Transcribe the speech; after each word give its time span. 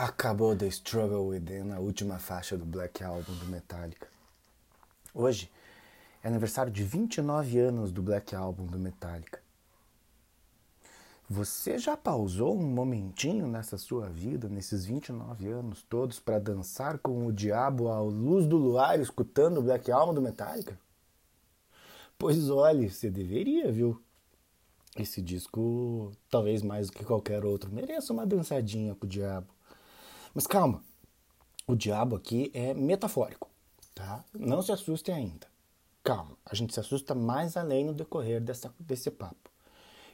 Acabou 0.00 0.54
The 0.54 0.68
Struggle 0.68 1.26
Within, 1.26 1.72
a 1.72 1.80
última 1.80 2.20
faixa 2.20 2.56
do 2.56 2.64
Black 2.64 3.02
Album 3.02 3.34
do 3.34 3.46
Metallica. 3.46 4.06
Hoje 5.12 5.50
é 6.22 6.28
aniversário 6.28 6.70
de 6.70 6.84
29 6.84 7.58
anos 7.58 7.90
do 7.90 8.00
Black 8.00 8.32
Album 8.32 8.66
do 8.66 8.78
Metallica. 8.78 9.42
Você 11.28 11.78
já 11.78 11.96
pausou 11.96 12.56
um 12.56 12.62
momentinho 12.62 13.48
nessa 13.48 13.76
sua 13.76 14.08
vida, 14.08 14.48
nesses 14.48 14.84
29 14.84 15.48
anos 15.48 15.82
todos, 15.82 16.20
para 16.20 16.38
dançar 16.38 16.98
com 16.98 17.26
o 17.26 17.32
diabo 17.32 17.88
à 17.88 18.00
luz 18.00 18.46
do 18.46 18.56
luar 18.56 19.00
escutando 19.00 19.58
o 19.58 19.62
Black 19.62 19.90
Album 19.90 20.14
do 20.14 20.22
Metallica? 20.22 20.78
Pois 22.16 22.48
olhe, 22.48 22.88
você 22.88 23.10
deveria, 23.10 23.72
viu? 23.72 24.00
Esse 24.96 25.20
disco, 25.20 26.12
talvez 26.30 26.62
mais 26.62 26.86
do 26.86 26.92
que 26.92 27.04
qualquer 27.04 27.44
outro, 27.44 27.68
mereça 27.72 28.12
uma 28.12 28.24
dançadinha 28.24 28.94
com 28.94 29.04
o 29.04 29.08
diabo. 29.08 29.57
Mas 30.38 30.46
calma, 30.46 30.84
o 31.66 31.74
diabo 31.74 32.14
aqui 32.14 32.48
é 32.54 32.72
metafórico, 32.72 33.50
tá? 33.92 34.24
Não 34.32 34.62
se 34.62 34.70
assustem 34.70 35.12
ainda. 35.12 35.48
Calma, 36.04 36.38
a 36.46 36.54
gente 36.54 36.72
se 36.72 36.78
assusta 36.78 37.12
mais 37.12 37.56
além 37.56 37.84
no 37.84 37.92
decorrer 37.92 38.40
dessa, 38.40 38.72
desse 38.78 39.10
papo. 39.10 39.50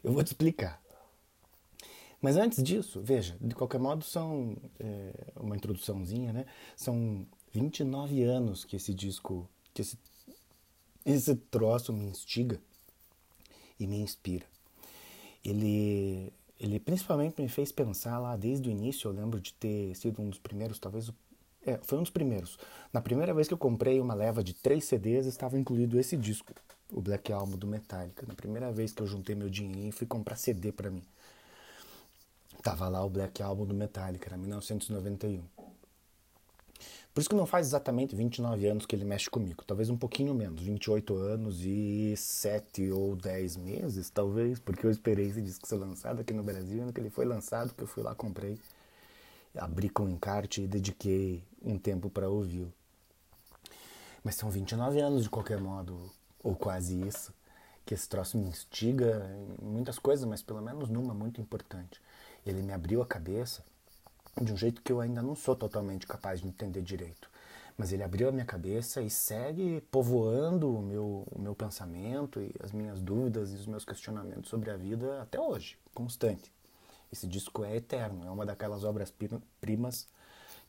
Eu 0.02 0.14
vou 0.14 0.24
te 0.24 0.28
explicar. 0.28 0.82
Mas 2.22 2.38
antes 2.38 2.62
disso, 2.62 3.02
veja, 3.02 3.36
de 3.38 3.54
qualquer 3.54 3.78
modo 3.78 4.02
são 4.02 4.56
é, 4.80 5.12
uma 5.36 5.56
introduçãozinha, 5.56 6.32
né? 6.32 6.46
São 6.74 7.26
29 7.52 8.22
anos 8.22 8.64
que 8.64 8.76
esse 8.76 8.94
disco, 8.94 9.46
que 9.74 9.82
esse, 9.82 9.98
esse 11.04 11.36
troço 11.36 11.92
me 11.92 12.06
instiga 12.06 12.58
e 13.78 13.86
me 13.86 13.98
inspira. 13.98 14.46
Ele 15.44 16.32
ele 16.64 16.80
principalmente 16.80 17.40
me 17.40 17.48
fez 17.48 17.70
pensar 17.70 18.18
lá 18.18 18.36
desde 18.36 18.68
o 18.68 18.72
início. 18.72 19.08
Eu 19.08 19.12
lembro 19.12 19.40
de 19.40 19.52
ter 19.54 19.94
sido 19.94 20.22
um 20.22 20.30
dos 20.30 20.38
primeiros, 20.38 20.78
talvez. 20.78 21.10
É, 21.66 21.78
foi 21.82 21.98
um 21.98 22.02
dos 22.02 22.10
primeiros. 22.10 22.58
Na 22.92 23.00
primeira 23.00 23.32
vez 23.34 23.48
que 23.48 23.54
eu 23.54 23.58
comprei 23.58 24.00
uma 24.00 24.14
leva 24.14 24.42
de 24.42 24.54
três 24.54 24.84
CDs, 24.84 25.26
estava 25.26 25.58
incluído 25.58 25.98
esse 25.98 26.16
disco, 26.16 26.52
o 26.90 27.00
Black 27.00 27.32
Album 27.32 27.56
do 27.56 27.66
Metallica. 27.66 28.26
Na 28.26 28.34
primeira 28.34 28.72
vez 28.72 28.92
que 28.92 29.02
eu 29.02 29.06
juntei 29.06 29.34
meu 29.34 29.48
dinheirinho 29.48 29.88
e 29.88 29.92
fui 29.92 30.06
comprar 30.06 30.36
CD 30.36 30.72
para 30.72 30.90
mim. 30.90 31.02
Tava 32.62 32.88
lá 32.88 33.04
o 33.04 33.10
Black 33.10 33.42
Album 33.42 33.66
do 33.66 33.74
Metallica, 33.74 34.28
era 34.28 34.38
1991. 34.38 35.42
Por 37.14 37.20
isso 37.20 37.30
que 37.30 37.36
não 37.36 37.46
faz 37.46 37.68
exatamente 37.68 38.16
29 38.16 38.66
anos 38.66 38.86
que 38.86 38.96
ele 38.96 39.04
mexe 39.04 39.30
comigo, 39.30 39.62
talvez 39.64 39.88
um 39.88 39.96
pouquinho 39.96 40.34
menos, 40.34 40.60
28 40.60 41.14
anos 41.14 41.60
e 41.64 42.12
7 42.16 42.90
ou 42.90 43.14
10 43.14 43.56
meses, 43.56 44.10
talvez, 44.10 44.58
porque 44.58 44.84
eu 44.84 44.90
esperei 44.90 45.28
esse 45.28 45.40
disco 45.40 45.64
ser 45.64 45.76
lançado 45.76 46.22
aqui 46.22 46.32
no 46.32 46.42
Brasil, 46.42 46.82
ano 46.82 46.92
que 46.92 47.00
ele 47.00 47.10
foi 47.10 47.24
lançado, 47.24 47.72
que 47.72 47.84
eu 47.84 47.86
fui 47.86 48.02
lá, 48.02 48.16
comprei, 48.16 48.58
abri 49.56 49.88
com 49.88 50.08
encarte 50.08 50.62
e 50.62 50.66
dediquei 50.66 51.44
um 51.62 51.78
tempo 51.78 52.10
para 52.10 52.28
ouvi-lo. 52.28 52.72
Mas 54.24 54.34
são 54.34 54.50
29 54.50 54.98
anos 54.98 55.22
de 55.22 55.30
qualquer 55.30 55.60
modo, 55.60 56.10
ou 56.42 56.56
quase 56.56 57.00
isso, 57.00 57.32
que 57.86 57.94
esse 57.94 58.08
troço 58.08 58.36
me 58.36 58.48
instiga 58.48 59.24
em 59.62 59.64
muitas 59.64 60.00
coisas, 60.00 60.24
mas 60.24 60.42
pelo 60.42 60.60
menos 60.60 60.88
numa 60.88 61.14
muito 61.14 61.40
importante. 61.40 62.02
Ele 62.44 62.60
me 62.60 62.72
abriu 62.72 63.00
a 63.00 63.06
cabeça 63.06 63.62
de 64.40 64.52
um 64.52 64.56
jeito 64.56 64.82
que 64.82 64.92
eu 64.92 65.00
ainda 65.00 65.22
não 65.22 65.34
sou 65.34 65.54
totalmente 65.54 66.06
capaz 66.06 66.40
de 66.40 66.48
entender 66.48 66.82
direito. 66.82 67.30
Mas 67.76 67.92
ele 67.92 68.02
abriu 68.02 68.28
a 68.28 68.32
minha 68.32 68.44
cabeça 68.44 69.02
e 69.02 69.10
segue 69.10 69.80
povoando 69.90 70.72
o 70.72 70.80
meu, 70.80 71.26
o 71.30 71.38
meu 71.40 71.54
pensamento 71.54 72.40
e 72.40 72.54
as 72.62 72.70
minhas 72.70 73.00
dúvidas 73.00 73.52
e 73.52 73.56
os 73.56 73.66
meus 73.66 73.84
questionamentos 73.84 74.48
sobre 74.48 74.70
a 74.70 74.76
vida 74.76 75.22
até 75.22 75.40
hoje, 75.40 75.76
constante. 75.92 76.52
Esse 77.12 77.26
disco 77.26 77.64
é 77.64 77.76
eterno, 77.76 78.26
é 78.26 78.30
uma 78.30 78.46
daquelas 78.46 78.84
obras-primas 78.84 80.08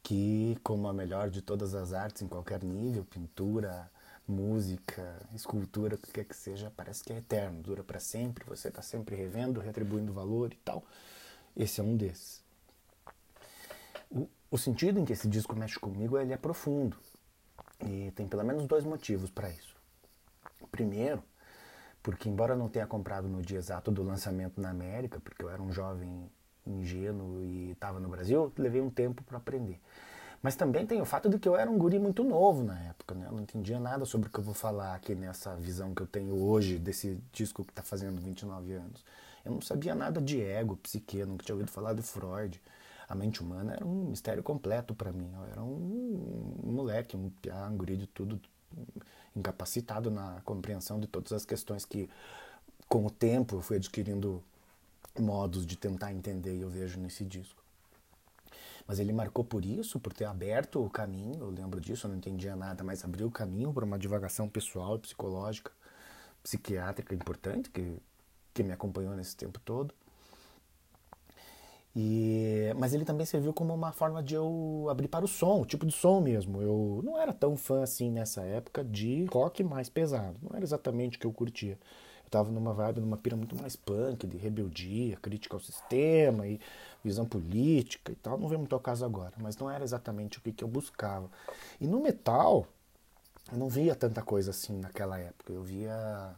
que, 0.02 0.58
como 0.64 0.88
a 0.88 0.94
melhor 0.94 1.30
de 1.30 1.42
todas 1.42 1.74
as 1.74 1.94
artes 1.94 2.22
em 2.22 2.28
qualquer 2.28 2.64
nível, 2.64 3.04
pintura, 3.06 3.90
música, 4.28 5.20
escultura, 5.34 5.96
o 5.96 5.98
que 5.98 6.12
quer 6.12 6.26
que 6.26 6.36
seja, 6.36 6.72
parece 6.76 7.04
que 7.04 7.14
é 7.14 7.18
eterno, 7.18 7.62
dura 7.62 7.84
para 7.84 8.00
sempre, 8.00 8.46
você 8.46 8.68
está 8.68 8.82
sempre 8.82 9.16
revendo, 9.16 9.60
retribuindo 9.60 10.14
valor 10.14 10.54
e 10.54 10.58
tal. 10.58 10.84
Esse 11.56 11.82
é 11.82 11.84
um 11.84 11.96
desses. 11.98 12.45
O, 14.52 14.58
sentido 14.58 15.00
em 15.00 15.06
que 15.06 15.14
esse 15.14 15.28
disco 15.28 15.56
mexe 15.56 15.80
comigo 15.80 16.18
ele 16.18 16.34
é 16.34 16.38
profundo. 16.38 16.98
E 17.86 18.12
tem 18.12 18.28
pelo 18.28 18.44
menos 18.44 18.66
dois 18.66 18.86
motivos 18.86 19.30
para 19.30 19.50
isso. 19.50 19.76
Primeiro, 20.72 21.22
porque 22.02 22.30
embora 22.30 22.56
não 22.56 22.70
tenha 22.70 22.88
comprado 22.88 23.28
no 23.28 23.42
dia 23.42 23.58
exato 23.58 23.92
do 23.92 24.04
lançamento 24.04 24.62
na 24.62 24.70
América, 24.70 25.20
porque 25.20 25.44
eu 25.44 25.50
era 25.50 25.62
um 25.62 25.72
jovem 25.72 26.30
ingênuo 26.66 27.44
e 27.44 27.72
estava 27.72 28.00
no 28.00 28.08
Brasil, 28.08 28.52
levei 28.58 28.82
um 28.82 28.90
tempo 28.90 29.24
para 29.24 29.38
aprender. 29.38 29.80
Mas 30.42 30.56
também 30.56 30.86
tem 30.86 31.02
o 31.02 31.06
fato 31.06 31.28
de 31.28 31.40
que 31.40 31.50
eu 31.50 31.56
era 31.56 31.70
um 31.70 31.78
guri 31.78 31.98
muito 31.98 32.24
novo 32.24 32.64
na 32.64 32.80
época, 32.84 33.16
né? 33.16 33.26
Eu 33.28 33.32
não 33.32 33.42
entendia 33.42 33.80
nada 33.80 34.06
sobre 34.06 34.28
o 34.28 34.32
que 34.32 34.40
eu 34.40 34.44
vou 34.44 34.54
falar 34.54 34.94
aqui 34.94 35.16
nessa 35.16 35.56
visão 35.56 35.94
que 35.94 36.02
eu 36.02 36.08
tenho 36.08 36.36
hoje 36.36 36.78
desse 36.78 37.20
disco 37.32 37.64
que 37.64 37.72
está 37.72 37.82
fazendo 37.82 38.22
29 38.22 38.74
anos. 38.74 39.04
Eu 39.44 39.54
não 39.54 39.62
sabia 39.62 39.96
nada 39.96 40.22
de 40.22 40.42
ego, 40.42 40.78
psique, 40.78 41.26
nunca 41.26 41.44
tinha 41.44 41.56
ouvido 41.56 41.72
falar 41.72 41.94
de 41.94 42.04
Freud 42.04 42.62
a 43.08 43.16
mente 43.16 43.42
humana 43.42 43.74
era 43.74 43.86
um 43.86 44.06
mistério 44.10 44.42
completo 44.42 44.96
para 44.96 45.12
mim. 45.12 45.32
Eu 45.34 45.46
era 45.46 45.64
um, 45.64 46.56
moleque, 46.64 47.16
um 47.16 47.30
piá, 47.30 47.68
um 47.68 47.78
guri 47.78 47.98
de 47.98 48.08
tudo, 48.08 48.40
incapacitado 49.36 50.10
na 50.10 50.42
compreensão 50.44 51.00
de 51.00 51.08
todas 51.08 51.32
as 51.32 51.46
questões 51.46 51.86
que, 51.86 52.10
com 52.88 53.06
o 53.06 53.10
tempo, 53.10 53.58
eu 53.58 53.62
fui 53.62 53.78
adquirindo 53.78 54.44
modos 55.20 55.66
de 55.66 55.78
tentar 55.78 56.12
entender 56.12 56.56
e 56.58 56.62
eu 56.62 56.70
vejo 56.70 57.00
nesse 57.00 57.24
disco. 57.24 57.64
Mas 58.88 59.00
ele 59.00 59.12
marcou 59.12 59.44
por 59.44 59.66
isso, 59.66 60.00
por 60.00 60.14
ter 60.14 60.26
aberto 60.26 60.84
o 60.84 60.90
caminho, 60.90 61.40
eu 61.40 61.50
lembro 61.50 61.82
disso, 61.82 62.06
eu 62.06 62.12
não 62.12 62.18
entendia 62.18 62.56
nada, 62.56 62.84
mas 62.84 63.04
abriu 63.04 63.28
o 63.28 63.32
caminho 63.32 63.74
para 63.74 63.84
uma 63.84 63.98
divagação 63.98 64.48
pessoal, 64.48 65.00
psicológica, 65.00 65.72
psiquiátrica 66.44 67.16
importante, 67.16 67.70
que, 67.72 67.98
que 68.54 68.64
me 68.64 68.72
acompanhou 68.72 69.16
nesse 69.16 69.36
tempo 69.36 69.60
todo. 69.60 69.94
E, 71.96 72.74
mas 72.78 72.94
ele 72.94 73.06
também 73.06 73.26
serviu 73.26 73.54
como 73.54 73.74
uma 73.74 73.94
forma 73.94 74.22
de 74.22 74.36
eu 74.36 74.88
abrir 74.90 75.08
para 75.08 75.24
o 75.24 75.28
som, 75.28 75.62
o 75.62 75.66
tipo 75.66 75.86
de 75.86 75.94
som 75.94 76.20
mesmo. 76.20 76.62
Eu 76.62 77.02
não 77.04 77.18
era 77.20 77.32
tão 77.32 77.56
fã 77.56 77.84
assim 77.84 78.12
nessa 78.12 78.42
época 78.42 78.84
de 78.84 79.26
rock 79.32 79.64
mais 79.64 79.88
pesado. 79.88 80.38
Não 80.42 80.56
era 80.56 80.64
exatamente 80.66 81.18
o 81.18 81.20
que 81.22 81.26
eu 81.26 81.32
curtia. 81.32 81.80
Eu 82.24 82.28
estava 82.28 82.52
numa 82.52 82.74
vibe, 82.74 83.00
numa 83.00 83.16
pira 83.16 83.38
muito 83.38 83.56
mais 83.56 83.78
punk, 83.78 84.28
de 84.28 84.36
rebeldia, 84.36 85.16
crítica 85.18 85.56
ao 85.56 85.60
sistema 85.62 86.46
e 86.46 86.60
visão 87.02 87.26
política 87.26 88.12
e 88.12 88.16
tal. 88.16 88.38
Não 88.38 88.50
vem 88.50 88.58
muito 88.58 88.74
ao 88.76 88.82
caso 88.82 89.06
agora, 89.06 89.34
mas 89.38 89.56
não 89.56 89.72
era 89.72 89.84
exatamente 89.84 90.40
o 90.40 90.42
que, 90.42 90.52
que 90.52 90.64
eu 90.66 90.68
buscava. 90.68 91.30
E 91.80 91.88
no 91.88 92.02
metal, 92.02 92.68
eu 93.52 93.58
não 93.58 93.70
via 93.70 93.96
tanta 93.96 94.22
coisa 94.22 94.52
assim 94.52 94.80
naquela 94.80 95.18
época. 95.18 95.54
Eu 95.54 95.64
via 95.64 96.36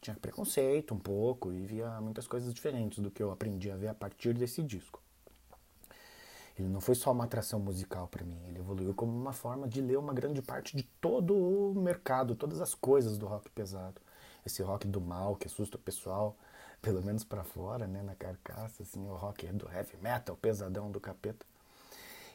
tinha 0.00 0.16
preconceito 0.16 0.94
um 0.94 0.98
pouco 0.98 1.52
e 1.52 1.64
via 1.64 2.00
muitas 2.00 2.26
coisas 2.26 2.52
diferentes 2.52 2.98
do 2.98 3.10
que 3.10 3.22
eu 3.22 3.30
aprendi 3.30 3.70
a 3.70 3.76
ver 3.76 3.88
a 3.88 3.94
partir 3.94 4.34
desse 4.34 4.62
disco. 4.62 5.02
Ele 6.58 6.68
não 6.68 6.80
foi 6.80 6.94
só 6.94 7.12
uma 7.12 7.24
atração 7.24 7.60
musical 7.60 8.08
para 8.08 8.24
mim, 8.24 8.40
ele 8.48 8.58
evoluiu 8.58 8.92
como 8.92 9.12
uma 9.12 9.32
forma 9.32 9.68
de 9.68 9.80
ler 9.80 9.96
uma 9.96 10.12
grande 10.12 10.42
parte 10.42 10.76
de 10.76 10.82
todo 10.82 11.34
o 11.34 11.74
mercado, 11.80 12.34
todas 12.34 12.60
as 12.60 12.74
coisas 12.74 13.16
do 13.16 13.26
rock 13.26 13.48
pesado. 13.50 14.00
Esse 14.44 14.62
rock 14.62 14.86
do 14.88 15.00
mal 15.00 15.36
que 15.36 15.46
assusta 15.46 15.76
o 15.76 15.80
pessoal, 15.80 16.36
pelo 16.82 17.02
menos 17.02 17.22
para 17.22 17.44
fora, 17.44 17.86
né, 17.86 18.02
na 18.02 18.14
carcaça, 18.14 18.82
assim, 18.82 19.06
o 19.08 19.14
rock 19.14 19.46
do 19.52 19.70
heavy 19.70 19.96
metal, 19.98 20.36
pesadão 20.36 20.90
do 20.90 21.00
capeta. 21.00 21.46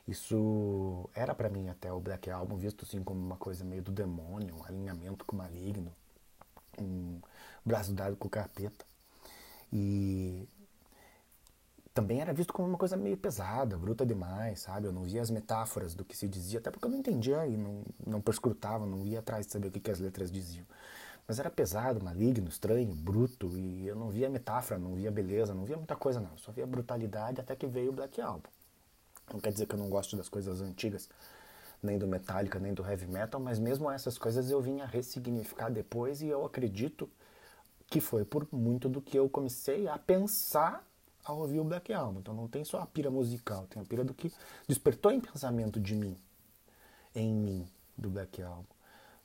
Isso 0.07 1.09
era 1.13 1.34
para 1.34 1.50
mim 1.50 1.69
até 1.69 1.91
o 1.91 2.00
Black 2.00 2.30
Album 2.30 2.57
visto 2.57 2.84
assim 2.84 3.01
como 3.01 3.22
uma 3.22 3.38
coisa 3.38 3.63
meio 3.63 3.81
do 3.81 3.91
demônio, 3.91 4.56
um 4.56 4.63
alinhamento 4.66 5.24
com 5.24 5.35
o 5.35 5.40
maligno, 5.40 5.94
um 6.80 7.20
braço 7.66 7.94
dado 7.94 8.16
com 8.16 8.28
o 8.28 8.32
capeta. 8.32 8.86
E 9.72 10.48
também 11.94 12.22
era 12.22 12.34
visto 12.34 12.52
como 12.52 12.68
uma 12.68 12.78
coisa 12.78 12.98
meio 12.98 13.16
pesada, 13.16 13.78
bruta 13.78 14.06
demais, 14.06 14.62
sabe? 14.62 14.88
Eu 14.88 14.92
não 14.92 15.04
via 15.04 15.22
as 15.22 15.30
metáforas 15.30 15.94
do 15.94 16.04
que 16.04 16.18
se 16.18 16.28
dizia, 16.28 16.60
até 16.60 16.72
porque 16.72 16.86
eu 16.86 16.90
não 16.90 16.98
entendia 16.98 17.46
e 17.46 17.56
não, 17.56 17.84
não 18.06 18.22
perscrutava, 18.22 18.86
não 18.86 19.06
ia 19.06 19.20
atrás 19.20 19.46
de 19.46 19.52
saber 19.52 19.68
o 19.68 19.72
que, 19.72 19.80
que 19.80 19.92
as 19.92 20.00
letras 20.00 20.31
diziam. 20.31 20.66
Mas 21.28 21.40
era 21.40 21.50
pesado, 21.50 22.04
maligno, 22.04 22.50
estranho, 22.50 22.94
bruto, 22.94 23.48
e 23.58 23.88
eu 23.88 23.96
não 23.96 24.10
via 24.10 24.30
metáfora, 24.30 24.80
não 24.80 24.96
via 24.96 25.12
beleza, 25.12 25.54
não 25.54 25.66
via 25.66 25.78
muita 25.78 25.96
coisa 25.96 26.19
não. 26.19 26.36
Só 26.38 26.52
via 26.52 26.66
brutalidade 26.66 27.40
até 27.40 27.56
que 27.56 27.66
veio 27.68 27.92
o 27.92 27.94
Black 27.94 28.19
Album. 28.19 28.50
Não 29.31 29.40
quer 29.40 29.54
dizer 29.54 29.68
que 29.68 29.76
eu 29.76 29.80
não 29.80 29.90
gosto 29.90 30.18
das 30.18 30.28
coisas 30.28 30.62
antigas, 30.62 31.10
nem 31.83 31.97
do 31.97 32.07
Metallica, 32.07 32.59
nem 32.59 32.74
do 32.74 32.83
Heavy 32.85 33.07
Metal, 33.07 33.39
mas 33.39 33.59
mesmo 33.59 33.91
essas 33.91 34.18
coisas 34.18 34.50
eu 34.50 34.62
vinha 34.62 34.85
ressignificar 34.85 35.69
depois 35.69 36.21
e 36.21 36.27
eu 36.27 36.45
acredito 36.45 37.09
que 37.88 38.00
foi 38.00 38.25
por 38.25 38.47
muito 38.51 38.89
do 38.89 39.01
que 39.01 39.18
eu 39.18 39.30
comecei 39.30 39.88
a 39.88 39.97
pensar 39.97 40.83
ao 41.24 41.39
ouvir 41.39 41.59
o 41.59 41.63
Black 41.63 41.94
Album. 41.94 42.19
Então 42.19 42.33
não 42.33 42.47
tem 42.47 42.63
só 42.63 42.80
a 42.80 42.85
pira 42.85 43.12
musical, 43.12 43.68
tem 43.68 43.81
a 43.81 43.85
pira 43.85 44.03
do 44.03 44.13
que 44.13 44.31
despertou 44.68 45.12
em 45.12 45.19
pensamento 45.19 45.80
de 45.80 45.95
mim, 45.95 46.18
em 47.13 47.33
mim, 47.33 47.68
do 47.97 48.09
Black 48.09 48.41
Album. 48.41 48.65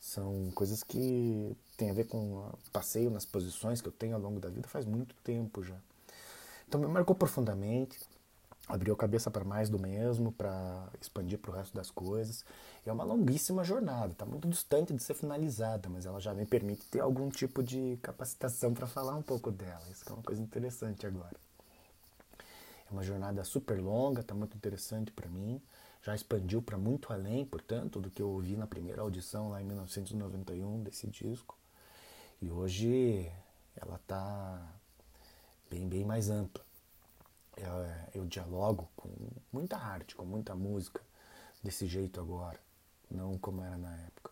São 0.01 0.51
coisas 0.55 0.83
que 0.83 1.57
tem 1.77 1.91
a 1.91 1.95
ver 1.95 2.07
com 2.07 2.53
passeio 2.73 3.11
nas 3.11 3.25
posições 3.25 3.81
que 3.81 3.89
eu 3.89 3.93
tenho 3.93 4.15
ao 4.15 4.21
longo 4.21 4.39
da 4.39 4.49
vida 4.49 4.69
faz 4.69 4.85
muito 4.85 5.15
tempo 5.25 5.63
já. 5.63 5.77
Então 6.69 6.81
me 6.81 6.87
marcou 6.87 7.17
profundamente. 7.17 7.99
Abriu 8.69 8.93
a 8.93 8.97
cabeça 8.97 9.31
para 9.31 9.45
mais 9.45 9.71
do 9.71 9.79
mesmo, 9.79 10.31
para 10.31 10.89
expandir 11.01 11.39
para 11.39 11.51
o 11.51 11.55
resto 11.55 11.75
das 11.75 11.91
coisas. 11.91 12.45
É 12.85 12.93
uma 12.93 13.03
longuíssima 13.03 13.65
jornada, 13.65 14.13
está 14.13 14.27
muito 14.27 14.47
distante 14.47 14.93
de 14.93 15.03
ser 15.03 15.15
finalizada, 15.15 15.89
mas 15.89 16.05
ela 16.05 16.21
já 16.21 16.35
me 16.35 16.45
permite 16.45 16.87
ter 16.89 17.01
algum 17.01 17.31
tipo 17.31 17.63
de 17.63 17.99
capacitação 18.03 18.75
para 18.75 18.87
falar 18.87 19.15
um 19.17 19.23
pouco 19.23 19.51
dela. 19.51 19.83
Isso 19.91 20.05
é 20.09 20.13
uma 20.13 20.23
coisa 20.23 20.43
interessante 20.43 21.07
agora. 21.07 21.37
É 22.39 22.93
uma 22.93 23.03
jornada 23.03 23.43
super 23.45 23.81
longa, 23.81 24.21
está 24.21 24.35
muito 24.35 24.57
interessante 24.57 25.11
para 25.13 25.29
mim. 25.29 25.61
Já 26.03 26.15
expandiu 26.15 26.63
para 26.63 26.79
muito 26.79 27.13
além, 27.13 27.45
portanto, 27.45 28.01
do 28.01 28.11
que 28.11 28.23
eu 28.23 28.29
ouvi 28.31 28.57
na 28.57 28.67
primeira 28.67 29.03
audição 29.03 29.51
lá 29.51 29.61
em 29.61 29.65
1991 29.65 30.83
desse 30.83 31.07
disco. 31.09 31.57
E 32.41 32.51
hoje 32.51 33.31
ela 33.77 33.97
está 33.97 34.63
bem, 35.69 35.89
bem 35.89 36.05
mais 36.05 36.31
ampla 36.31 36.68
eu, 37.61 38.23
eu 38.23 38.27
dialogo 38.27 38.89
com 38.97 39.09
muita 39.53 39.77
arte, 39.77 40.15
com 40.15 40.25
muita 40.25 40.55
música 40.55 41.01
desse 41.63 41.87
jeito 41.87 42.21
agora, 42.21 42.59
não 43.11 43.37
como 43.39 43.63
era 43.63 43.77
na 43.77 43.95
época. 43.97 44.31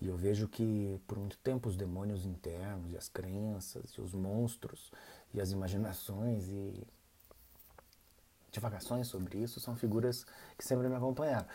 E 0.00 0.06
eu 0.06 0.16
vejo 0.16 0.46
que 0.46 1.00
por 1.06 1.18
muito 1.18 1.36
tempo 1.38 1.68
os 1.68 1.76
demônios 1.76 2.24
internos 2.24 2.92
e 2.92 2.96
as 2.96 3.08
crenças 3.08 3.90
e 3.90 4.00
os 4.00 4.14
monstros 4.14 4.92
e 5.34 5.40
as 5.40 5.50
imaginações 5.50 6.48
e 6.48 6.86
divagações 8.50 9.06
sobre 9.06 9.38
isso 9.38 9.60
são 9.60 9.76
figuras 9.76 10.24
que 10.56 10.64
sempre 10.64 10.88
me 10.88 10.94
acompanharam. 10.94 11.46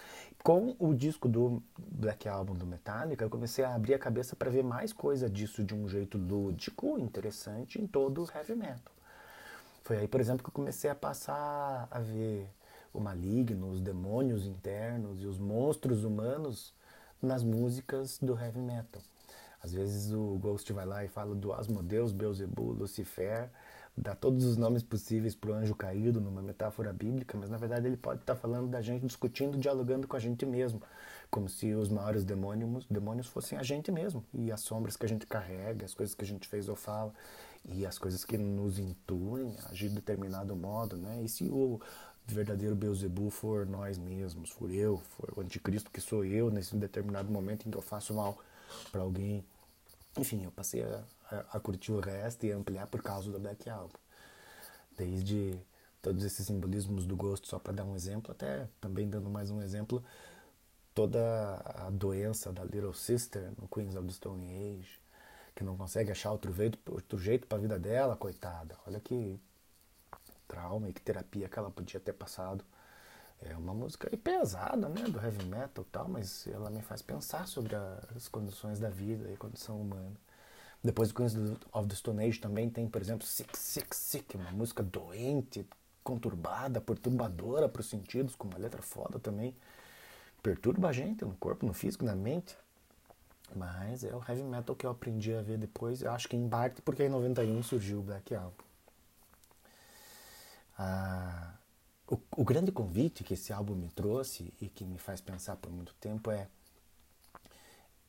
Com 0.44 0.76
o 0.78 0.94
disco 0.94 1.28
do 1.28 1.64
Black 1.78 2.28
Album 2.28 2.54
do 2.54 2.66
Metallica, 2.66 3.24
eu 3.24 3.30
comecei 3.30 3.64
a 3.64 3.74
abrir 3.74 3.94
a 3.94 4.00
cabeça 4.00 4.36
para 4.36 4.52
ver 4.52 4.64
mais 4.64 4.92
coisa 4.92 5.30
disso 5.30 5.64
de 5.64 5.74
um 5.74 5.88
jeito 5.88 6.18
lúdico, 6.18 7.00
interessante 7.00 7.82
em 7.82 7.88
todo 7.88 8.24
o 8.24 8.38
heavy 8.38 8.56
metal. 8.56 8.93
Foi 9.84 9.98
aí, 9.98 10.08
por 10.08 10.22
exemplo, 10.22 10.42
que 10.42 10.50
eu 10.50 10.54
comecei 10.54 10.90
a 10.90 10.96
passar 10.96 11.90
a 11.92 12.00
ver 12.00 12.50
o 12.94 13.02
maligno, 13.02 13.70
os 13.70 13.82
demônios 13.82 14.46
internos 14.46 15.22
e 15.22 15.26
os 15.26 15.38
monstros 15.38 16.06
humanos 16.06 16.74
nas 17.22 17.44
músicas 17.44 18.18
do 18.20 18.38
heavy 18.40 18.60
metal. 18.60 19.02
Às 19.62 19.74
vezes 19.74 20.14
o 20.14 20.38
Ghost 20.40 20.72
vai 20.72 20.86
lá 20.86 21.04
e 21.04 21.10
fala 21.10 21.36
do 21.36 21.52
Asmodeus, 21.52 22.14
Beelzebub, 22.14 22.80
Lucifer, 22.80 23.50
dá 23.96 24.16
todos 24.16 24.46
os 24.46 24.56
nomes 24.56 24.84
possíveis 24.84 25.36
para 25.36 25.52
o 25.52 25.54
anjo 25.54 25.76
caído 25.76 26.20
numa 26.22 26.42
metáfora 26.42 26.94
bíblica, 26.94 27.38
mas 27.38 27.50
na 27.50 27.58
verdade 27.58 27.88
ele 27.88 27.98
pode 27.98 28.22
estar 28.22 28.36
tá 28.36 28.40
falando 28.40 28.70
da 28.70 28.82
gente 28.82 29.06
discutindo, 29.06 29.58
dialogando 29.58 30.08
com 30.08 30.16
a 30.16 30.20
gente 30.20 30.46
mesmo, 30.46 30.82
como 31.30 31.50
se 31.50 31.74
os 31.74 31.90
maiores 31.90 32.24
demônios, 32.24 32.86
demônios 32.90 33.28
fossem 33.28 33.58
a 33.58 33.64
gente 33.64 33.92
mesmo 33.92 34.24
e 34.34 34.52
as 34.52 34.62
sombras 34.62 34.96
que 34.96 35.06
a 35.06 35.10
gente 35.10 35.28
carrega, 35.28 35.86
as 35.86 35.94
coisas 35.94 36.16
que 36.16 36.24
a 36.24 36.28
gente 36.28 36.48
fez 36.48 36.68
ou 36.70 36.76
fala 36.76 37.14
e 37.66 37.86
as 37.86 37.98
coisas 37.98 38.26
que 38.26 38.38
nos 38.38 38.78
intuem 38.78 39.56
a 39.64 39.70
agir 39.70 39.90
de 39.90 39.96
determinado 39.96 40.56
modo, 40.56 40.98
né? 40.98 41.22
E 41.24 41.30
se 41.30 41.46
o 41.46 41.80
verdadeiro 42.26 42.76
Beuzebu 42.76 43.30
for 43.30 43.66
nós 43.66 43.98
mesmos, 43.98 44.50
for 44.50 44.72
eu, 44.72 44.98
for 44.98 45.34
o 45.38 45.42
anticristo 45.42 45.92
que 45.92 46.02
sou 46.02 46.24
eu 46.26 46.50
nesse 46.50 46.76
determinado 46.76 47.32
momento 47.32 47.68
em 47.68 47.72
que 47.72 47.78
eu 47.78 47.82
faço 47.82 48.14
mal 48.14 48.38
para 48.92 49.02
alguém. 49.02 49.46
Enfim, 50.18 50.44
eu 50.44 50.52
passei 50.52 50.84
a, 50.84 51.04
a, 51.30 51.40
a, 51.54 51.60
curtir 51.60 51.92
o 51.92 52.00
resto 52.00 52.46
e 52.46 52.52
ampliar 52.52 52.88
por 52.88 53.02
causa 53.02 53.32
do 53.32 53.40
Black 53.40 53.70
Album. 53.70 53.98
Desde 54.96 55.60
todos 56.02 56.24
esses 56.24 56.46
simbolismos 56.46 57.06
do 57.06 57.16
gosto, 57.16 57.48
só 57.48 57.58
para 57.58 57.74
dar 57.74 57.86
um 57.86 57.96
exemplo, 57.96 58.32
até 58.32 58.68
também 58.80 59.10
dando 59.10 59.30
mais 59.30 59.50
um 59.50 59.62
exemplo, 59.62 60.04
toda 60.94 61.62
a 61.66 61.90
doença 61.90 62.52
da 62.52 62.64
Little 62.64 62.94
Sister 62.94 63.52
no 63.60 63.68
Queens 63.68 63.96
of 63.96 64.06
the 64.06 64.14
Stone 64.14 64.46
Age, 64.46 65.03
que 65.56 65.64
não 65.64 65.78
consegue 65.78 66.12
achar 66.12 66.32
outro 66.32 66.54
jeito, 66.54 66.80
outro 66.92 67.18
jeito 67.18 67.48
para 67.48 67.58
a 67.58 67.62
vida 67.62 67.80
dela, 67.80 68.16
coitada. 68.16 68.78
Olha 68.88 69.00
que 69.00 69.40
trauma 70.48 70.90
e 70.90 70.94
que 70.94 71.02
terapia 71.02 71.50
que 71.50 71.58
ela 71.60 71.72
podia 71.72 72.00
ter 72.00 72.14
passado. 72.14 72.64
É 73.42 73.56
uma 73.58 73.74
música 73.74 74.10
pesada, 74.18 74.88
né, 74.88 75.04
do 75.04 75.20
heavy 75.20 75.46
metal 75.46 75.84
e 75.84 75.92
tal, 75.92 76.08
mas 76.08 76.48
ela 76.48 76.70
me 76.70 76.82
faz 76.82 77.02
pensar 77.02 77.48
sobre 77.48 77.76
as 78.16 78.28
condições 78.30 78.80
da 78.80 78.90
vida 78.90 79.30
e 79.30 79.34
a 79.34 79.38
condição 79.38 79.82
humana. 79.82 80.16
Depois 80.84 81.10
do 81.10 81.16
Queens 81.16 81.34
of 81.72 81.88
the 81.88 81.96
Stone 81.96 82.24
Age 82.26 82.40
também 82.40 82.70
tem, 82.70 82.88
por 82.88 83.02
exemplo, 83.02 83.26
Sick, 83.26 83.58
Sick, 83.58 83.96
Sick, 83.96 84.38
uma 84.38 84.52
música 84.52 84.84
doente, 84.84 85.66
conturbada, 86.04 86.82
perturbadora 86.82 87.70
para 87.70 87.80
os 87.80 87.90
sentidos, 87.90 88.36
com 88.36 88.48
uma 88.48 88.58
letra 88.58 88.82
foda 88.82 89.20
também. 89.20 89.56
Perturba 90.42 90.90
a 90.90 90.92
gente 90.92 91.24
no 91.24 91.36
corpo, 91.36 91.66
no 91.66 91.74
físico, 91.74 92.04
na 92.04 92.16
mente. 92.16 92.56
Mas 93.56 94.04
é 94.04 94.16
o 94.16 94.24
heavy 94.28 94.44
metal 94.44 94.76
que 94.76 94.86
eu 94.86 94.92
aprendi 94.92 95.34
a 95.34 95.42
ver 95.42 95.58
depois, 95.58 96.02
eu 96.02 96.12
acho 96.12 96.28
que 96.28 96.36
em 96.36 96.48
parte 96.50 96.82
porque 96.82 97.04
em 97.04 97.10
91 97.10 97.62
surgiu 97.64 98.00
o 98.00 98.04
Black 98.04 98.34
Album. 98.34 98.64
Ah, 100.78 101.54
o, 102.08 102.20
o, 102.36 102.44
grande 102.44 102.72
convite 102.72 103.24
que 103.24 103.36
esse 103.36 103.54
álbum 103.54 103.76
me 103.76 103.90
trouxe 103.90 104.54
e 104.60 104.68
que 104.68 104.84
me 104.84 104.98
faz 104.98 105.22
pensar 105.22 105.56
por 105.56 105.72
muito 105.72 105.94
tempo 105.96 106.32
é 106.32 106.48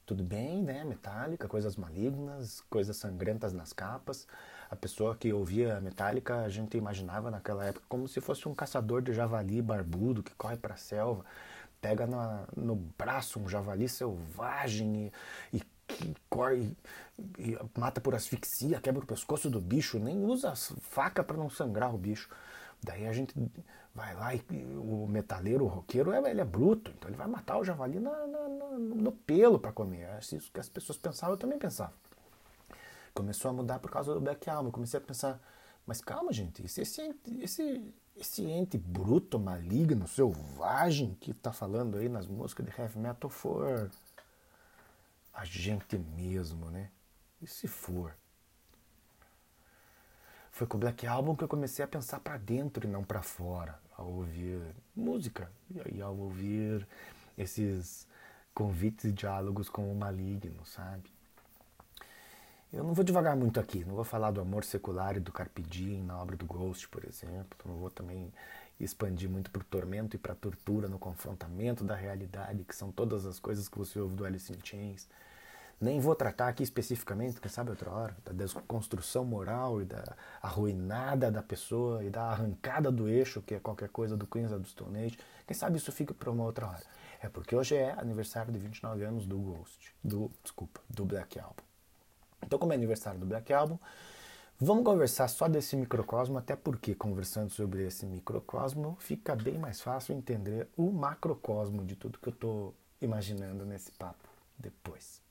tudo 0.07 0.23
bem, 0.23 0.63
né? 0.63 0.85
Metallica, 0.85 1.49
coisas 1.49 1.77
malignas, 1.77 2.61
coisas 2.69 2.97
sangrentas 2.97 3.53
nas 3.53 3.73
capas. 3.73 4.27
A 4.71 4.77
pessoa 4.77 5.15
que 5.17 5.33
ouvia 5.33 5.81
Metallica, 5.81 6.43
a 6.43 6.49
gente 6.49 6.77
imaginava 6.77 7.31
naquela 7.31 7.65
época 7.65 7.87
como 7.89 8.09
se 8.09 8.21
fosse 8.21 8.49
um 8.49 8.55
caçador 8.55 9.03
de 9.03 9.13
javali 9.13 9.63
barbudo 9.63 10.23
que 10.23 10.35
corre 10.35 10.57
para 10.57 10.75
a 10.75 10.79
selva 10.79 11.25
pega 11.85 12.07
na, 12.07 12.45
no 12.57 12.75
braço 12.75 13.39
um 13.39 13.47
javali 13.47 13.87
selvagem 13.91 15.13
e, 15.53 15.63
e 15.93 16.15
corre 16.31 16.75
e 17.39 17.59
mata 17.79 18.01
por 18.01 18.15
asfixia, 18.15 18.81
quebra 18.81 19.05
o 19.05 19.07
pescoço 19.07 19.51
do 19.51 19.61
bicho, 19.61 19.99
nem 19.99 20.25
usa 20.25 20.55
faca 20.81 21.23
para 21.23 21.37
não 21.37 21.51
sangrar 21.51 21.95
o 21.95 21.99
bicho. 21.99 22.31
Daí 22.83 23.07
a 23.07 23.13
gente 23.13 23.35
vai 23.95 24.15
lá 24.15 24.35
e 24.35 24.43
o 24.79 25.07
metaleiro, 25.07 25.65
o 25.65 25.69
roqueiro, 25.69 26.15
ele 26.15 26.41
é 26.41 26.45
bruto, 26.45 26.91
então 26.91 27.11
ele 27.11 27.19
vai 27.19 27.27
matar 27.27 27.59
o 27.59 27.65
javali 27.65 28.01
na, 28.01 28.27
na, 28.27 28.49
no 28.49 29.13
pelo 29.13 29.59
para 29.59 29.71
comer. 29.71 30.05
É 30.05 30.19
isso 30.21 30.51
que 30.51 30.61
as 30.61 30.71
pessoas 30.71 30.97
pensavam, 30.97 31.35
eu 31.35 31.39
também 31.39 31.59
pensava. 31.59 31.93
Começou 33.13 33.51
a 33.51 33.55
mudar 33.55 33.79
por 33.79 33.91
causa 33.91 34.15
do 34.15 34.23
Black 34.23 34.49
Album. 34.49 34.71
Comecei 34.71 34.99
a 34.99 35.03
pensar, 35.03 35.39
mas 35.87 36.01
calma, 36.01 36.33
gente, 36.33 36.65
esse, 36.65 36.81
esse, 36.81 37.15
esse 37.41 37.95
esse 38.17 38.45
ente 38.45 38.79
bruto, 38.79 39.39
maligno, 39.39 40.07
selvagem 40.07 41.15
que 41.21 41.33
está 41.33 41.53
falando 41.53 41.99
aí 41.99 42.09
nas 42.09 42.27
músicas 42.27 42.67
de 42.67 42.81
heavy 42.81 42.99
metal 42.99 43.29
for 43.29 43.91
a 45.33 45.45
gente 45.45 45.99
mesmo, 45.99 46.71
né? 46.71 46.91
E 47.43 47.47
se 47.47 47.67
for? 47.67 48.17
Foi 50.51 50.67
com 50.67 50.77
o 50.77 50.81
Black 50.81 51.05
Album 51.07 51.35
que 51.35 51.43
eu 51.43 51.49
comecei 51.49 51.85
a 51.85 51.89
pensar 51.89 52.21
para 52.21 52.39
dentro 52.39 52.87
e 52.87 52.91
não 52.91 53.03
para 53.03 53.23
fora, 53.23 53.81
ao 53.97 54.07
ouvir 54.07 54.61
música 54.95 55.51
e 55.93 56.01
ao 56.01 56.17
ouvir 56.17 56.87
esses 57.37 58.07
convites 58.55 59.07
e 59.07 59.13
diálogos 59.13 59.69
com 59.69 59.91
o 59.91 59.97
maligno, 59.97 60.65
sabe? 60.65 61.14
Eu 62.75 62.83
não 62.83 62.93
vou 62.93 63.05
devagar 63.05 63.37
muito 63.37 63.61
aqui, 63.61 63.85
não 63.85 63.95
vou 63.95 64.03
falar 64.03 64.33
do 64.33 64.41
amor 64.41 64.65
secular 64.65 65.17
e 65.17 65.21
do 65.21 65.31
carpe 65.31 65.63
diem 65.63 66.03
na 66.03 66.21
obra 66.21 66.37
do 66.37 66.45
Ghost, 66.45 66.89
por 66.89 67.05
exemplo, 67.05 67.57
não 67.65 67.77
vou 67.77 67.89
também 67.89 68.33
expandir 68.81 69.31
muito 69.31 69.49
para 69.49 69.63
o 69.63 69.65
tormento 69.65 70.17
e 70.17 70.19
para 70.19 70.33
a 70.33 70.37
tortura 70.37 70.89
no 70.89 70.99
confrontamento 70.99 71.85
da 71.85 71.95
realidade, 71.95 72.65
que 72.65 72.75
são 72.75 72.91
todas 72.91 73.27
as 73.27 73.39
coisas 73.39 73.69
que 73.69 73.79
você 73.79 74.01
ouve 74.01 74.17
do 74.17 74.25
Alice 74.25 74.53
in 74.53 74.59
Chains. 74.61 75.09
Nem 75.81 76.01
vou 76.01 76.17
tratar 76.17 76.49
aqui 76.49 76.65
especificamente, 76.65 77.41
quem 77.41 77.49
sabe 77.49 77.71
outra 77.71 77.93
hora, 77.93 78.17
da 78.25 78.33
desconstrução 78.33 79.25
moral 79.25 79.81
e 79.81 79.85
da 79.85 80.03
arruinada 80.43 81.31
da 81.31 81.45
pessoa 81.45 82.03
e 82.03 82.11
da 82.11 82.25
arrancada 82.25 82.91
do 82.91 83.09
eixo, 83.09 83.41
que 83.41 83.55
é 83.55 83.61
qualquer 83.61 83.89
coisa 83.89 84.17
do 84.17 84.27
Queens 84.27 84.51
the 84.51 84.65
Stone 84.65 84.99
Age. 84.99 85.17
Quem 85.47 85.57
sabe 85.57 85.77
isso 85.77 85.93
fica 85.93 86.13
para 86.13 86.29
uma 86.29 86.43
outra 86.43 86.67
hora. 86.67 86.83
É 87.23 87.29
porque 87.29 87.55
hoje 87.55 87.77
é 87.77 87.93
aniversário 87.93 88.53
de 88.53 88.59
29 88.59 89.05
anos 89.05 89.27
do 89.27 89.39
Ghost, 89.39 89.95
do, 90.03 90.29
desculpa, 90.43 90.81
do 90.91 91.05
Black 91.05 91.39
Album. 91.39 91.74
Então, 92.45 92.59
como 92.59 92.73
é 92.73 92.77
aniversário 92.77 93.19
do 93.19 93.27
Black 93.27 93.53
Album, 93.53 93.79
vamos 94.61 94.85
conversar 94.85 95.29
só 95.29 95.49
desse 95.49 95.77
microcosmo, 95.77 96.39
até 96.39 96.55
porque 96.55 96.95
conversando 96.95 97.51
sobre 97.51 97.87
esse 97.87 98.07
microcosmo 98.07 98.97
fica 99.01 99.35
bem 99.35 99.59
mais 99.59 99.81
fácil 99.81 100.15
entender 100.15 100.69
o 100.77 100.91
macrocosmo 100.91 101.85
de 101.85 101.97
tudo 101.97 102.19
que 102.19 102.29
eu 102.29 102.33
estou 102.33 102.75
imaginando 103.01 103.65
nesse 103.65 103.91
papo 103.93 104.29
depois. 104.59 105.23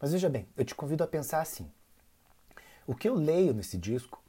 Mas 0.00 0.12
veja 0.12 0.28
bem, 0.28 0.46
eu 0.56 0.64
te 0.64 0.74
convido 0.74 1.02
a 1.02 1.06
pensar 1.06 1.40
assim. 1.40 1.70
O 2.86 2.94
que 2.94 3.08
eu 3.08 3.14
leio 3.14 3.54
nesse 3.54 3.78
disco 3.78 4.22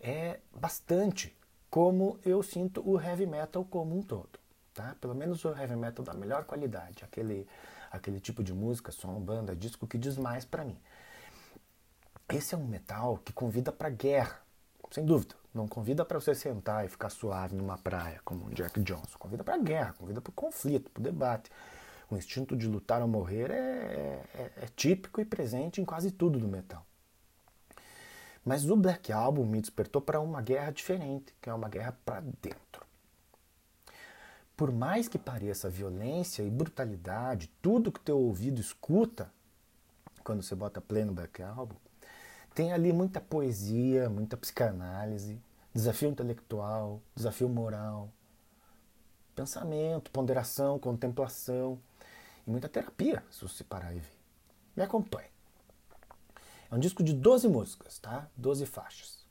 é 0.00 0.38
bastante 0.54 1.36
como 1.68 2.18
eu 2.24 2.42
sinto 2.42 2.82
o 2.88 3.00
heavy 3.00 3.26
metal 3.26 3.64
como 3.64 3.98
um 3.98 4.02
todo, 4.02 4.38
tá? 4.72 4.94
Pelo 5.00 5.14
menos 5.14 5.44
o 5.44 5.48
heavy 5.50 5.76
metal 5.76 6.04
da 6.04 6.14
melhor 6.14 6.44
qualidade, 6.44 7.04
aquele 7.04 7.46
aquele 7.90 8.20
tipo 8.20 8.42
de 8.42 8.52
música, 8.52 8.92
som, 8.92 9.20
banda, 9.20 9.54
disco 9.54 9.86
que 9.86 9.98
diz 9.98 10.16
mais 10.16 10.44
para 10.44 10.64
mim. 10.64 10.78
Esse 12.28 12.54
é 12.54 12.58
um 12.58 12.66
metal 12.66 13.18
que 13.24 13.32
convida 13.32 13.70
para 13.70 13.88
guerra, 13.88 14.40
sem 14.90 15.04
dúvida. 15.04 15.34
Não 15.54 15.66
convida 15.66 16.04
para 16.04 16.20
você 16.20 16.34
sentar 16.34 16.84
e 16.84 16.88
ficar 16.88 17.08
suave 17.08 17.54
numa 17.56 17.78
praia, 17.78 18.20
como 18.24 18.46
o 18.46 18.50
Jack 18.50 18.78
Johnson. 18.80 19.18
Convida 19.18 19.42
para 19.42 19.56
guerra, 19.56 19.94
convida 19.94 20.20
para 20.20 20.32
conflito, 20.32 20.90
para 20.90 21.02
debate. 21.02 21.50
O 22.10 22.16
instinto 22.16 22.56
de 22.56 22.68
lutar 22.68 23.00
ou 23.00 23.08
morrer 23.08 23.50
é, 23.50 24.22
é, 24.34 24.52
é 24.56 24.66
típico 24.76 25.20
e 25.20 25.24
presente 25.24 25.80
em 25.80 25.84
quase 25.84 26.10
tudo 26.10 26.38
do 26.38 26.46
metal. 26.46 26.84
Mas 28.44 28.68
o 28.68 28.76
Black 28.76 29.12
Album 29.12 29.44
me 29.44 29.60
despertou 29.60 30.00
para 30.00 30.20
uma 30.20 30.40
guerra 30.40 30.70
diferente, 30.70 31.34
que 31.40 31.50
é 31.50 31.54
uma 31.54 31.68
guerra 31.68 31.98
para 32.04 32.20
dentro. 32.20 32.85
Por 34.56 34.72
mais 34.72 35.06
que 35.06 35.18
pareça 35.18 35.68
violência 35.68 36.42
e 36.42 36.50
brutalidade, 36.50 37.50
tudo 37.60 37.92
que 37.92 38.00
teu 38.00 38.18
ouvido 38.18 38.60
escuta 38.60 39.30
quando 40.24 40.42
você 40.42 40.54
bota 40.54 40.80
play 40.80 41.04
no 41.04 41.12
Black 41.12 41.42
Album, 41.42 41.76
tem 42.54 42.72
ali 42.72 42.92
muita 42.92 43.20
poesia, 43.20 44.08
muita 44.08 44.36
psicanálise, 44.36 45.38
desafio 45.74 46.08
intelectual, 46.08 47.02
desafio 47.14 47.50
moral, 47.50 48.10
pensamento, 49.34 50.10
ponderação, 50.10 50.78
contemplação 50.78 51.78
e 52.46 52.50
muita 52.50 52.66
terapia, 52.66 53.22
se 53.30 53.42
você 53.42 53.62
parar 53.62 53.94
e 53.94 53.98
ver. 53.98 54.18
Me 54.74 54.82
acompanhe. 54.82 55.28
É 56.70 56.74
um 56.74 56.78
disco 56.78 57.02
de 57.04 57.12
12 57.12 57.46
músicas, 57.46 57.98
tá? 57.98 58.28
12 58.36 58.64
faixas. 58.64 59.24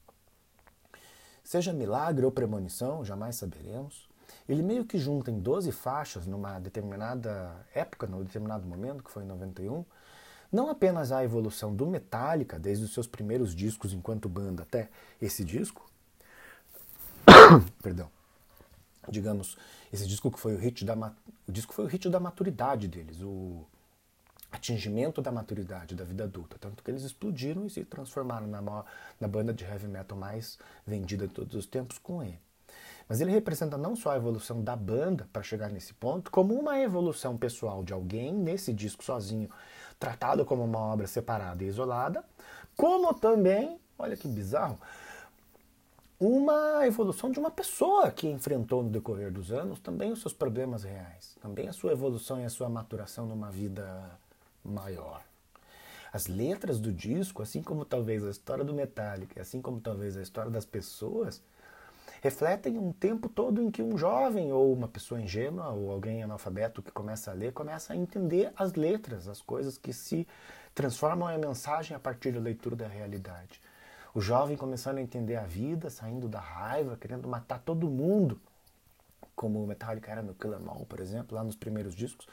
Seja 1.44 1.74
milagre 1.74 2.26
ou 2.26 2.32
premonição, 2.32 3.04
jamais 3.04 3.36
saberemos. 3.36 4.08
Ele 4.48 4.62
meio 4.62 4.86
que 4.86 4.98
junta 4.98 5.32
em 5.32 5.40
12 5.40 5.72
faixas 5.72 6.28
numa 6.28 6.60
determinada 6.60 7.66
época, 7.74 8.06
num 8.06 8.24
determinado 8.24 8.66
momento, 8.66 9.04
que 9.04 9.12
foi 9.12 9.24
em 9.24 9.28
91, 9.28 9.84
não 10.52 10.70
apenas 10.70 11.12
a 11.12 11.24
evolução 11.24 11.76
do 11.76 11.88
Metallica, 11.88 12.60
desde 12.60 12.86
os 12.86 12.94
seus 12.94 13.08
primeiros 13.08 13.56
discos 13.56 13.92
enquanto 13.92 14.30
banda 14.30 14.64
até 14.64 14.90
esse 15.22 15.44
disco, 15.44 15.90
perdão, 17.82 18.10
digamos, 19.10 19.58
esse 19.92 20.08
disco 20.08 20.32
que 20.32 20.40
foi 20.40 20.56
o 20.56 20.58
hit 20.58 20.86
da 20.86 20.96
o 21.48 21.52
disco 21.52 21.74
foi 21.74 21.86
o 21.86 21.88
hit 21.88 22.10
da 22.10 22.20
maturidade 22.20 22.88
deles, 22.88 23.22
o 23.22 23.66
atingimento 24.52 25.22
da 25.22 25.32
maturidade 25.32 25.96
da 25.96 26.04
vida 26.04 26.24
adulta, 26.24 26.58
tanto 26.60 26.84
que 26.84 26.90
eles 26.90 27.04
explodiram 27.04 27.66
e 27.66 27.70
se 27.70 27.84
transformaram 27.84 28.48
na, 28.48 28.62
maior, 28.62 28.86
na 29.20 29.28
banda 29.28 29.54
de 29.54 29.64
heavy 29.64 29.88
metal 29.88 30.18
mais 30.18 30.58
vendida 30.86 31.28
de 31.28 31.34
todos 31.34 31.56
os 31.56 31.66
tempos 31.66 31.98
com 31.98 32.24
ele. 32.24 32.40
Mas 33.08 33.22
ele 33.22 33.32
representa 33.32 33.78
não 33.78 33.96
só 33.96 34.12
a 34.12 34.18
evolução 34.18 34.64
da 34.64 34.76
banda 34.76 35.28
para 35.32 35.44
chegar 35.44 35.70
nesse 35.70 35.94
ponto, 35.94 36.32
como 36.32 36.54
uma 36.54 36.80
evolução 36.80 37.38
pessoal 37.38 37.84
de 37.84 37.94
alguém 37.94 38.34
nesse 38.34 38.74
disco 38.74 39.04
sozinho, 39.04 39.50
tratado 40.00 40.44
como 40.44 40.64
uma 40.64 40.80
obra 40.80 41.08
separada 41.08 41.64
e 41.64 41.68
isolada, 41.68 42.24
como 42.76 43.14
também, 43.14 43.80
olha 43.98 44.18
que 44.18 44.28
bizarro, 44.28 44.80
uma 46.20 46.88
evolução 46.88 47.30
de 47.30 47.40
uma 47.40 47.52
pessoa 47.52 48.10
que 48.10 48.28
enfrentou 48.28 48.82
no 48.82 48.90
decorrer 48.90 49.32
dos 49.32 49.52
anos 49.52 49.80
também 49.80 50.12
os 50.12 50.22
seus 50.22 50.34
problemas 50.34 50.84
reais, 50.84 51.36
também 51.42 51.68
a 51.68 51.74
sua 51.74 51.92
evolução 51.92 52.40
e 52.40 52.46
a 52.46 52.50
sua 52.50 52.70
maturação 52.70 53.26
numa 53.26 53.52
vida 53.52 54.18
maior. 54.64 55.22
As 56.12 56.28
letras 56.28 56.80
do 56.80 56.94
disco, 56.94 57.44
assim 57.44 57.62
como 57.62 57.84
talvez 57.84 58.24
a 58.24 58.30
história 58.30 58.64
do 58.64 58.74
Metallica, 58.74 59.42
assim 59.42 59.62
como 59.62 59.82
talvez 59.82 60.16
a 60.16 60.22
história 60.22 60.50
das 60.50 60.66
pessoas, 60.66 61.42
refletem 62.26 62.80
um 62.80 62.92
tempo 62.92 63.30
todo 63.30 63.62
em 63.62 63.70
que 63.70 63.84
um 63.84 63.96
jovem 63.96 64.52
ou 64.52 64.74
uma 64.74 64.88
pessoa 64.88 65.22
ingênua 65.22 65.70
ou 65.70 65.92
alguém 65.92 66.24
analfabeto 66.24 66.82
que 66.82 66.92
começa 66.92 67.30
a 67.30 67.36
ler 67.36 67.54
começa 67.54 67.94
a 67.94 67.96
entender 67.96 68.52
as 68.58 68.74
letras, 68.74 69.28
as 69.28 69.44
coisas 69.44 69.78
que 69.78 69.94
se 69.94 70.28
transformam 70.74 71.30
em 71.30 71.38
mensagem 71.38 71.96
a 71.96 72.00
partir 72.00 72.32
da 72.32 72.40
leitura 72.40 72.76
da 72.76 72.88
realidade. 72.88 73.62
O 74.12 74.20
jovem 74.20 74.58
começando 74.58 74.98
a 74.98 75.02
entender 75.04 75.36
a 75.36 75.44
vida, 75.44 75.88
saindo 75.92 76.28
da 76.28 76.40
raiva, 76.40 76.98
querendo 77.00 77.28
matar 77.28 77.60
todo 77.60 77.88
mundo, 77.88 78.42
como 79.36 79.64
o 79.64 79.68
Metallica 79.68 80.12
era 80.12 80.24
no 80.24 80.34
Killer 80.34 80.60
Mall, 80.60 80.84
por 80.90 81.00
exemplo, 81.00 81.36
lá 81.36 81.44
nos 81.44 81.56
primeiros 81.56 81.94
discos. 81.94 82.28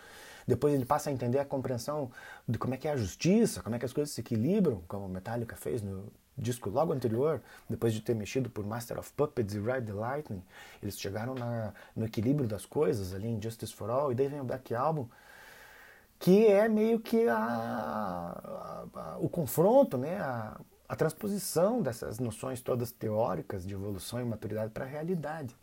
Depois 0.47 0.73
ele 0.73 0.87
passa 0.87 1.11
a 1.11 1.13
entender 1.13 1.39
a 1.39 1.45
compreensão 1.45 2.11
de 2.49 2.59
como 2.59 2.73
é 2.73 2.79
que 2.79 2.89
é 2.89 2.93
a 2.93 2.97
justiça, 2.97 3.63
como 3.63 3.77
é 3.77 3.79
que 3.79 3.85
as 3.85 3.93
coisas 3.93 4.15
se 4.15 4.23
equilibram, 4.23 4.83
como 4.89 5.05
o 5.05 5.09
Metallica 5.11 5.55
fez 5.55 5.83
no 5.83 6.11
disco 6.37 6.71
logo 6.71 6.93
anterior, 6.93 7.43
depois 7.69 7.93
de 7.93 8.01
ter 8.01 8.15
mexido 8.15 8.49
por 8.49 8.65
Master 8.65 8.99
of 8.99 9.13
Puppets 9.13 9.55
e 9.55 9.59
Ride 9.59 9.87
the 9.87 9.93
Lightning. 9.93 10.43
Eles 10.83 10.99
chegaram 10.99 11.35
na, 11.35 11.73
no 11.95 12.07
equilíbrio 12.07 12.49
das 12.49 12.65
coisas 12.65 13.13
ali 13.15 13.29
em 13.29 13.41
Justice 13.41 13.73
for 13.73 13.91
All, 13.91 14.13
e 14.13 14.15
daí 14.15 14.29
vem 14.29 14.41
o 14.41 14.45
Black 14.45 14.75
Album, 14.75 15.09
que 16.19 16.47
é 16.47 16.69
meio 16.69 17.01
que 17.01 17.29
a, 17.29 17.37
a, 17.37 18.85
a, 18.95 19.19
o 19.19 19.29
confronto, 19.29 19.99
né, 19.99 20.19
a, 20.19 20.61
a 20.89 20.97
transposição 20.97 21.83
dessas 21.83 22.19
noções 22.19 22.61
todas 22.61 22.93
teóricas 22.93 23.67
de 23.67 23.75
evolução 23.75 24.21
e 24.21 24.25
maturidade 24.25 24.71
para 24.71 24.85
a 24.85 24.89
realidade. 24.89 25.57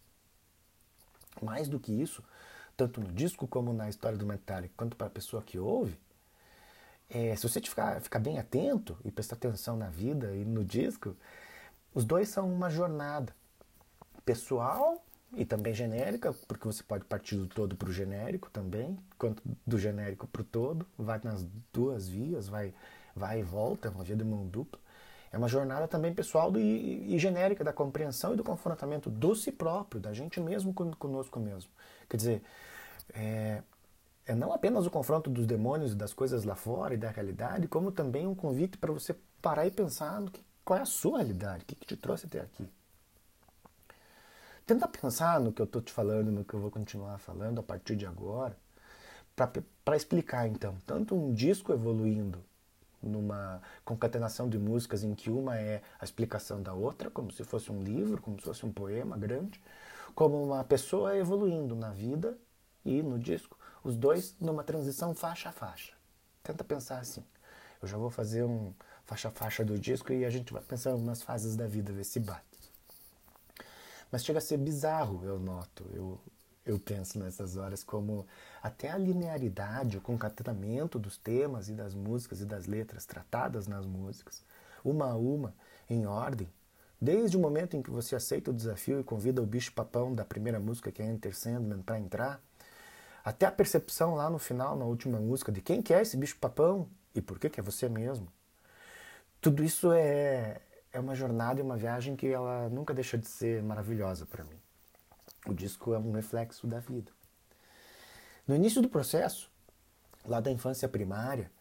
Mais 1.41 1.67
do 1.69 1.79
que 1.79 1.93
isso, 1.93 2.23
tanto 2.75 2.99
no 2.99 3.11
disco 3.11 3.47
como 3.47 3.71
na 3.71 3.89
história 3.89 4.17
do 4.17 4.25
Metallica, 4.25 4.73
quanto 4.75 4.97
para 4.97 5.07
a 5.07 5.11
pessoa 5.11 5.41
que 5.41 5.57
ouve, 5.57 5.97
é, 7.09 7.35
se 7.35 7.47
você 7.47 7.59
ficar, 7.59 7.99
ficar 8.01 8.19
bem 8.19 8.37
atento 8.37 8.97
e 9.03 9.11
prestar 9.11 9.35
atenção 9.35 9.75
na 9.75 9.89
vida 9.89 10.35
e 10.35 10.45
no 10.45 10.63
disco, 10.63 11.15
os 11.93 12.05
dois 12.05 12.29
são 12.29 12.51
uma 12.51 12.69
jornada 12.69 13.33
pessoal 14.23 15.03
e 15.33 15.45
também 15.45 15.73
genérica, 15.73 16.33
porque 16.47 16.65
você 16.65 16.83
pode 16.83 17.05
partir 17.05 17.35
do 17.35 17.47
todo 17.47 17.75
para 17.75 17.89
o 17.89 17.91
genérico 17.91 18.49
também, 18.49 18.97
quanto 19.17 19.41
do 19.65 19.77
genérico 19.77 20.27
para 20.27 20.41
o 20.41 20.45
todo, 20.45 20.85
vai 20.97 21.19
nas 21.23 21.45
duas 21.73 22.07
vias, 22.07 22.47
vai, 22.47 22.73
vai 23.15 23.39
e 23.39 23.43
volta, 23.43 23.87
é 23.87 23.91
uma 23.91 24.03
via 24.03 24.15
de 24.15 24.23
mão 24.23 24.45
dupla. 24.47 24.79
É 25.31 25.37
uma 25.37 25.47
jornada 25.47 25.87
também 25.87 26.13
pessoal 26.13 26.51
do, 26.51 26.59
e, 26.59 27.13
e, 27.13 27.19
genérica 27.19 27.63
da 27.63 27.71
compreensão 27.71 28.33
e 28.33 28.35
do 28.35 28.43
confrontamento 28.43 29.11
do 29.11 29.35
si 29.35 29.51
próprio, 29.51 30.01
da 30.01 30.11
gente 30.11 30.39
mesmo 30.39 30.73
conosco 30.73 31.39
mesmo. 31.39 31.69
Quer 32.09 32.17
dizer, 32.17 32.41
é, 33.13 33.61
é 34.29 34.35
não 34.35 34.53
apenas 34.53 34.85
o 34.85 34.91
confronto 34.91 35.27
dos 35.27 35.47
demônios 35.47 35.93
e 35.93 35.95
das 35.95 36.13
coisas 36.13 36.43
lá 36.43 36.53
fora 36.53 36.93
e 36.93 36.97
da 36.97 37.09
realidade, 37.09 37.67
como 37.67 37.91
também 37.91 38.27
um 38.27 38.35
convite 38.35 38.77
para 38.77 38.91
você 38.91 39.15
parar 39.41 39.65
e 39.65 39.71
pensar 39.71 40.21
no 40.21 40.29
que, 40.29 40.39
qual 40.63 40.77
é 40.77 40.83
a 40.83 40.85
sua 40.85 41.17
realidade, 41.17 41.63
o 41.63 41.65
que, 41.65 41.73
que 41.73 41.87
te 41.87 41.97
trouxe 41.97 42.27
até 42.27 42.39
aqui. 42.41 42.69
Tenta 44.67 44.87
pensar 44.87 45.39
no 45.39 45.51
que 45.51 45.59
eu 45.59 45.65
estou 45.65 45.81
te 45.81 45.91
falando, 45.91 46.31
no 46.31 46.45
que 46.45 46.53
eu 46.53 46.59
vou 46.59 46.69
continuar 46.69 47.17
falando 47.17 47.59
a 47.59 47.63
partir 47.63 47.95
de 47.95 48.05
agora, 48.05 48.55
para 49.83 49.97
explicar 49.97 50.47
então, 50.47 50.77
tanto 50.85 51.15
um 51.15 51.33
disco 51.33 51.73
evoluindo 51.73 52.37
numa 53.01 53.59
concatenação 53.83 54.47
de 54.47 54.59
músicas 54.59 55.03
em 55.03 55.15
que 55.15 55.31
uma 55.31 55.57
é 55.57 55.81
a 55.99 56.03
explicação 56.03 56.61
da 56.61 56.71
outra, 56.71 57.09
como 57.09 57.31
se 57.31 57.43
fosse 57.43 57.71
um 57.71 57.81
livro, 57.81 58.21
como 58.21 58.37
se 58.37 58.45
fosse 58.45 58.63
um 58.63 58.71
poema 58.71 59.17
grande, 59.17 59.59
como 60.13 60.43
uma 60.43 60.63
pessoa 60.63 61.17
evoluindo 61.17 61.75
na 61.75 61.89
vida 61.89 62.37
e 62.85 63.01
no 63.01 63.17
disco, 63.17 63.57
os 63.83 63.95
dois 63.95 64.35
numa 64.39 64.63
transição 64.63 65.13
faixa 65.13 65.49
a 65.49 65.51
faixa. 65.51 65.93
Tenta 66.43 66.63
pensar 66.63 66.99
assim. 66.99 67.23
Eu 67.81 67.87
já 67.87 67.97
vou 67.97 68.09
fazer 68.09 68.43
um 68.43 68.73
faixa 69.05 69.29
a 69.29 69.31
faixa 69.31 69.63
do 69.63 69.79
disco 69.79 70.11
e 70.13 70.25
a 70.25 70.29
gente 70.29 70.53
vai 70.53 70.61
pensando 70.61 71.03
nas 71.03 71.21
fases 71.21 71.55
da 71.55 71.67
vida, 71.67 71.91
ver 71.91 72.03
se 72.03 72.19
bate. 72.19 72.43
Mas 74.11 74.23
chega 74.23 74.39
a 74.39 74.41
ser 74.41 74.57
bizarro, 74.57 75.23
eu 75.23 75.39
noto. 75.39 75.85
Eu, 75.93 76.19
eu 76.65 76.79
penso 76.79 77.17
nessas 77.19 77.57
horas 77.57 77.83
como 77.83 78.25
até 78.61 78.89
a 78.89 78.97
linearidade, 78.97 79.97
o 79.97 80.01
concatenamento 80.01 80.99
dos 80.99 81.17
temas 81.17 81.69
e 81.69 81.73
das 81.73 81.93
músicas 81.93 82.41
e 82.41 82.45
das 82.45 82.65
letras 82.65 83.05
tratadas 83.05 83.67
nas 83.67 83.85
músicas, 83.85 84.43
uma 84.83 85.11
a 85.11 85.15
uma, 85.15 85.53
em 85.89 86.05
ordem, 86.05 86.47
desde 86.99 87.37
o 87.37 87.39
momento 87.39 87.75
em 87.75 87.81
que 87.81 87.89
você 87.89 88.15
aceita 88.15 88.51
o 88.51 88.53
desafio 88.53 88.99
e 88.99 89.03
convida 89.03 89.41
o 89.41 89.45
bicho 89.45 89.71
papão 89.71 90.13
da 90.13 90.25
primeira 90.25 90.59
música 90.59 90.91
que 90.91 91.01
é 91.01 91.05
Enter 91.05 91.35
Sandman 91.35 91.81
para 91.81 91.99
entrar, 91.99 92.41
até 93.23 93.45
a 93.45 93.51
percepção 93.51 94.15
lá 94.15 94.29
no 94.29 94.39
final, 94.39 94.75
na 94.75 94.85
última 94.85 95.19
música, 95.19 95.51
de 95.51 95.61
quem 95.61 95.81
que 95.81 95.93
é 95.93 96.01
esse 96.01 96.17
bicho 96.17 96.37
papão 96.37 96.89
e 97.13 97.21
por 97.21 97.39
que 97.39 97.49
que 97.49 97.59
é 97.59 97.63
você 97.63 97.89
mesmo. 97.89 98.27
Tudo 99.41 99.63
isso 99.63 99.91
é, 99.91 100.61
é 100.91 100.99
uma 100.99 101.15
jornada 101.15 101.59
e 101.59 101.63
uma 101.63 101.77
viagem 101.77 102.15
que 102.15 102.27
ela 102.27 102.69
nunca 102.69 102.93
deixa 102.93 103.17
de 103.17 103.27
ser 103.27 103.63
maravilhosa 103.63 104.25
para 104.25 104.43
mim. 104.43 104.59
O 105.45 105.53
disco 105.53 105.93
é 105.93 105.97
um 105.97 106.11
reflexo 106.11 106.67
da 106.67 106.79
vida. 106.79 107.11
No 108.47 108.55
início 108.55 108.81
do 108.81 108.89
processo, 108.89 109.49
lá 110.25 110.39
da 110.39 110.51
infância 110.51 110.89
primária, 110.89 111.51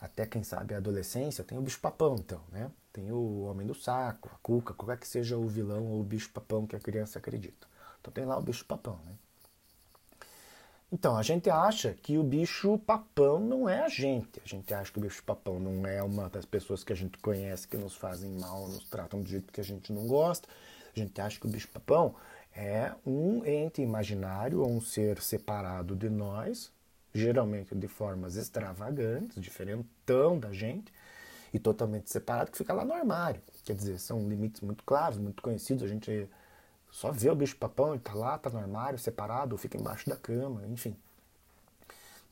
até 0.00 0.26
quem 0.26 0.42
sabe 0.42 0.74
a 0.74 0.78
adolescência, 0.78 1.44
tem 1.44 1.58
o 1.58 1.62
bicho 1.62 1.80
papão, 1.80 2.16
então, 2.18 2.40
né? 2.50 2.70
Tem 2.92 3.10
o 3.10 3.42
homem 3.42 3.66
do 3.66 3.74
saco, 3.74 4.30
a 4.32 4.38
cuca, 4.42 4.72
qualquer 4.72 4.98
que 4.98 5.08
seja 5.08 5.36
o 5.36 5.46
vilão 5.46 5.84
ou 5.86 6.00
o 6.00 6.04
bicho 6.04 6.30
papão 6.30 6.66
que 6.66 6.76
a 6.76 6.80
criança 6.80 7.18
acredita. 7.18 7.66
Então 8.00 8.12
tem 8.12 8.24
lá 8.24 8.38
o 8.38 8.42
bicho 8.42 8.64
papão, 8.64 8.98
né? 9.04 9.12
Então, 10.92 11.16
a 11.16 11.22
gente 11.22 11.50
acha 11.50 11.94
que 11.94 12.16
o 12.16 12.22
bicho 12.22 12.78
papão 12.78 13.40
não 13.40 13.68
é 13.68 13.82
a 13.82 13.88
gente. 13.88 14.40
A 14.44 14.46
gente 14.46 14.72
acha 14.72 14.92
que 14.92 14.98
o 14.98 15.02
bicho 15.02 15.22
papão 15.24 15.58
não 15.58 15.84
é 15.84 16.00
uma 16.02 16.28
das 16.28 16.44
pessoas 16.44 16.84
que 16.84 16.92
a 16.92 16.96
gente 16.96 17.18
conhece 17.18 17.66
que 17.66 17.76
nos 17.76 17.96
fazem 17.96 18.30
mal, 18.38 18.68
nos 18.68 18.88
tratam 18.88 19.20
do 19.20 19.28
jeito 19.28 19.52
que 19.52 19.60
a 19.60 19.64
gente 19.64 19.92
não 19.92 20.06
gosta. 20.06 20.48
A 20.94 20.98
gente 20.98 21.20
acha 21.20 21.40
que 21.40 21.46
o 21.46 21.50
bicho 21.50 21.68
papão 21.68 22.14
é 22.54 22.92
um 23.04 23.44
ente 23.44 23.82
imaginário 23.82 24.60
ou 24.60 24.70
um 24.70 24.80
ser 24.80 25.20
separado 25.20 25.96
de 25.96 26.08
nós, 26.08 26.72
geralmente 27.12 27.74
de 27.74 27.88
formas 27.88 28.36
extravagantes, 28.36 29.42
diferentão 29.42 30.38
da 30.38 30.52
gente, 30.52 30.92
e 31.52 31.58
totalmente 31.58 32.10
separado, 32.10 32.50
que 32.50 32.58
fica 32.58 32.72
lá 32.72 32.84
no 32.84 32.92
armário. 32.92 33.42
Quer 33.64 33.74
dizer, 33.74 33.98
são 33.98 34.28
limites 34.28 34.60
muito 34.60 34.84
claros, 34.84 35.18
muito 35.18 35.42
conhecidos. 35.42 35.82
A 35.82 35.88
gente 35.88 36.28
só 36.96 37.12
vê 37.12 37.28
o 37.28 37.34
bicho-papão, 37.34 37.92
ele 37.92 38.02
tá 38.02 38.14
lá, 38.14 38.38
tá 38.38 38.48
no 38.48 38.58
armário, 38.58 38.98
separado, 38.98 39.58
fica 39.58 39.76
embaixo 39.76 40.08
da 40.08 40.16
cama, 40.16 40.66
enfim. 40.66 40.96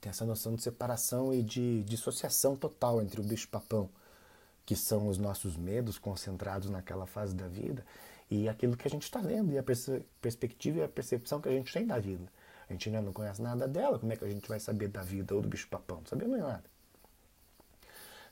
Tem 0.00 0.08
essa 0.08 0.24
noção 0.24 0.54
de 0.54 0.62
separação 0.62 1.34
e 1.34 1.42
de 1.42 1.82
dissociação 1.82 2.56
total 2.56 3.02
entre 3.02 3.20
o 3.20 3.22
bicho-papão, 3.22 3.90
que 4.64 4.74
são 4.74 5.06
os 5.06 5.18
nossos 5.18 5.54
medos 5.54 5.98
concentrados 5.98 6.70
naquela 6.70 7.04
fase 7.04 7.34
da 7.34 7.46
vida, 7.46 7.84
e 8.30 8.48
aquilo 8.48 8.74
que 8.74 8.88
a 8.88 8.90
gente 8.90 9.02
está 9.02 9.20
vendo, 9.20 9.52
e 9.52 9.58
a 9.58 9.62
perspectiva 9.62 10.78
e 10.78 10.82
a 10.82 10.88
percepção 10.88 11.42
que 11.42 11.48
a 11.50 11.52
gente 11.52 11.70
tem 11.70 11.86
da 11.86 11.98
vida. 11.98 12.24
A 12.66 12.72
gente 12.72 12.88
ainda 12.88 13.02
não 13.02 13.12
conhece 13.12 13.42
nada 13.42 13.68
dela, 13.68 13.98
como 13.98 14.14
é 14.14 14.16
que 14.16 14.24
a 14.24 14.30
gente 14.30 14.48
vai 14.48 14.58
saber 14.58 14.88
da 14.88 15.02
vida 15.02 15.34
ou 15.34 15.42
do 15.42 15.48
bicho-papão? 15.48 15.98
Não 15.98 16.06
sabemos 16.06 16.38
nada. 16.38 16.64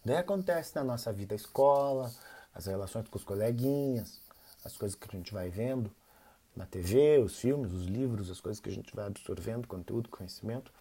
Daí 0.02 0.16
acontece 0.16 0.74
na 0.76 0.82
nossa 0.82 1.12
vida 1.12 1.34
a 1.34 1.36
escola, 1.36 2.10
as 2.54 2.64
relações 2.64 3.06
com 3.06 3.18
os 3.18 3.24
coleguinhas, 3.24 4.18
as 4.64 4.74
coisas 4.78 4.96
que 4.98 5.06
a 5.14 5.18
gente 5.18 5.30
vai 5.34 5.50
vendo 5.50 5.94
na 6.54 6.66
TV, 6.66 7.18
os 7.18 7.38
filmes, 7.38 7.72
os 7.72 7.86
livros, 7.86 8.30
as 8.30 8.40
coisas 8.40 8.60
que 8.60 8.68
a 8.68 8.72
gente 8.72 8.94
vai 8.94 9.06
absorvendo, 9.06 9.66
conteúdo, 9.66 10.08
conhecimento. 10.08 10.72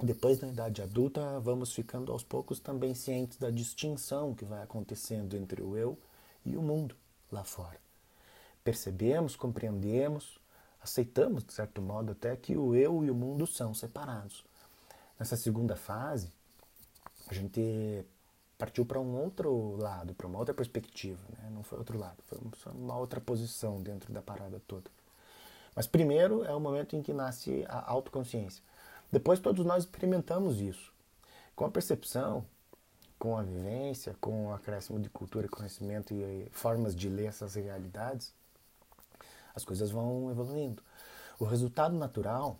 Depois, 0.00 0.40
na 0.40 0.48
idade 0.48 0.82
adulta, 0.82 1.40
vamos 1.40 1.72
ficando 1.72 2.12
aos 2.12 2.22
poucos 2.22 2.60
também 2.60 2.94
cientes 2.94 3.38
da 3.38 3.50
distinção 3.50 4.34
que 4.34 4.44
vai 4.44 4.62
acontecendo 4.62 5.36
entre 5.36 5.62
o 5.62 5.76
eu 5.76 5.98
e 6.44 6.56
o 6.56 6.62
mundo 6.62 6.96
lá 7.30 7.44
fora. 7.44 7.78
Percebemos, 8.62 9.34
compreendemos, 9.34 10.38
aceitamos, 10.80 11.44
de 11.44 11.52
certo 11.52 11.82
modo, 11.82 12.12
até 12.12 12.36
que 12.36 12.56
o 12.56 12.74
eu 12.74 13.04
e 13.04 13.10
o 13.10 13.14
mundo 13.14 13.46
são 13.46 13.74
separados. 13.74 14.44
Nessa 15.18 15.36
segunda 15.36 15.74
fase, 15.74 16.32
a 17.28 17.34
gente 17.34 18.04
partiu 18.58 18.84
para 18.84 19.00
um 19.00 19.16
outro 19.16 19.76
lado, 19.76 20.14
para 20.14 20.26
uma 20.26 20.38
outra 20.38 20.52
perspectiva. 20.52 21.22
Né? 21.38 21.48
Não 21.50 21.62
foi 21.62 21.78
outro 21.78 21.96
lado, 21.96 22.16
foi 22.26 22.38
uma 22.72 22.96
outra 22.96 23.20
posição 23.20 23.80
dentro 23.80 24.12
da 24.12 24.20
parada 24.20 24.60
toda. 24.66 24.90
Mas 25.74 25.86
primeiro 25.86 26.44
é 26.44 26.52
o 26.52 26.58
momento 26.58 26.96
em 26.96 27.02
que 27.02 27.12
nasce 27.12 27.64
a 27.68 27.88
autoconsciência. 27.88 28.62
Depois 29.12 29.38
todos 29.38 29.64
nós 29.64 29.84
experimentamos 29.84 30.60
isso. 30.60 30.92
Com 31.54 31.64
a 31.64 31.70
percepção, 31.70 32.44
com 33.18 33.36
a 33.36 33.42
vivência, 33.42 34.16
com 34.20 34.48
o 34.48 34.52
acréscimo 34.52 34.98
de 34.98 35.08
cultura, 35.08 35.48
conhecimento 35.48 36.12
e 36.12 36.48
formas 36.50 36.94
de 36.94 37.08
ler 37.08 37.26
essas 37.26 37.54
realidades, 37.54 38.34
as 39.54 39.64
coisas 39.64 39.90
vão 39.90 40.30
evoluindo. 40.30 40.82
O 41.38 41.44
resultado 41.44 41.96
natural, 41.96 42.58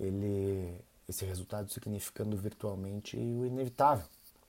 ele, 0.00 0.82
esse 1.06 1.24
resultado 1.24 1.70
significando 1.70 2.36
virtualmente 2.36 3.16
o 3.16 3.44
inevitável. 3.46 4.06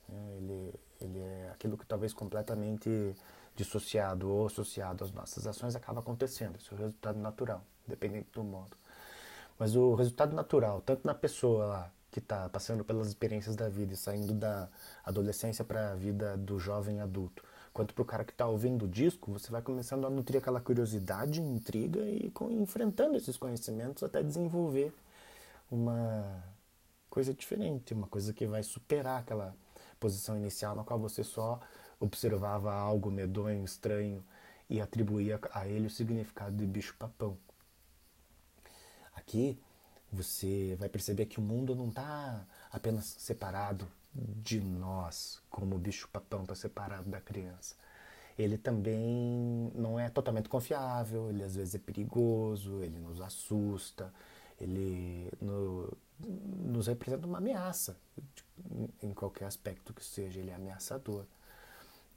Né? 0.09 0.35
Ele, 0.37 0.73
ele 1.01 1.19
é 1.19 1.49
aquilo 1.51 1.77
que 1.77 1.85
talvez 1.85 2.13
completamente 2.13 3.15
dissociado 3.55 4.29
ou 4.29 4.45
associado 4.45 5.03
às 5.03 5.11
nossas 5.11 5.47
ações 5.47 5.75
acaba 5.75 5.99
acontecendo. 5.99 6.57
Esse 6.57 6.71
é 6.71 6.75
o 6.75 6.79
resultado 6.79 7.19
natural, 7.19 7.63
dependente 7.87 8.27
do 8.33 8.43
modo. 8.43 8.77
Mas 9.57 9.75
o 9.75 9.95
resultado 9.95 10.35
natural, 10.35 10.81
tanto 10.81 11.05
na 11.05 11.15
pessoa 11.15 11.65
lá 11.65 11.91
que 12.11 12.19
está 12.19 12.47
passando 12.49 12.83
pelas 12.83 13.07
experiências 13.07 13.55
da 13.55 13.67
vida 13.67 13.93
e 13.93 13.97
saindo 13.97 14.33
da 14.33 14.69
adolescência 15.03 15.65
para 15.65 15.91
a 15.91 15.95
vida 15.95 16.37
do 16.37 16.59
jovem 16.59 17.01
adulto, 17.01 17.43
quanto 17.73 17.93
para 17.93 18.01
o 18.01 18.05
cara 18.05 18.23
que 18.23 18.31
está 18.31 18.47
ouvindo 18.47 18.85
o 18.85 18.87
disco, 18.87 19.31
você 19.31 19.51
vai 19.51 19.61
começando 19.61 20.05
a 20.05 20.09
nutrir 20.09 20.39
aquela 20.39 20.61
curiosidade, 20.61 21.41
intriga 21.41 21.99
e 22.01 22.29
com, 22.31 22.51
enfrentando 22.51 23.17
esses 23.17 23.37
conhecimentos 23.37 24.03
até 24.03 24.23
desenvolver 24.23 24.93
uma 25.69 26.43
coisa 27.09 27.33
diferente, 27.33 27.93
uma 27.93 28.07
coisa 28.07 28.33
que 28.33 28.45
vai 28.45 28.63
superar 28.63 29.19
aquela 29.19 29.55
posição 29.99 30.37
inicial 30.37 30.75
na 30.75 30.83
qual 30.83 30.99
você 30.99 31.23
só 31.23 31.59
observava 31.99 32.73
algo 32.73 33.11
medonho, 33.11 33.63
estranho 33.63 34.23
e 34.69 34.81
atribuía 34.81 35.39
a 35.51 35.67
ele 35.67 35.87
o 35.87 35.89
significado 35.89 36.55
de 36.55 36.65
bicho-papão. 36.65 37.37
Aqui 39.15 39.59
você 40.11 40.75
vai 40.79 40.89
perceber 40.89 41.25
que 41.25 41.39
o 41.39 41.41
mundo 41.41 41.75
não 41.75 41.89
está 41.89 42.45
apenas 42.71 43.05
separado 43.17 43.87
de 44.13 44.59
nós, 44.59 45.41
como 45.49 45.75
o 45.75 45.79
bicho-papão 45.79 46.43
está 46.43 46.55
separado 46.55 47.09
da 47.09 47.19
criança. 47.19 47.75
Ele 48.37 48.57
também 48.57 49.71
não 49.73 49.99
é 49.99 50.09
totalmente 50.09 50.47
confiável, 50.47 51.29
ele 51.29 51.43
às 51.43 51.55
vezes 51.55 51.75
é 51.75 51.79
perigoso, 51.79 52.83
ele 52.83 52.99
nos 52.99 53.19
assusta, 53.19 54.13
ele 54.59 55.31
no, 55.41 55.91
nos 56.19 56.87
representa 56.87 57.27
uma 57.27 57.37
ameaça 57.37 57.95
em 59.01 59.13
qualquer 59.13 59.45
aspecto 59.45 59.93
que 59.93 60.03
seja, 60.03 60.39
ele 60.39 60.49
é 60.49 60.55
ameaçador. 60.55 61.25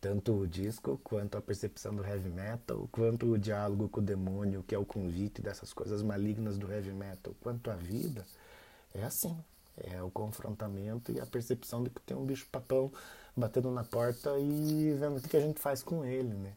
Tanto 0.01 0.33
o 0.33 0.49
disco, 0.49 0.99
quanto 1.05 1.37
a 1.37 1.43
percepção 1.43 1.95
do 1.95 2.03
heavy 2.03 2.31
metal, 2.31 2.89
quanto 2.91 3.27
o 3.27 3.39
diálogo 3.39 3.89
com 3.89 4.01
o 4.01 4.03
demônio, 4.03 4.65
que 4.67 4.75
é 4.75 4.79
o 4.79 4.85
convite 4.85 5.43
dessas 5.43 5.75
coisas 5.75 6.03
malignas 6.03 6.57
do 6.57 6.73
heavy 6.73 6.93
metal, 6.93 7.35
quanto 7.43 7.71
a 7.71 7.75
vida, 7.75 8.25
é 8.95 9.03
assim. 9.05 9.37
É 9.77 10.03
o 10.03 10.11
confrontamento 10.11 11.13
e 11.13 11.21
a 11.21 11.27
percepção 11.27 11.83
de 11.83 11.91
que 11.91 12.01
tem 12.01 12.17
um 12.17 12.25
bicho-papão 12.25 12.91
batendo 13.37 13.71
na 13.71 13.85
porta 13.85 14.39
e 14.39 14.93
vendo 14.95 15.19
o 15.19 15.21
que 15.23 15.37
a 15.37 15.41
gente 15.41 15.61
faz 15.61 15.83
com 15.83 16.05
ele, 16.05 16.35
né? 16.35 16.55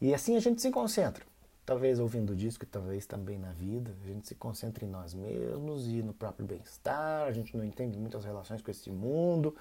E 0.00 0.12
assim 0.12 0.36
a 0.36 0.40
gente 0.40 0.60
se 0.60 0.70
concentra 0.70 1.24
talvez 1.66 1.98
ouvindo 1.98 2.30
o 2.30 2.36
disco 2.36 2.62
e 2.62 2.66
talvez 2.66 3.06
também 3.06 3.38
na 3.38 3.50
vida, 3.50 3.92
a 4.00 4.06
gente 4.06 4.28
se 4.28 4.36
concentra 4.36 4.84
em 4.84 4.88
nós 4.88 5.12
mesmos 5.12 5.88
e 5.88 6.00
no 6.00 6.14
próprio 6.14 6.46
bem-estar, 6.46 7.26
a 7.26 7.32
gente 7.32 7.56
não 7.56 7.64
entende 7.64 7.98
muitas 7.98 8.24
relações 8.24 8.62
com 8.62 8.70
esse 8.70 8.88
mundo, 8.88 9.54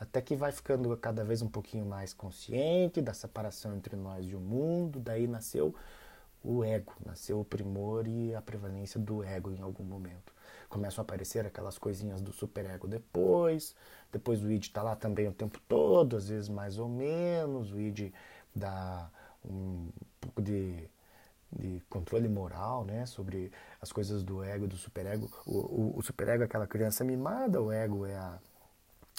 até 0.00 0.22
que 0.22 0.34
vai 0.34 0.50
ficando 0.50 0.96
cada 0.96 1.22
vez 1.22 1.42
um 1.42 1.48
pouquinho 1.48 1.84
mais 1.84 2.14
consciente 2.14 3.02
da 3.02 3.12
separação 3.12 3.76
entre 3.76 3.94
nós 3.94 4.26
e 4.26 4.34
o 4.34 4.40
mundo, 4.40 4.98
daí 4.98 5.26
nasceu 5.26 5.74
o 6.42 6.64
ego, 6.64 6.94
nasceu 7.04 7.38
o 7.40 7.44
primor 7.44 8.08
e 8.08 8.34
a 8.34 8.40
prevalência 8.40 8.98
do 8.98 9.22
ego 9.22 9.52
em 9.52 9.60
algum 9.60 9.84
momento. 9.84 10.32
Começam 10.70 11.02
a 11.02 11.04
aparecer 11.04 11.46
aquelas 11.46 11.76
coisinhas 11.76 12.22
do 12.22 12.32
superego 12.32 12.88
depois, 12.88 13.74
depois 14.10 14.42
o 14.42 14.50
id 14.50 14.64
está 14.64 14.82
lá 14.82 14.96
também 14.96 15.28
o 15.28 15.32
tempo 15.32 15.60
todo, 15.68 16.16
às 16.16 16.28
vezes 16.28 16.48
mais 16.48 16.78
ou 16.78 16.88
menos, 16.88 17.70
o 17.70 17.78
id 17.78 18.12
dá 18.54 19.10
um 19.44 19.88
pouco 20.20 20.40
de 20.40 20.88
de 21.58 21.80
controle 21.88 22.28
moral, 22.28 22.84
né, 22.84 23.06
sobre 23.06 23.50
as 23.80 23.92
coisas 23.92 24.22
do 24.22 24.42
ego, 24.42 24.66
do 24.66 24.76
superego. 24.76 25.30
O, 25.46 25.58
o, 25.58 25.98
o 25.98 26.02
superego 26.02 26.42
é 26.42 26.46
aquela 26.46 26.66
criança 26.66 27.04
mimada, 27.04 27.60
o 27.60 27.70
ego 27.70 28.04
é 28.06 28.16
a, 28.16 28.38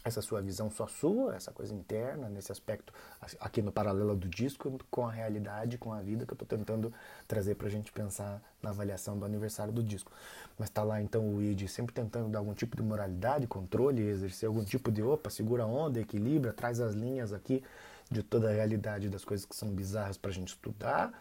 essa 0.05 0.21
sua 0.21 0.39
visão 0.39 0.69
só 0.69 0.87
sua, 0.87 1.35
essa 1.35 1.51
coisa 1.51 1.73
interna, 1.73 2.29
nesse 2.29 2.51
aspecto, 2.51 2.93
aqui 3.39 3.59
no 3.61 3.71
paralelo 3.71 4.15
do 4.15 4.27
disco, 4.29 4.79
com 4.91 5.07
a 5.07 5.11
realidade, 5.11 5.79
com 5.79 5.91
a 5.91 5.99
vida 5.99 6.27
que 6.27 6.31
eu 6.31 6.35
estou 6.35 6.47
tentando 6.47 6.93
trazer 7.27 7.55
para 7.55 7.67
a 7.67 7.71
gente 7.71 7.91
pensar 7.91 8.39
na 8.61 8.69
avaliação 8.69 9.17
do 9.17 9.25
aniversário 9.25 9.73
do 9.73 9.81
disco. 9.81 10.11
Mas 10.59 10.69
está 10.69 10.83
lá 10.83 11.01
então 11.01 11.27
o 11.27 11.41
id 11.41 11.67
sempre 11.67 11.91
tentando 11.91 12.29
dar 12.29 12.37
algum 12.37 12.53
tipo 12.53 12.77
de 12.77 12.83
moralidade, 12.83 13.47
controle, 13.47 14.03
exercer 14.03 14.47
algum 14.47 14.63
tipo 14.63 14.91
de, 14.91 15.01
opa, 15.01 15.31
segura 15.31 15.63
a 15.63 15.67
onda, 15.67 15.99
equilibra, 15.99 16.53
traz 16.53 16.79
as 16.79 16.93
linhas 16.93 17.33
aqui 17.33 17.63
de 18.09 18.21
toda 18.21 18.49
a 18.49 18.53
realidade 18.53 19.09
das 19.09 19.25
coisas 19.25 19.45
que 19.45 19.55
são 19.55 19.69
bizarras 19.69 20.17
para 20.17 20.29
a 20.29 20.33
gente 20.33 20.49
estudar, 20.49 21.11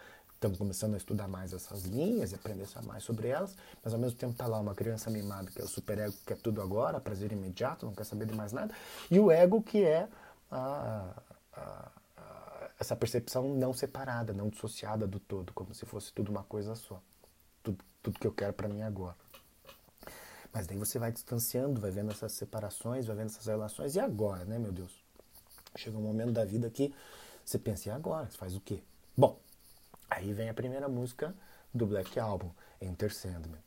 estamos 0.44 0.59
começando 0.59 0.92
a 0.92 0.98
estudar 0.98 1.26
mais 1.26 1.54
essas 1.54 1.85
linhas 1.85 2.33
e 2.33 2.35
aprender 2.35 2.66
mais 2.83 3.02
sobre 3.02 3.28
elas, 3.28 3.57
mas 3.83 3.94
ao 3.94 3.98
mesmo 3.98 4.18
tempo 4.18 4.33
está 4.33 4.46
lá 4.46 4.61
uma 4.61 4.74
criança 4.74 5.11
mimada, 5.11 5.50
que 5.50 5.59
é 5.59 5.64
o 5.64 5.68
superego, 5.68 6.12
que 6.12 6.26
quer 6.26 6.37
tudo 6.37 6.61
agora, 6.61 7.00
prazer 7.00 7.33
imediato, 7.33 7.87
não 7.87 7.94
quer 7.94 8.04
saber 8.04 8.26
de 8.26 8.35
mais 8.35 8.52
nada, 8.52 8.74
e 9.11 9.18
o 9.18 9.30
ego, 9.30 9.62
que 9.62 9.83
é 9.83 10.07
a, 10.50 11.14
a, 11.54 11.88
a, 12.18 12.70
essa 12.78 12.94
percepção 12.94 13.54
não 13.54 13.72
separada, 13.72 14.35
não 14.35 14.50
dissociada 14.50 15.07
do 15.07 15.18
todo, 15.18 15.50
como 15.54 15.74
se 15.74 15.87
fosse 15.87 16.12
tudo 16.12 16.30
uma 16.30 16.44
coisa 16.44 16.74
só. 16.74 17.00
Tudo, 17.62 17.83
tudo 18.02 18.18
que 18.18 18.26
eu 18.26 18.33
quero 18.33 18.52
para 18.52 18.68
mim 18.68 18.83
agora. 18.83 19.16
Mas 20.52 20.66
daí 20.66 20.76
você 20.76 20.98
vai 20.98 21.11
distanciando, 21.11 21.80
vai 21.80 21.90
vendo 21.90 22.11
essas 22.11 22.33
separações, 22.33 23.07
vai 23.07 23.16
vendo 23.16 23.30
essas 23.30 23.46
relações, 23.46 23.96
e 23.96 24.00
agora, 24.00 24.44
né, 24.44 24.59
meu 24.59 24.72
Deus? 24.72 24.92
Chega 25.74 25.96
um 25.96 26.02
momento 26.02 26.33
da 26.33 26.44
vida 26.44 26.68
que 26.68 26.94
você 27.42 27.59
pensa, 27.59 27.88
e 27.88 27.92
agora? 27.92 28.30
Você 28.30 28.37
faz 28.37 28.54
o 28.54 28.61
quê? 28.61 28.83
Bom, 29.16 29.38
Aí 30.14 30.33
vem 30.33 30.48
a 30.48 30.55
primeira 30.55 30.88
música 30.88 31.35
do 31.72 31.87
Black 31.87 32.20
Album, 32.20 32.48
Enter 32.81 33.12
Sandman. 33.12 33.59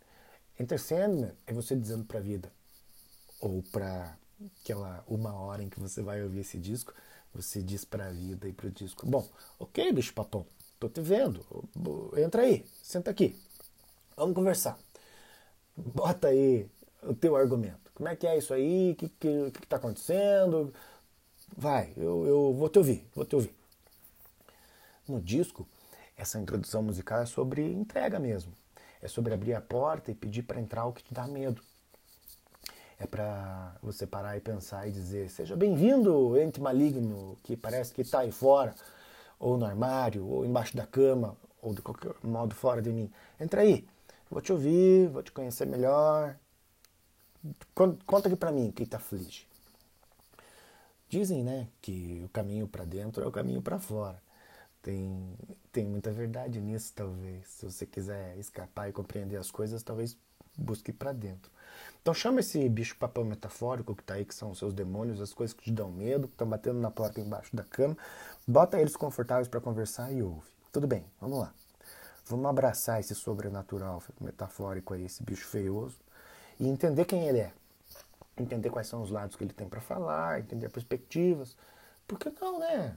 Enter 0.57 0.79
Sandman 0.79 1.33
é 1.45 1.51
você 1.51 1.75
dizendo 1.75 2.05
pra 2.05 2.21
vida, 2.21 2.49
ou 3.41 3.61
pra 3.63 4.17
aquela 4.61 5.03
uma 5.07 5.33
hora 5.33 5.61
em 5.61 5.67
que 5.67 5.77
você 5.77 6.01
vai 6.01 6.23
ouvir 6.23 6.39
esse 6.39 6.57
disco, 6.57 6.93
você 7.33 7.61
diz 7.61 7.83
pra 7.83 8.11
vida 8.11 8.47
e 8.47 8.53
pro 8.53 8.71
disco: 8.71 9.05
Bom, 9.05 9.27
ok, 9.59 9.91
bicho 9.91 10.13
papão, 10.13 10.45
tô 10.79 10.87
te 10.87 11.01
vendo, 11.01 11.45
entra 12.15 12.43
aí, 12.43 12.65
senta 12.81 13.11
aqui, 13.11 13.37
vamos 14.15 14.33
conversar. 14.33 14.79
Bota 15.75 16.29
aí 16.29 16.65
o 17.03 17.13
teu 17.13 17.35
argumento. 17.35 17.91
Como 17.93 18.07
é 18.07 18.15
que 18.15 18.25
é 18.25 18.37
isso 18.37 18.53
aí? 18.53 18.91
O 18.91 18.95
que, 18.95 19.09
que, 19.09 19.51
que 19.51 19.67
tá 19.67 19.75
acontecendo? 19.75 20.73
Vai, 21.57 21.91
eu, 21.97 22.25
eu 22.25 22.53
vou 22.53 22.69
te 22.69 22.77
ouvir, 22.77 23.05
vou 23.13 23.25
te 23.25 23.35
ouvir. 23.35 23.53
No 25.07 25.21
disco, 25.21 25.67
essa 26.17 26.39
introdução 26.39 26.81
musical 26.81 27.21
é 27.21 27.25
sobre 27.25 27.61
entrega 27.61 28.19
mesmo. 28.19 28.51
É 29.01 29.07
sobre 29.07 29.33
abrir 29.33 29.53
a 29.53 29.61
porta 29.61 30.09
e 30.09 30.15
pedir 30.15 30.41
para 30.41 30.59
entrar 30.59 30.85
o 30.85 30.91
que 30.91 31.03
te 31.03 31.13
dá 31.13 31.27
medo. 31.27 31.61
É 32.99 33.05
para 33.05 33.75
você 33.81 34.07
parar 34.07 34.35
e 34.35 34.41
pensar 34.41 34.87
e 34.87 34.91
dizer: 34.91 35.29
Seja 35.29 35.55
bem-vindo, 35.55 36.35
ente 36.39 36.59
maligno 36.59 37.37
que 37.43 37.55
parece 37.55 37.93
que 37.93 38.01
está 38.01 38.21
aí 38.21 38.31
fora, 38.31 38.73
ou 39.37 39.55
no 39.55 39.65
armário, 39.65 40.25
ou 40.27 40.43
embaixo 40.43 40.75
da 40.75 40.87
cama, 40.87 41.37
ou 41.61 41.75
de 41.75 41.81
qualquer 41.83 42.15
modo 42.23 42.55
fora 42.55 42.81
de 42.81 42.91
mim. 42.91 43.11
Entra 43.39 43.61
aí, 43.61 43.87
vou 44.31 44.41
te 44.41 44.51
ouvir, 44.51 45.09
vou 45.09 45.21
te 45.21 45.31
conhecer 45.31 45.67
melhor. 45.67 46.35
Conta 47.75 48.27
aqui 48.27 48.35
para 48.35 48.51
mim 48.51 48.71
que 48.71 48.87
te 48.87 48.95
aflige. 48.95 49.45
Dizem, 51.07 51.43
né, 51.43 51.67
que 51.81 52.21
o 52.25 52.29
caminho 52.29 52.67
para 52.67 52.83
dentro 52.83 53.23
é 53.23 53.27
o 53.27 53.31
caminho 53.31 53.61
para 53.61 53.79
fora. 53.79 54.26
Tem, 54.87 55.37
tem 55.69 55.85
muita 55.85 56.13
verdade 56.13 56.61
nisso, 56.61 56.93
talvez. 56.95 57.45
Se 57.45 57.65
você 57.65 57.85
quiser 57.85 58.37
escapar 58.37 58.87
e 58.87 58.93
compreender 58.93 59.35
as 59.35 59.51
coisas, 59.51 59.83
talvez 59.83 60.17
busque 60.57 60.93
para 60.93 61.11
dentro. 61.11 61.51
Então 62.01 62.13
chama 62.13 62.39
esse 62.39 62.69
bicho 62.69 62.95
papão 62.95 63.25
metafórico 63.25 63.93
que 63.93 64.01
tá 64.01 64.13
aí, 64.13 64.23
que 64.23 64.33
são 64.33 64.51
os 64.51 64.57
seus 64.57 64.73
demônios, 64.73 65.19
as 65.19 65.33
coisas 65.33 65.53
que 65.53 65.65
te 65.65 65.71
dão 65.73 65.91
medo, 65.91 66.29
que 66.29 66.35
estão 66.35 66.47
batendo 66.47 66.79
na 66.79 66.89
porta 66.89 67.19
embaixo 67.19 67.53
da 67.53 67.65
cama, 67.65 67.97
bota 68.47 68.79
eles 68.79 68.95
confortáveis 68.95 69.49
para 69.49 69.59
conversar 69.59 70.09
e 70.13 70.23
ouve. 70.23 70.47
Tudo 70.71 70.87
bem, 70.87 71.03
vamos 71.19 71.39
lá. 71.39 71.53
Vamos 72.25 72.45
abraçar 72.45 73.01
esse 73.01 73.13
sobrenatural 73.13 74.01
metafórico 74.21 74.93
aí, 74.93 75.03
esse 75.03 75.21
bicho 75.21 75.47
feioso, 75.47 75.97
e 76.57 76.65
entender 76.65 77.03
quem 77.03 77.27
ele 77.27 77.39
é. 77.39 77.51
Entender 78.37 78.69
quais 78.69 78.87
são 78.87 79.01
os 79.01 79.11
lados 79.11 79.35
que 79.35 79.43
ele 79.43 79.51
tem 79.51 79.67
para 79.67 79.81
falar, 79.81 80.39
entender 80.39 80.69
perspectivas. 80.69 81.57
Por 82.07 82.17
que 82.17 82.31
não, 82.39 82.57
né? 82.57 82.95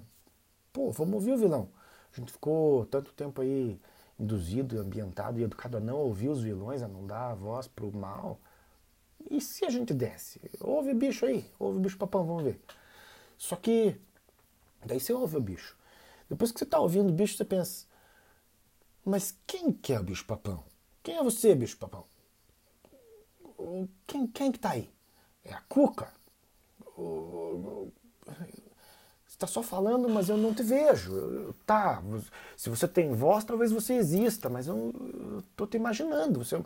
Pô, 0.73 0.93
vamos 0.93 1.15
ouvir 1.15 1.33
o 1.33 1.37
vilão. 1.37 1.80
A 2.13 2.17
gente 2.21 2.33
ficou 2.33 2.87
tanto 2.87 3.13
tempo 3.13 3.41
aí 3.41 3.81
induzido, 4.19 4.79
ambientado 4.79 5.41
e 5.41 5.45
educado 5.45 5.77
a 5.77 5.81
não 5.81 5.97
ouvir 5.97 6.29
os 6.29 6.43
vilões, 6.43 6.83
a 6.83 6.89
não 6.89 7.07
dar 7.07 7.31
a 7.31 7.35
voz 7.35 7.67
pro 7.69 7.91
mal. 7.97 8.39
E 9.31 9.41
se 9.41 9.65
a 9.65 9.71
gente 9.71 9.95
desse? 9.95 10.41
Ouve 10.61 10.93
bicho 10.95 11.25
aí, 11.25 11.45
ouve 11.59 11.79
bicho 11.79 11.97
papão, 11.97 12.25
vamos 12.27 12.45
ver. 12.45 12.61
Só 13.39 13.57
que, 13.57 13.97
daí 14.85 15.01
você 15.01 15.13
ouve 15.13 15.37
o 15.37 15.41
bicho. 15.41 15.77
Depois 16.29 16.53
que 16.53 16.59
você 16.59 16.65
está 16.65 16.79
ouvindo 16.79 17.11
o 17.11 17.13
bicho, 17.13 17.37
você 17.37 17.45
pensa, 17.45 17.87
mas 19.05 19.37
quem 19.47 19.73
que 19.73 19.93
é 19.93 20.01
o 20.01 20.05
bicho 20.05 20.25
papão? 20.27 20.63
Quem 21.03 21.17
é 21.17 21.23
você, 21.23 21.55
bicho 21.55 21.79
papão? 21.79 22.05
Quem, 24.07 24.27
quem 24.27 24.53
que 24.53 24.59
tá 24.59 24.71
aí? 24.71 24.91
É 25.45 25.53
a 25.53 25.61
Cuca? 25.63 26.13
Está 29.41 29.47
só 29.47 29.63
falando, 29.63 30.07
mas 30.07 30.29
eu 30.29 30.37
não 30.37 30.53
te 30.53 30.63
vejo. 30.63 31.55
Tá, 31.65 32.03
se 32.59 32.69
você 32.69 32.87
tem 32.87 33.15
voz, 33.15 33.43
talvez 33.43 33.73
você 33.73 33.95
exista, 33.95 34.51
mas 34.51 34.67
eu, 34.67 34.93
tô 35.57 35.67
te 35.67 35.79
imaginando. 35.79 36.45
Você, 36.45 36.63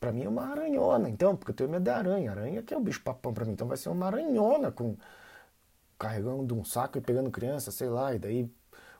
para 0.00 0.10
mim 0.10 0.24
é 0.24 0.28
uma 0.30 0.46
aranhona, 0.46 1.10
então, 1.10 1.36
porque 1.36 1.50
eu 1.50 1.54
tenho 1.54 1.68
medo 1.68 1.82
da 1.82 1.98
aranha. 1.98 2.30
Aranha 2.30 2.62
que 2.62 2.72
é 2.72 2.78
o 2.78 2.80
bicho 2.80 3.02
papão 3.02 3.34
para 3.34 3.44
mim, 3.44 3.52
então 3.52 3.68
vai 3.68 3.76
ser 3.76 3.90
uma 3.90 4.06
aranhona 4.06 4.72
com 4.72 4.96
carregando 5.98 6.54
um 6.58 6.64
saco 6.64 6.96
e 6.96 7.00
pegando 7.02 7.30
criança, 7.30 7.70
sei 7.70 7.90
lá, 7.90 8.14
e 8.14 8.18
daí 8.18 8.50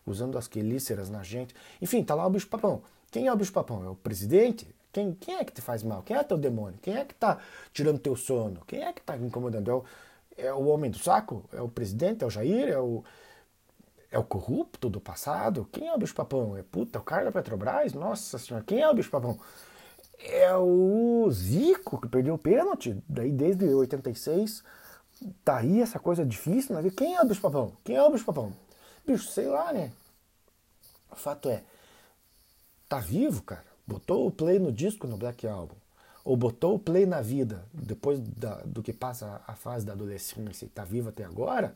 usando 0.06 0.36
as 0.36 0.46
quelíceras 0.46 1.08
na 1.08 1.22
gente. 1.22 1.54
Enfim, 1.80 2.04
tá 2.04 2.14
lá 2.14 2.26
o 2.26 2.30
bicho 2.30 2.46
papão. 2.46 2.82
Quem 3.10 3.26
é 3.26 3.32
o 3.32 3.36
bicho 3.36 3.54
papão? 3.54 3.82
É 3.86 3.88
o 3.88 3.94
presidente? 3.94 4.68
Quem, 4.92 5.14
quem 5.14 5.36
é 5.36 5.44
que 5.44 5.52
te 5.54 5.62
faz 5.62 5.82
mal? 5.82 6.02
Quem 6.02 6.14
é 6.14 6.22
teu 6.22 6.36
demônio? 6.36 6.78
Quem 6.82 6.94
é 6.94 7.06
que 7.06 7.14
tá 7.14 7.38
tirando 7.72 7.98
teu 7.98 8.16
sono? 8.16 8.60
Quem 8.66 8.84
é 8.84 8.92
que 8.92 9.00
tá 9.00 9.16
incomodando? 9.16 9.70
É 9.70 9.74
o, 9.74 9.84
é 10.36 10.52
o 10.52 10.66
homem 10.66 10.90
do 10.90 10.98
saco? 10.98 11.44
É 11.52 11.60
o 11.60 11.68
presidente? 11.68 12.24
É 12.24 12.26
o 12.26 12.30
Jair? 12.30 12.68
É 12.68 12.78
o, 12.78 13.04
é 14.10 14.18
o 14.18 14.24
corrupto 14.24 14.88
do 14.88 15.00
passado? 15.00 15.68
Quem 15.72 15.88
é 15.88 15.94
o 15.94 15.98
bicho 15.98 16.14
papão? 16.14 16.56
É 16.56 16.62
puta, 16.62 16.98
o 16.98 17.02
cara 17.02 17.24
da 17.24 17.32
Petrobras? 17.32 17.92
Nossa 17.92 18.38
senhora, 18.38 18.64
quem 18.64 18.80
é 18.80 18.88
o 18.88 18.94
bicho 18.94 19.10
papão? 19.10 19.38
é 20.24 20.54
o 20.56 21.28
Zico, 21.30 22.00
que 22.00 22.08
perdeu 22.08 22.34
o 22.34 22.38
pênalti, 22.38 22.96
daí 23.08 23.32
desde 23.32 23.64
86. 23.66 24.62
Tá 25.44 25.58
aí 25.58 25.80
essa 25.80 25.98
coisa 25.98 26.24
difícil, 26.24 26.74
né? 26.74 26.90
Quem 26.90 27.14
é 27.14 27.22
o 27.22 27.26
bicho 27.26 27.40
papão? 27.40 27.72
Quem 27.84 27.96
é 27.96 28.02
o 28.02 28.10
bicho 28.10 28.24
papão? 28.24 28.52
Bicho, 29.06 29.28
sei 29.30 29.46
lá, 29.46 29.72
né? 29.72 29.92
O 31.10 31.16
fato 31.16 31.48
é, 31.48 31.62
tá 32.88 32.98
vivo, 32.98 33.42
cara. 33.42 33.64
Botou 33.86 34.26
o 34.26 34.30
play 34.30 34.58
no 34.58 34.72
disco 34.72 35.06
no 35.06 35.16
Black 35.16 35.46
Album. 35.46 35.74
Ou 36.24 36.36
botou 36.36 36.74
o 36.74 36.78
play 36.78 37.04
na 37.04 37.20
vida, 37.20 37.64
depois 37.72 38.20
da, 38.20 38.56
do 38.64 38.82
que 38.82 38.92
passa 38.92 39.40
a 39.46 39.54
fase 39.54 39.84
da 39.84 39.92
adolescência 39.92 40.66
e 40.66 40.68
tá 40.68 40.84
vivo 40.84 41.08
até 41.08 41.24
agora. 41.24 41.74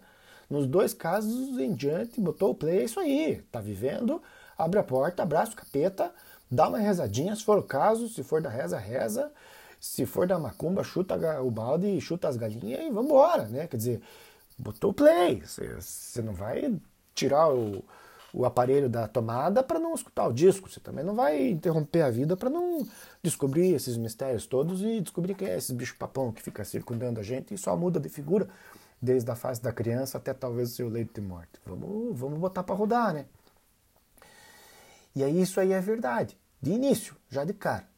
Nos 0.48 0.66
dois 0.66 0.94
casos 0.94 1.58
em 1.58 1.74
diante, 1.74 2.20
botou 2.20 2.50
o 2.50 2.54
play, 2.54 2.78
é 2.78 2.84
isso 2.84 3.00
aí. 3.00 3.42
Tá 3.50 3.60
vivendo, 3.60 4.22
abre 4.56 4.78
a 4.78 4.84
porta, 4.84 5.22
abraça 5.22 5.52
o 5.52 5.56
capeta, 5.56 6.12
dá 6.48 6.68
uma 6.68 6.78
rezadinha, 6.78 7.34
se 7.34 7.44
for 7.44 7.58
o 7.58 7.62
caso, 7.62 8.08
se 8.08 8.22
for 8.22 8.40
da 8.40 8.48
reza, 8.48 8.78
reza. 8.78 9.32
Se 9.78 10.06
for 10.06 10.26
da 10.26 10.38
macumba, 10.38 10.82
chuta 10.82 11.16
o 11.42 11.50
balde, 11.50 12.00
chuta 12.00 12.28
as 12.28 12.36
galinhas 12.36 12.80
e 12.80 12.90
vambora, 12.90 13.44
né? 13.46 13.66
Quer 13.66 13.76
dizer, 13.76 14.02
botou 14.58 14.90
o 14.90 14.94
play. 14.94 15.42
Você 15.44 16.22
não 16.22 16.32
vai 16.32 16.74
tirar 17.14 17.52
o, 17.52 17.84
o 18.36 18.44
aparelho 18.44 18.86
da 18.86 19.08
tomada 19.08 19.62
para 19.62 19.78
não 19.78 19.94
escutar 19.94 20.28
o 20.28 20.32
disco. 20.32 20.68
Você 20.68 20.78
também 20.78 21.02
não 21.02 21.14
vai 21.14 21.48
interromper 21.48 22.02
a 22.02 22.10
vida 22.10 22.36
para 22.36 22.50
não 22.50 22.86
descobrir 23.22 23.72
esses 23.72 23.96
mistérios 23.96 24.46
todos 24.46 24.82
e 24.82 25.00
descobrir 25.00 25.34
quem 25.34 25.48
é 25.48 25.56
esse 25.56 25.72
bicho 25.72 25.96
papão 25.96 26.30
que 26.30 26.42
fica 26.42 26.62
circundando 26.62 27.18
a 27.18 27.22
gente 27.22 27.54
e 27.54 27.58
só 27.58 27.74
muda 27.74 27.98
de 27.98 28.10
figura 28.10 28.46
desde 29.00 29.30
a 29.30 29.34
fase 29.34 29.62
da 29.62 29.72
criança 29.72 30.18
até 30.18 30.34
talvez 30.34 30.70
o 30.70 30.74
seu 30.74 30.86
leito 30.86 31.18
de 31.18 31.26
morte. 31.26 31.58
Vamos, 31.64 32.18
vamos 32.18 32.38
botar 32.38 32.62
para 32.62 32.74
rodar, 32.74 33.14
né? 33.14 33.24
E 35.14 35.24
aí 35.24 35.40
isso 35.40 35.58
aí 35.58 35.72
é 35.72 35.80
verdade. 35.80 36.36
De 36.60 36.72
início, 36.72 37.16
já 37.30 37.42
de 37.42 37.54
cara, 37.54 37.88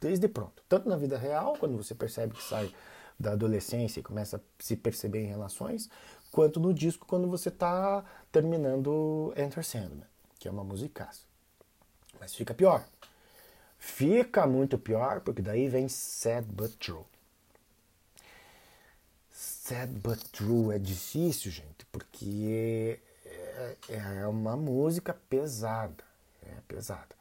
desde 0.00 0.28
pronto. 0.28 0.62
Tanto 0.68 0.88
na 0.88 0.96
vida 0.96 1.18
real, 1.18 1.56
quando 1.58 1.76
você 1.76 1.92
percebe 1.92 2.34
que 2.34 2.42
sai 2.44 2.72
da 3.18 3.32
adolescência 3.32 4.00
e 4.00 4.02
começa 4.02 4.36
a 4.36 4.40
se 4.58 4.76
perceber 4.76 5.24
em 5.24 5.28
relações, 5.28 5.90
quanto 6.30 6.60
no 6.60 6.72
disco 6.72 7.06
quando 7.06 7.28
você 7.28 7.48
está 7.48 8.04
terminando 8.30 9.32
Enter 9.36 9.64
Sandman, 9.64 10.06
que 10.38 10.46
é 10.46 10.50
uma 10.50 10.64
musicaça. 10.64 11.22
Mas 12.20 12.34
fica 12.34 12.54
pior. 12.54 12.84
Fica 13.78 14.46
muito 14.46 14.78
pior, 14.78 15.20
porque 15.20 15.42
daí 15.42 15.68
vem 15.68 15.88
Sad 15.88 16.46
But 16.46 16.72
True. 16.76 17.04
Sad 19.30 19.92
But 19.92 20.20
True 20.32 20.74
é 20.74 20.78
difícil, 20.78 21.50
gente, 21.50 21.86
porque 21.92 22.98
é, 23.24 23.76
é 23.88 24.26
uma 24.26 24.56
música 24.56 25.14
pesada 25.28 26.08
é 26.48 26.60
pesada. 26.66 27.16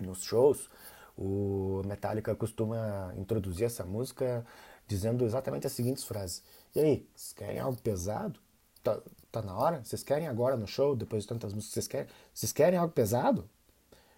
Nos 0.00 0.22
shows, 0.22 0.68
o 1.16 1.82
Metallica 1.86 2.34
costuma 2.34 3.12
introduzir 3.16 3.66
essa 3.66 3.84
música 3.84 4.44
dizendo 4.86 5.24
exatamente 5.24 5.66
as 5.66 5.72
seguintes 5.72 6.04
frases. 6.04 6.42
E 6.74 6.80
aí, 6.80 7.08
vocês 7.14 7.32
querem 7.32 7.58
algo 7.58 7.80
pesado? 7.80 8.38
Tá, 8.82 9.00
tá 9.32 9.42
na 9.42 9.56
hora? 9.56 9.82
Vocês 9.84 10.02
querem 10.02 10.28
agora 10.28 10.56
no 10.56 10.66
show, 10.66 10.94
depois 10.94 11.22
de 11.24 11.28
tantas 11.28 11.52
músicas, 11.52 11.74
vocês 11.74 11.88
querem? 11.88 12.08
Vocês 12.32 12.52
querem 12.52 12.78
algo 12.78 12.92
pesado? 12.92 13.48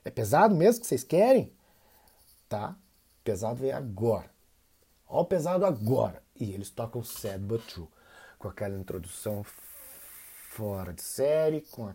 É 0.04 0.10
pesado 0.10 0.54
mesmo 0.54 0.80
que 0.80 0.86
vocês 0.86 1.04
querem? 1.04 1.52
Tá? 2.48 2.76
Pesado 3.24 3.56
vem 3.56 3.72
agora. 3.72 4.30
Ó 5.08 5.22
o 5.22 5.24
pesado 5.24 5.64
agora. 5.64 6.22
E 6.38 6.52
eles 6.52 6.70
tocam 6.70 7.02
Sad 7.02 7.38
But 7.38 7.62
True. 7.66 7.88
Com 8.38 8.48
aquela 8.48 8.76
introdução 8.76 9.44
fora 10.50 10.92
de 10.92 11.02
série, 11.02 11.62
com 11.70 11.92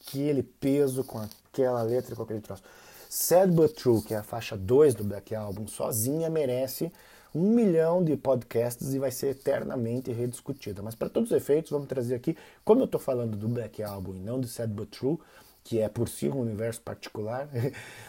aquele 0.00 0.42
peso, 0.42 1.02
com 1.04 1.18
aquela 1.18 1.82
letra, 1.82 2.14
com 2.14 2.22
aquele 2.22 2.40
troço. 2.40 2.62
Sad 3.08 3.52
But 3.52 3.74
True, 3.74 4.02
que 4.02 4.14
é 4.14 4.18
a 4.18 4.22
faixa 4.22 4.56
2 4.56 4.94
do 4.94 5.04
Black 5.04 5.34
Album, 5.34 5.66
sozinha 5.66 6.28
merece 6.28 6.92
um 7.34 7.50
milhão 7.50 8.04
de 8.04 8.16
podcasts 8.16 8.94
e 8.94 8.98
vai 8.98 9.10
ser 9.10 9.28
eternamente 9.28 10.12
rediscutida. 10.12 10.82
Mas 10.82 10.94
para 10.94 11.08
todos 11.08 11.30
os 11.30 11.36
efeitos, 11.36 11.70
vamos 11.70 11.88
trazer 11.88 12.14
aqui, 12.14 12.36
como 12.64 12.82
eu 12.82 12.84
estou 12.84 13.00
falando 13.00 13.36
do 13.36 13.48
Black 13.48 13.82
Album 13.82 14.14
e 14.14 14.20
não 14.20 14.40
do 14.40 14.46
Sad 14.46 14.72
But 14.72 14.90
True, 14.90 15.18
que 15.64 15.80
é 15.80 15.88
por 15.88 16.08
si 16.08 16.28
um 16.28 16.40
universo 16.40 16.80
particular, 16.82 17.48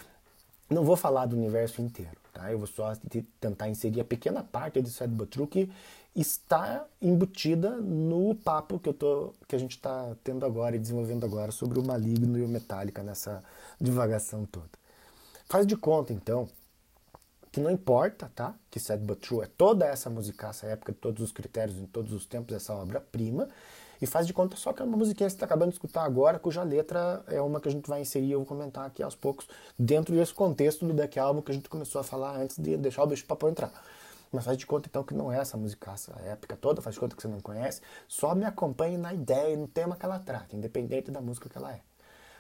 não 0.70 0.84
vou 0.84 0.96
falar 0.96 1.26
do 1.26 1.36
universo 1.36 1.82
inteiro. 1.82 2.18
Tá? 2.32 2.52
Eu 2.52 2.60
vou 2.60 2.68
só 2.68 2.94
tentar 3.40 3.70
inserir 3.70 4.02
a 4.02 4.06
pequena 4.06 4.44
parte 4.44 4.82
de 4.82 4.90
Sad 4.90 5.12
But 5.12 5.30
True 5.30 5.48
que 5.48 5.72
está 6.16 6.86
embutida 7.02 7.72
no 7.78 8.36
papo 8.36 8.80
que, 8.80 8.88
eu 8.88 8.94
tô, 8.94 9.34
que 9.48 9.56
a 9.56 9.60
gente 9.60 9.72
está 9.72 10.16
tendo 10.24 10.46
agora 10.46 10.76
e 10.76 10.80
desenvolvendo 10.80 11.26
agora 11.26 11.52
sobre 11.52 11.80
o 11.80 11.84
maligno 11.84 12.38
e 12.38 12.44
o 12.44 12.48
metálica 12.48 13.04
nessa 13.04 13.44
divagação 13.82 14.46
toda. 14.46 14.70
Faz 15.48 15.68
de 15.68 15.76
conta, 15.76 16.14
então, 16.14 16.48
que 17.56 17.62
não 17.62 17.72
importa, 17.72 18.30
tá? 18.36 18.54
Que 18.70 18.82
Sad 18.82 19.02
But 19.02 19.20
True 19.20 19.46
é 19.46 19.46
toda 19.46 19.86
essa 19.86 20.10
musicaça, 20.10 20.68
época 20.68 20.91
de 20.91 20.98
todos 20.98 21.24
os 21.24 21.32
critérios, 21.32 21.78
em 21.78 21.86
todos 21.86 22.12
os 22.12 22.26
tempos, 22.26 22.54
essa 22.54 22.74
obra-prima, 22.74 23.48
e 24.02 24.06
faz 24.06 24.28
de 24.28 24.34
conta 24.34 24.58
só 24.58 24.74
que 24.74 24.82
é 24.82 24.86
uma 24.86 24.98
musiquinha 24.98 25.26
que 25.26 25.32
você 25.32 25.38
está 25.38 25.46
acabando 25.46 25.70
de 25.70 25.76
escutar 25.76 26.04
agora, 26.04 26.38
cuja 26.38 26.63
letra 26.63 27.24
é 27.28 27.41
uma 27.41 27.62
que 27.62 27.70
a 27.70 27.72
gente 27.72 27.89
vai 27.89 28.02
inserir, 28.02 28.34
eu 28.34 28.39
vou 28.39 28.46
comentar 28.46 28.86
aqui 28.86 29.02
aos 29.02 29.15
poucos, 29.15 29.48
dentro 29.80 30.13
desse 30.13 30.34
contexto 30.34 30.86
do 30.86 30.94
Black 30.94 31.18
Album 31.18 31.41
que 31.41 31.50
a 31.50 31.56
gente 31.56 31.70
começou 31.70 32.02
a 32.02 32.04
falar 32.04 32.36
antes 32.36 32.58
de 32.58 32.76
deixar 32.76 33.04
o 33.04 33.08
bicho 33.08 33.26
papo 33.26 33.48
entrar. 33.48 33.72
Mas 34.34 34.44
faz 34.44 34.58
de 34.58 34.65
conta 34.65 34.89
então 34.89 35.02
que 35.02 35.13
não 35.13 35.32
é 35.32 35.39
essa 35.39 35.56
musicaça 35.56 36.12
épica 36.26 36.58
toda, 36.58 36.82
faz 36.82 36.96
de 36.96 37.00
conta 37.00 37.15
que 37.15 37.22
você 37.22 37.30
não 37.30 37.39
conhece. 37.39 37.80
Só 38.06 38.36
me 38.36 38.44
acompanhe 38.44 38.98
na 38.98 39.13
ideia 39.13 39.54
e 39.54 39.56
no 39.56 39.70
tema 39.70 39.96
que 39.96 40.06
ela 40.06 40.20
trata, 40.20 40.58
independente 40.58 41.10
da 41.10 41.22
música 41.22 41.48
que 41.48 41.58
ela 41.58 41.72
é. 41.72 41.80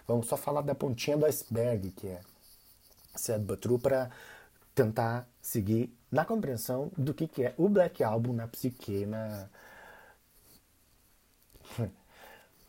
Vamos 0.05 0.27
só 0.27 0.35
falar 0.35 0.59
da 0.59 0.75
pontinha 0.75 1.15
do 1.15 1.25
iceberg, 1.25 1.91
que 1.91 2.05
é 2.05 2.19
Sad 3.15 3.45
But 3.45 3.61
True, 3.61 3.79
para 3.79 4.11
tentar 4.75 5.27
seguir 5.41 5.97
na 6.11 6.25
compreensão 6.25 6.91
do 6.97 7.13
que, 7.13 7.27
que 7.27 7.43
é 7.43 7.55
o 7.57 7.69
Black 7.69 8.03
Album 8.03 8.33
na 8.33 8.47
psique, 8.47 9.05
na. 9.05 9.49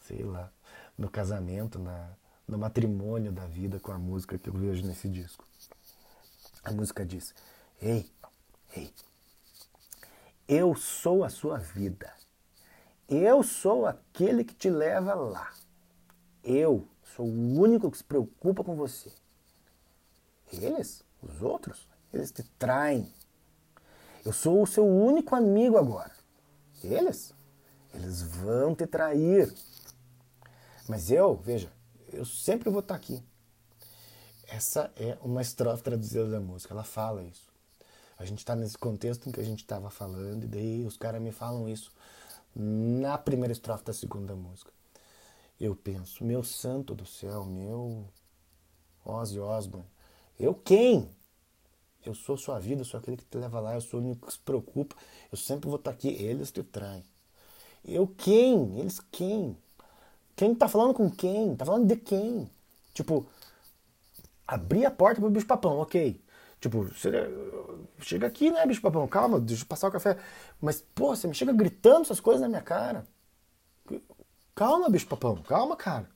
sei 0.01 0.23
lá, 0.23 0.51
no 0.97 1.11
casamento, 1.11 1.79
na, 1.79 2.11
no 2.47 2.57
matrimônio 2.57 3.33
da 3.33 3.47
vida 3.47 3.81
com 3.81 3.93
a 3.93 3.99
música 3.99 4.39
que 4.39 4.49
eu 4.49 4.55
vejo 4.55 4.87
nesse 4.87 5.09
disco. 5.09 5.45
A 6.63 6.71
música 6.73 7.05
diz: 7.05 7.35
Ei, 7.83 8.11
ei, 8.75 8.93
eu 10.49 10.77
sou 10.77 11.25
a 11.25 11.29
sua 11.29 11.59
vida 11.59 12.13
Eu 13.09 13.43
sou 13.43 13.85
aquele 13.85 14.45
que 14.45 14.55
te 14.55 14.71
leva 14.71 15.13
lá. 15.15 15.53
Eu 16.43 16.89
sou 17.17 17.27
o 17.27 17.61
único 17.61 17.91
que 17.91 17.99
se 17.99 18.05
preocupa 18.05 18.63
com 18.63 18.77
você. 18.77 19.13
Eles, 20.53 21.05
os 21.21 21.43
outros, 21.43 21.89
eles 22.13 22.31
te 22.31 22.43
traem. 22.59 23.13
Eu 24.25 24.33
sou 24.33 24.63
o 24.63 24.67
seu 24.67 24.87
único 24.87 25.35
amigo 25.35 25.77
agora. 25.77 26.13
Eles, 26.83 27.33
eles 27.95 28.23
vão 28.23 28.75
te 28.75 28.87
trair. 28.87 29.53
Mas 30.89 31.11
eu, 31.11 31.37
veja, 31.37 31.71
eu 32.13 32.25
sempre 32.25 32.71
vou 32.71 32.81
estar 32.81 32.95
aqui. 32.95 33.23
Essa 34.49 34.93
é 34.97 35.19
uma 35.23 35.43
estrofe 35.43 35.83
traduzida 35.83 36.29
da 36.29 36.41
música, 36.41 36.73
ela 36.73 36.85
fala 36.85 37.25
isso. 37.25 37.51
A 38.19 38.25
gente 38.25 38.39
está 38.39 38.55
nesse 38.55 38.79
contexto 38.79 39.29
em 39.29 39.33
que 39.33 39.41
a 39.41 39.45
gente 39.45 39.61
estava 39.61 39.91
falando, 39.91 40.45
e 40.45 40.47
daí 40.47 40.85
os 40.85 40.97
caras 40.97 41.21
me 41.21 41.33
falam 41.33 41.69
isso 41.69 41.93
na 42.55 43.19
primeira 43.19 43.53
estrofe 43.53 43.85
da 43.85 43.93
segunda 43.93 44.35
música. 44.35 44.73
Eu 45.61 45.75
penso, 45.75 46.25
meu 46.25 46.43
santo 46.43 46.95
do 46.95 47.05
céu, 47.05 47.45
meu 47.45 48.07
Ozzy 49.05 49.41
Osbourne, 49.41 49.89
eu 50.39 50.55
quem? 50.55 51.11
Eu 52.07 52.15
sou 52.15 52.37
sua 52.37 52.61
vida, 52.61 52.83
eu 52.83 52.85
sou 52.85 53.01
aquele 53.01 53.17
que 53.17 53.25
te 53.25 53.37
leva 53.37 53.59
lá, 53.59 53.75
eu 53.75 53.81
sou 53.81 54.01
o 54.01 54.03
único 54.05 54.29
que 54.29 54.33
se 54.33 54.39
preocupa, 54.39 54.95
eu 55.31 55.37
sempre 55.37 55.69
vou 55.69 55.77
estar 55.77 55.91
aqui, 55.91 56.09
eles 56.09 56.53
te 56.53 56.63
traem. 56.63 57.05
Eu 57.85 58.07
quem? 58.07 58.79
Eles 58.79 59.01
quem? 59.11 59.57
Quem 60.37 60.55
tá 60.55 60.69
falando 60.69 60.95
com 60.95 61.11
quem? 61.11 61.57
Tá 61.57 61.65
falando 61.65 61.87
de 61.87 61.97
quem? 61.97 62.49
Tipo, 62.95 63.27
abrir 64.47 64.87
a 64.87 64.91
porta 64.91 65.21
pro 65.21 65.31
bicho 65.31 65.47
papão, 65.47 65.79
ok. 65.79 66.21
Tipo, 66.61 66.89
chega, 68.01 68.27
aqui, 68.27 68.51
né, 68.51 68.65
bicho 68.67 68.81
papão? 68.81 69.07
Calma, 69.09 69.41
deixa 69.41 69.65
eu 69.65 69.67
passar 69.67 69.89
o 69.89 69.93
café. 69.93 70.17
Mas, 70.61 70.81
pô, 70.81 71.15
você 71.15 71.27
me 71.27 71.35
chega 71.35 71.53
gritando 71.53 72.03
essas 72.03 72.21
coisas 72.21 72.41
na 72.41 72.49
minha 72.49 72.63
cara. 72.63 73.07
Calma, 74.55 74.89
bicho 74.89 75.07
papão, 75.07 75.37
calma, 75.43 75.77
cara. 75.77 76.09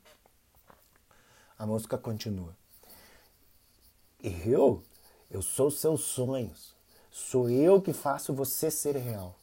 A 1.58 1.66
música 1.66 1.98
continua. 1.98 2.56
Eu, 4.22 4.82
eu 5.30 5.42
sou 5.42 5.70
seus 5.70 6.02
sonhos. 6.02 6.74
Sou 7.10 7.48
eu 7.48 7.80
que 7.80 7.92
faço 7.92 8.34
você 8.34 8.70
ser 8.70 8.96
real. 8.96 9.36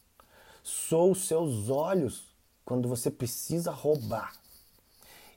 Sou 0.62 1.12
os 1.12 1.26
seus 1.26 1.70
olhos 1.70 2.24
quando 2.64 2.88
você 2.88 3.10
precisa 3.10 3.70
roubar. 3.70 4.34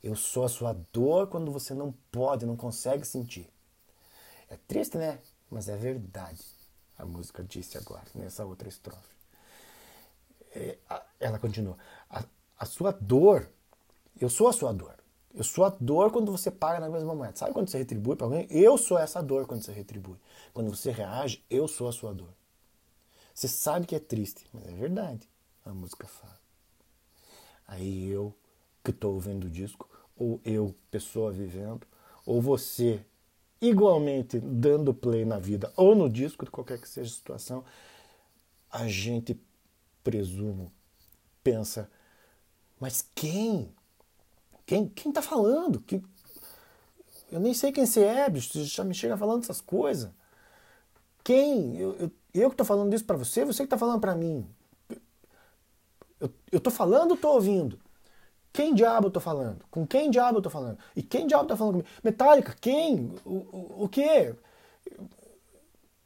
Eu 0.04 0.16
sou 0.16 0.44
a 0.44 0.50
sua 0.50 0.74
dor 0.92 1.28
quando 1.28 1.52
você 1.52 1.74
não 1.74 1.94
pode, 2.12 2.46
não 2.46 2.58
consegue 2.58 3.06
sentir. 3.06 3.50
É 4.50 4.58
triste, 4.68 4.98
né? 4.98 5.20
Mas 5.50 5.70
é 5.70 5.78
verdade. 5.78 6.44
A 6.98 7.06
música 7.06 7.44
disse 7.44 7.78
agora, 7.78 8.06
nessa 8.14 8.46
outra 8.46 8.68
estrofe. 8.68 9.12
É, 10.54 10.78
ela 11.20 11.40
continua. 11.40 11.78
A, 12.10 12.24
a 12.60 12.66
sua 12.66 12.92
dor, 12.92 13.50
eu 14.20 14.30
sou 14.30 14.48
a 14.48 14.54
sua 14.54 14.74
dor. 14.74 15.01
Eu 15.34 15.44
sou 15.44 15.64
a 15.64 15.70
dor 15.70 16.12
quando 16.12 16.32
você 16.32 16.52
paga 16.52 16.80
na 16.80 16.90
mesma 16.90 17.16
moeda. 17.16 17.36
Sabe 17.36 17.54
quando 17.54 17.70
você 17.70 17.78
retribui 17.78 18.16
para 18.16 18.28
alguém? 18.28 18.48
Eu 18.50 18.78
sou 18.78 18.98
essa 18.98 19.22
dor 19.22 19.46
quando 19.46 19.64
você 19.64 19.72
retribui. 19.72 20.18
Quando 20.54 20.70
você 20.70 20.92
reage, 20.92 21.44
eu 21.50 21.68
sou 21.68 21.88
a 21.88 21.92
sua 21.92 22.14
dor. 22.14 22.34
Você 23.34 23.48
sabe 23.48 23.88
que 23.88 23.96
é 23.96 24.00
triste, 24.00 24.46
mas 24.54 24.68
é 24.68 24.72
verdade. 24.74 25.28
A 25.66 25.74
música 25.74 26.08
fala. 26.08 26.40
Aí 27.68 28.10
eu, 28.10 28.36
que 28.84 28.92
estou 28.92 29.14
ouvindo 29.14 29.46
o 29.46 29.50
disco, 29.50 29.90
ou 30.18 30.42
eu, 30.44 30.76
pessoa 30.90 31.32
vivendo, 31.32 31.88
ou 32.26 32.42
você, 32.42 33.04
igualmente 33.62 34.40
dando 34.40 34.94
play 34.94 35.24
na 35.24 35.40
vida 35.40 35.72
ou 35.78 35.96
no 35.96 36.10
disco, 36.10 36.44
de 36.44 36.52
qualquer 36.52 36.80
que 36.80 36.90
seja 36.90 37.10
a 37.10 37.16
situação, 37.16 37.64
a 38.70 38.88
gente 38.88 39.40
presumo, 40.04 40.72
pensa, 41.44 41.90
mas 42.80 43.08
quem? 43.16 43.74
Quem 44.66 44.88
quem 44.88 45.12
tá 45.12 45.22
falando? 45.22 45.82
Que 45.82 46.02
eu 47.32 47.40
nem 47.40 47.54
sei 47.54 47.72
quem 47.72 47.86
você 47.86 48.04
é, 48.04 48.30
bicho, 48.30 48.52
você 48.54 48.64
já 48.66 48.84
me 48.84 48.94
chega 48.94 49.18
falando 49.18 49.44
essas 49.44 49.62
coisas. 49.62 50.12
Quem? 51.24 51.78
Eu, 51.78 51.96
eu, 51.98 52.12
eu 52.34 52.50
que 52.50 52.56
tô 52.56 52.66
falando 52.66 52.94
isso 52.94 53.06
para 53.06 53.18
você, 53.18 53.46
você 53.46 53.64
que 53.64 53.70
tá 53.70 53.78
falando 53.78 54.00
para 54.00 54.16
mim. 54.16 54.46
Eu, 56.20 56.32
eu 56.52 56.60
tô 56.60 56.70
falando 56.72 57.12
ou 57.12 57.18
tô 57.18 57.30
ouvindo? 57.34 57.80
Quem 58.54 58.74
diabo 58.76 59.08
eu 59.08 59.12
tô 59.12 59.20
falando? 59.20 59.66
Com 59.72 59.88
quem 59.88 60.12
diabo 60.12 60.40
eu 60.40 60.42
tô 60.42 60.50
falando? 60.50 60.80
E 60.96 61.04
quem 61.04 61.28
diabo 61.28 61.48
tá 61.48 61.58
falando 61.58 61.74
comigo? 61.76 61.90
Metallica, 62.04 62.56
quem? 62.62 63.14
O, 63.26 63.32
o, 63.32 63.84
o 63.86 63.90
quê? 63.90 64.36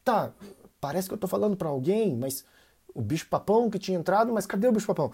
Tá, 0.03 0.31
parece 0.79 1.07
que 1.07 1.13
eu 1.13 1.17
tô 1.17 1.27
falando 1.27 1.57
para 1.57 1.69
alguém, 1.69 2.15
mas 2.15 2.45
o 2.95 3.01
bicho 3.01 3.27
papão 3.27 3.69
que 3.69 3.77
tinha 3.77 3.99
entrado, 3.99 4.33
mas 4.33 4.47
cadê 4.47 4.67
o 4.67 4.71
bicho 4.71 4.87
papão? 4.87 5.11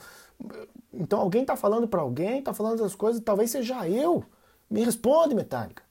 Então 0.94 1.20
alguém 1.20 1.44
tá 1.44 1.58
falando 1.58 1.88
para 1.88 2.00
alguém, 2.02 2.42
tá 2.42 2.54
falando 2.54 2.80
das 2.80 2.96
coisas, 2.96 3.22
talvez 3.22 3.52
seja 3.52 3.90
eu. 3.90 4.24
Me 4.70 4.86
responde, 4.86 5.36
Metallica. 5.36 5.84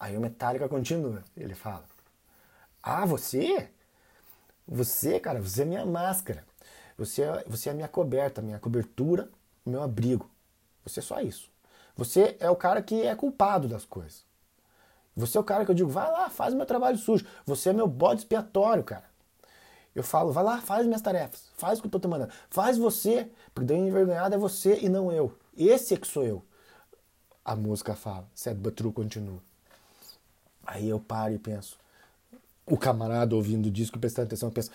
Aí 0.00 0.16
o 0.16 0.20
Metallica 0.20 0.68
continua, 0.68 1.22
ele 1.36 1.54
fala: 1.54 1.84
Ah, 2.82 3.04
você? 3.04 3.68
Você, 4.66 5.20
cara, 5.20 5.42
você 5.42 5.62
é 5.62 5.64
minha 5.66 5.84
máscara. 5.84 6.44
Você 6.96 7.22
é, 7.22 7.44
você 7.46 7.68
é 7.68 7.72
a 7.72 7.74
minha 7.74 7.88
coberta, 7.88 8.40
minha 8.40 8.58
cobertura 8.58 9.28
meu 9.66 9.82
abrigo. 9.82 10.30
Você 10.84 11.00
é 11.00 11.02
só 11.02 11.20
isso. 11.20 11.50
Você 11.96 12.36
é 12.38 12.48
o 12.48 12.56
cara 12.56 12.80
que 12.80 13.02
é 13.02 13.14
culpado 13.14 13.66
das 13.66 13.84
coisas. 13.84 14.24
Você 15.16 15.36
é 15.36 15.40
o 15.40 15.44
cara 15.44 15.64
que 15.64 15.70
eu 15.70 15.74
digo, 15.74 15.88
vai 15.88 16.10
lá, 16.10 16.28
faz 16.28 16.54
meu 16.54 16.66
trabalho 16.66 16.96
sujo. 16.96 17.26
Você 17.44 17.70
é 17.70 17.72
meu 17.72 17.88
bode 17.88 18.20
expiatório, 18.20 18.84
cara. 18.84 19.04
Eu 19.96 20.02
falo, 20.02 20.30
vai 20.30 20.44
lá, 20.44 20.60
faz 20.60 20.84
minhas 20.84 21.00
tarefas, 21.00 21.48
faz 21.56 21.78
o 21.78 21.80
que 21.82 21.86
eu 21.86 21.90
tô 21.90 21.98
te 21.98 22.06
mandando. 22.06 22.30
Faz 22.50 22.76
você, 22.76 23.30
porque 23.54 23.66
daí 23.66 23.78
envergonhado 23.78 24.34
é 24.34 24.38
você 24.38 24.78
e 24.82 24.90
não 24.90 25.10
eu. 25.10 25.34
Esse 25.56 25.94
é 25.94 25.96
que 25.96 26.06
sou 26.06 26.22
eu. 26.22 26.42
A 27.42 27.56
música 27.56 27.94
fala, 27.94 28.28
Sad 28.34 28.60
But 28.60 28.74
True 28.74 28.92
continua. 28.92 29.38
Aí 30.66 30.86
eu 30.86 31.00
paro 31.00 31.32
e 31.32 31.38
penso. 31.38 31.78
O 32.66 32.76
camarada 32.76 33.34
ouvindo 33.34 33.66
o 33.66 33.70
disco, 33.70 33.98
prestando 33.98 34.26
atenção, 34.26 34.50
pensa, 34.50 34.70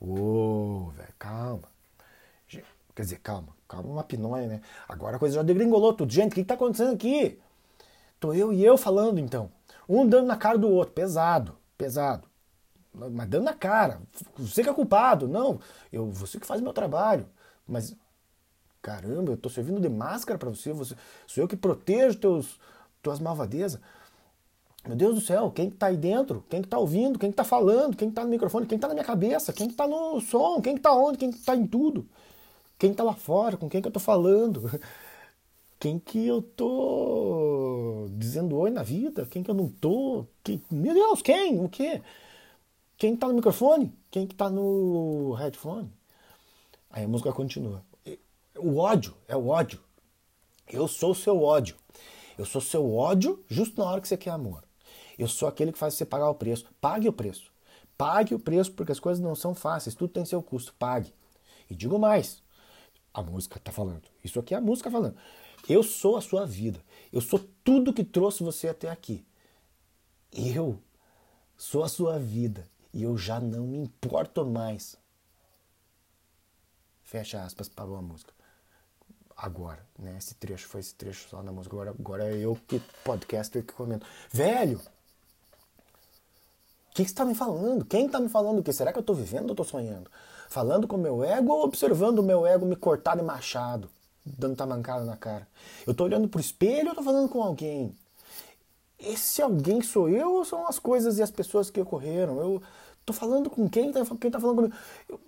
ô, 0.00 0.86
oh, 0.86 0.90
velho, 0.96 1.12
calma. 1.18 1.70
Quer 2.94 3.02
dizer, 3.02 3.18
calma, 3.18 3.48
calma 3.68 3.90
uma 3.90 4.04
pinóia, 4.04 4.46
né? 4.46 4.62
Agora 4.88 5.16
a 5.16 5.18
coisa 5.18 5.34
já 5.34 5.42
degringolou 5.42 5.92
tudo. 5.92 6.10
Gente, 6.10 6.32
o 6.32 6.34
que 6.34 6.40
está 6.40 6.54
acontecendo 6.54 6.94
aqui? 6.94 7.38
Tô 8.18 8.32
eu 8.32 8.50
e 8.54 8.64
eu 8.64 8.78
falando 8.78 9.18
então. 9.18 9.50
Um 9.86 10.06
dando 10.06 10.28
na 10.28 10.36
cara 10.36 10.56
do 10.56 10.68
outro, 10.70 10.94
pesado, 10.94 11.56
pesado. 11.76 12.31
Mas 12.94 13.28
dando 13.28 13.44
na 13.44 13.54
cara. 13.54 14.00
Você 14.36 14.62
que 14.62 14.68
é 14.68 14.74
culpado. 14.74 15.26
Não, 15.26 15.58
eu, 15.92 16.10
você 16.10 16.38
que 16.38 16.46
faz 16.46 16.60
meu 16.60 16.72
trabalho. 16.72 17.26
Mas, 17.66 17.96
caramba, 18.82 19.32
eu 19.32 19.36
tô 19.36 19.48
servindo 19.48 19.80
de 19.80 19.88
máscara 19.88 20.38
para 20.38 20.50
você, 20.50 20.72
você. 20.72 20.94
Sou 21.26 21.42
eu 21.42 21.48
que 21.48 21.56
protejo 21.56 22.18
teus, 22.18 22.60
tuas 23.02 23.18
malvadezas. 23.18 23.80
Meu 24.86 24.96
Deus 24.96 25.14
do 25.14 25.20
céu, 25.20 25.50
quem 25.50 25.70
que 25.70 25.76
tá 25.76 25.86
aí 25.86 25.96
dentro? 25.96 26.44
Quem 26.50 26.60
que 26.60 26.68
tá 26.68 26.76
ouvindo? 26.76 27.18
Quem 27.18 27.30
que 27.30 27.36
tá 27.36 27.44
falando? 27.44 27.96
Quem 27.96 28.08
que 28.08 28.14
tá 28.14 28.24
no 28.24 28.30
microfone? 28.30 28.66
Quem 28.66 28.76
que 28.76 28.82
tá 28.82 28.88
na 28.88 28.94
minha 28.94 29.06
cabeça? 29.06 29.52
Quem 29.52 29.68
que 29.68 29.74
tá 29.74 29.86
no 29.86 30.20
som? 30.20 30.60
Quem 30.60 30.74
que 30.74 30.80
tá 30.80 30.92
onde? 30.92 31.18
Quem 31.18 31.30
que 31.30 31.38
tá 31.38 31.54
em 31.54 31.66
tudo? 31.66 32.06
Quem 32.78 32.90
está 32.90 33.04
lá 33.04 33.14
fora? 33.14 33.56
Com 33.56 33.68
quem 33.70 33.80
que 33.80 33.86
eu 33.86 33.90
estou 33.90 34.02
falando? 34.02 34.68
Quem 35.78 35.98
que 35.98 36.24
eu 36.28 36.40
tô 36.40 38.06
dizendo 38.12 38.56
oi 38.56 38.70
na 38.70 38.84
vida? 38.84 39.26
Quem 39.28 39.42
que 39.42 39.50
eu 39.50 39.54
não 39.54 39.68
tô? 39.68 40.24
Quem... 40.44 40.62
Meu 40.70 40.94
Deus, 40.94 41.20
quem? 41.22 41.58
O 41.60 41.68
quê? 41.68 42.00
Quem 43.02 43.14
está 43.14 43.26
no 43.26 43.34
microfone? 43.34 43.92
Quem 44.12 44.28
que 44.28 44.34
tá 44.36 44.48
no 44.48 45.32
headphone? 45.32 45.92
Aí 46.88 47.02
a 47.02 47.08
música 47.08 47.32
continua. 47.32 47.84
O 48.56 48.76
ódio, 48.76 49.12
é 49.26 49.34
o 49.34 49.48
ódio. 49.48 49.80
Eu 50.68 50.86
sou 50.86 51.10
o 51.10 51.14
seu 51.16 51.42
ódio. 51.42 51.74
Eu 52.38 52.44
sou 52.44 52.60
seu 52.60 52.94
ódio 52.94 53.44
justo 53.48 53.76
na 53.80 53.90
hora 53.90 54.00
que 54.00 54.06
você 54.06 54.16
quer 54.16 54.30
amor. 54.30 54.62
Eu 55.18 55.26
sou 55.26 55.48
aquele 55.48 55.72
que 55.72 55.80
faz 55.80 55.94
você 55.94 56.04
pagar 56.04 56.30
o 56.30 56.34
preço. 56.36 56.72
Pague 56.80 57.08
o 57.08 57.12
preço. 57.12 57.50
Pague 57.98 58.36
o 58.36 58.38
preço 58.38 58.70
porque 58.70 58.92
as 58.92 59.00
coisas 59.00 59.20
não 59.20 59.34
são 59.34 59.52
fáceis. 59.52 59.96
Tudo 59.96 60.12
tem 60.12 60.24
seu 60.24 60.40
custo. 60.40 60.72
Pague. 60.78 61.12
E 61.68 61.74
digo 61.74 61.98
mais: 61.98 62.40
a 63.12 63.20
música 63.20 63.58
está 63.58 63.72
falando. 63.72 64.04
Isso 64.22 64.38
aqui 64.38 64.54
é 64.54 64.58
a 64.58 64.60
música 64.60 64.92
falando. 64.92 65.16
Eu 65.68 65.82
sou 65.82 66.16
a 66.16 66.20
sua 66.20 66.46
vida. 66.46 66.80
Eu 67.12 67.20
sou 67.20 67.40
tudo 67.64 67.92
que 67.92 68.04
trouxe 68.04 68.44
você 68.44 68.68
até 68.68 68.88
aqui. 68.88 69.26
Eu 70.32 70.78
sou 71.56 71.82
a 71.82 71.88
sua 71.88 72.16
vida. 72.16 72.70
E 72.92 73.02
eu 73.02 73.16
já 73.16 73.40
não 73.40 73.66
me 73.66 73.78
importo 73.78 74.44
mais. 74.44 74.96
Fecha 77.02 77.42
aspas, 77.42 77.68
parou 77.68 77.96
a 77.96 78.02
música. 78.02 78.32
Agora, 79.36 79.84
né? 79.98 80.16
Esse 80.18 80.34
trecho 80.34 80.68
foi 80.68 80.80
esse 80.80 80.94
trecho 80.94 81.28
só 81.28 81.42
na 81.42 81.52
música. 81.52 81.74
Agora, 81.74 81.90
agora 81.90 82.24
é 82.24 82.36
eu 82.36 82.56
que 82.68 82.80
podcaster 83.02 83.64
que 83.64 83.72
comento. 83.72 84.06
Velho! 84.30 84.78
O 86.92 86.94
que, 86.94 87.02
que 87.02 87.08
você 87.08 87.14
está 87.14 87.24
me 87.24 87.34
falando? 87.34 87.84
Quem 87.86 88.06
está 88.06 88.20
me 88.20 88.28
falando 88.28 88.58
o 88.58 88.62
que? 88.62 88.72
Será 88.72 88.92
que 88.92 88.98
eu 88.98 89.00
estou 89.00 89.16
vivendo 89.16 89.46
ou 89.46 89.52
estou 89.52 89.64
sonhando? 89.64 90.10
Falando 90.48 90.86
com 90.86 90.96
o 90.96 90.98
meu 90.98 91.24
ego 91.24 91.50
ou 91.50 91.64
observando 91.64 92.18
o 92.18 92.22
meu 92.22 92.46
ego 92.46 92.66
me 92.66 92.76
cortar 92.76 93.16
de 93.16 93.22
machado, 93.22 93.88
dando 94.24 94.56
tamancada 94.56 95.02
na 95.04 95.16
cara? 95.16 95.48
Eu 95.86 95.94
tô 95.94 96.04
olhando 96.04 96.28
pro 96.28 96.38
espelho 96.38 96.90
ou 96.90 96.94
tô 96.94 97.02
falando 97.02 97.30
com 97.30 97.42
alguém? 97.42 97.96
Esse 98.98 99.40
alguém 99.40 99.80
sou 99.80 100.08
eu 100.08 100.34
ou 100.34 100.44
são 100.44 100.68
as 100.68 100.78
coisas 100.78 101.18
e 101.18 101.22
as 101.22 101.30
pessoas 101.30 101.70
que 101.70 101.80
ocorreram? 101.80 102.38
Eu 102.38 102.62
tô 103.04 103.12
falando 103.12 103.50
com 103.50 103.68
quem? 103.68 103.92
Quem 103.92 104.30
tá 104.30 104.40
falando 104.40 104.56
comigo? 104.56 104.74
Eu... 105.08 105.20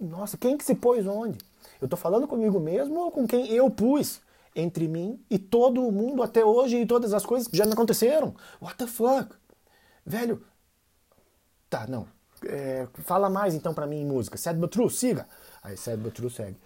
Nossa, 0.00 0.36
quem 0.36 0.56
que 0.56 0.64
se 0.64 0.74
pôs 0.74 1.06
onde? 1.06 1.38
Eu 1.80 1.86
estou 1.86 1.98
falando 1.98 2.26
comigo 2.26 2.58
mesmo 2.60 2.98
ou 3.00 3.10
com 3.10 3.26
quem 3.26 3.50
eu 3.50 3.70
pus 3.70 4.20
entre 4.54 4.88
mim 4.88 5.22
e 5.30 5.38
todo 5.38 5.86
o 5.86 5.92
mundo 5.92 6.22
até 6.22 6.44
hoje 6.44 6.76
e 6.78 6.86
todas 6.86 7.12
as 7.12 7.24
coisas 7.24 7.48
que 7.48 7.56
já 7.56 7.66
me 7.66 7.72
aconteceram? 7.72 8.34
What 8.60 8.76
the 8.76 8.86
fuck? 8.86 9.34
Velho. 10.04 10.44
Tá, 11.68 11.86
não. 11.86 12.06
É, 12.44 12.86
fala 13.04 13.28
mais 13.28 13.54
então 13.54 13.74
para 13.74 13.86
mim 13.86 14.00
em 14.00 14.06
música. 14.06 14.36
Sad 14.36 14.58
but 14.58 14.70
true, 14.70 14.90
siga. 14.90 15.28
Aí 15.62 15.76
Sad 15.76 16.00
but 16.02 16.14
true 16.14 16.30
segue. 16.30 16.56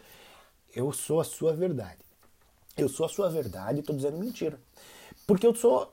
Eu 0.75 0.93
sou 0.93 1.21
a 1.21 1.25
sua 1.25 1.55
verdade. 1.55 2.01
Eu 2.77 2.89
sou 2.89 3.05
a 3.05 3.09
sua 3.09 3.29
verdade 3.29 3.79
e 3.79 3.81
estou 3.81 3.95
dizendo 3.95 4.19
mentira. 4.19 4.59
Porque 5.27 5.47
eu 5.47 5.55
sou 5.55 5.93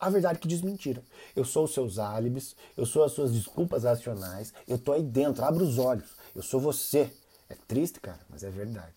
a 0.00 0.10
verdade 0.10 0.38
que 0.38 0.48
diz 0.48 0.62
mentira. 0.62 1.02
Eu 1.34 1.44
sou 1.44 1.64
os 1.64 1.74
seus 1.74 1.98
álibis, 1.98 2.54
eu 2.76 2.86
sou 2.86 3.04
as 3.04 3.12
suas 3.12 3.32
desculpas 3.32 3.84
racionais, 3.84 4.52
eu 4.66 4.78
tô 4.78 4.92
aí 4.92 5.02
dentro, 5.02 5.44
abra 5.44 5.62
os 5.62 5.78
olhos. 5.78 6.10
Eu 6.34 6.42
sou 6.42 6.60
você. 6.60 7.10
É 7.48 7.56
triste, 7.66 8.00
cara, 8.00 8.20
mas 8.28 8.42
é 8.42 8.50
verdade. 8.50 8.94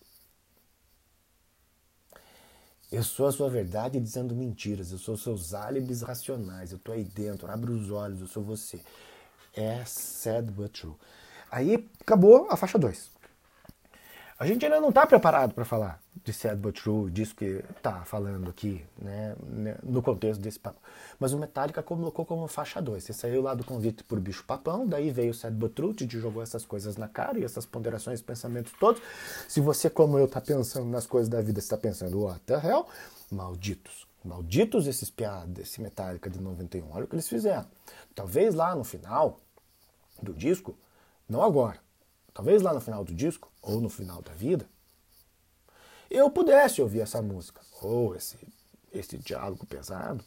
Eu 2.90 3.02
sou 3.02 3.26
a 3.26 3.32
sua 3.32 3.48
verdade 3.48 3.98
dizendo 3.98 4.34
mentiras, 4.34 4.92
eu 4.92 4.98
sou 4.98 5.14
os 5.14 5.22
seus 5.22 5.54
álibis 5.54 6.02
racionais, 6.02 6.72
eu 6.72 6.78
tô 6.78 6.92
aí 6.92 7.02
dentro, 7.02 7.50
abra 7.50 7.72
os 7.72 7.90
olhos, 7.90 8.20
eu 8.20 8.26
sou 8.26 8.42
você. 8.42 8.82
É 9.54 9.82
sad 9.86 10.50
but 10.50 10.78
true. 10.78 10.94
Aí 11.50 11.88
acabou 12.00 12.46
a 12.50 12.56
faixa 12.56 12.78
2. 12.78 13.11
A 14.42 14.44
gente 14.44 14.64
ainda 14.64 14.80
não 14.80 14.88
está 14.88 15.06
preparado 15.06 15.54
para 15.54 15.64
falar 15.64 16.02
de 16.24 16.32
Sad 16.32 16.56
But 16.56 16.82
True, 16.82 17.08
disso 17.12 17.32
que 17.32 17.62
está 17.76 18.04
falando 18.04 18.50
aqui, 18.50 18.84
né, 19.00 19.36
né, 19.40 19.76
no 19.84 20.02
contexto 20.02 20.40
desse 20.40 20.58
papo. 20.58 20.80
Mas 21.16 21.32
o 21.32 21.38
Metallica 21.38 21.80
colocou 21.80 22.26
como 22.26 22.48
faixa 22.48 22.82
2. 22.82 23.04
Você 23.04 23.12
saiu 23.12 23.40
lá 23.40 23.54
do 23.54 23.62
convite 23.62 24.02
por 24.02 24.18
bicho 24.18 24.42
papão, 24.42 24.84
daí 24.84 25.12
veio 25.12 25.30
o 25.30 25.34
Sad 25.34 25.54
But 25.54 25.74
True, 25.74 25.94
te 25.94 26.08
jogou 26.18 26.42
essas 26.42 26.64
coisas 26.64 26.96
na 26.96 27.06
cara 27.06 27.38
e 27.38 27.44
essas 27.44 27.64
ponderações, 27.64 28.20
pensamentos 28.20 28.72
todos. 28.80 29.00
Se 29.46 29.60
você, 29.60 29.88
como 29.88 30.18
eu, 30.18 30.24
está 30.24 30.40
pensando 30.40 30.86
nas 30.86 31.06
coisas 31.06 31.28
da 31.28 31.40
vida, 31.40 31.60
está 31.60 31.76
pensando, 31.76 32.24
what 32.24 32.40
the 32.40 32.54
hell? 32.54 32.88
Malditos. 33.30 34.08
Malditos 34.24 34.88
esses 34.88 35.08
piadas, 35.08 35.56
esse 35.56 35.80
Metallica 35.80 36.28
de 36.28 36.40
91. 36.40 36.90
Olha 36.90 37.04
o 37.04 37.06
que 37.06 37.14
eles 37.14 37.28
fizeram. 37.28 37.66
Talvez 38.12 38.56
lá 38.56 38.74
no 38.74 38.82
final 38.82 39.38
do 40.20 40.34
disco, 40.34 40.76
não 41.28 41.44
agora, 41.44 41.78
talvez 42.34 42.62
lá 42.62 42.72
no 42.72 42.80
final 42.80 43.04
do 43.04 43.14
disco, 43.14 43.50
ou 43.62 43.80
no 43.80 43.88
final 43.88 44.22
da 44.22 44.32
vida, 44.32 44.66
eu 46.10 46.30
pudesse 46.30 46.82
ouvir 46.82 47.00
essa 47.00 47.22
música, 47.22 47.60
ou 47.80 48.14
esse, 48.14 48.36
esse 48.92 49.16
diálogo 49.18 49.64
pesado, 49.66 50.22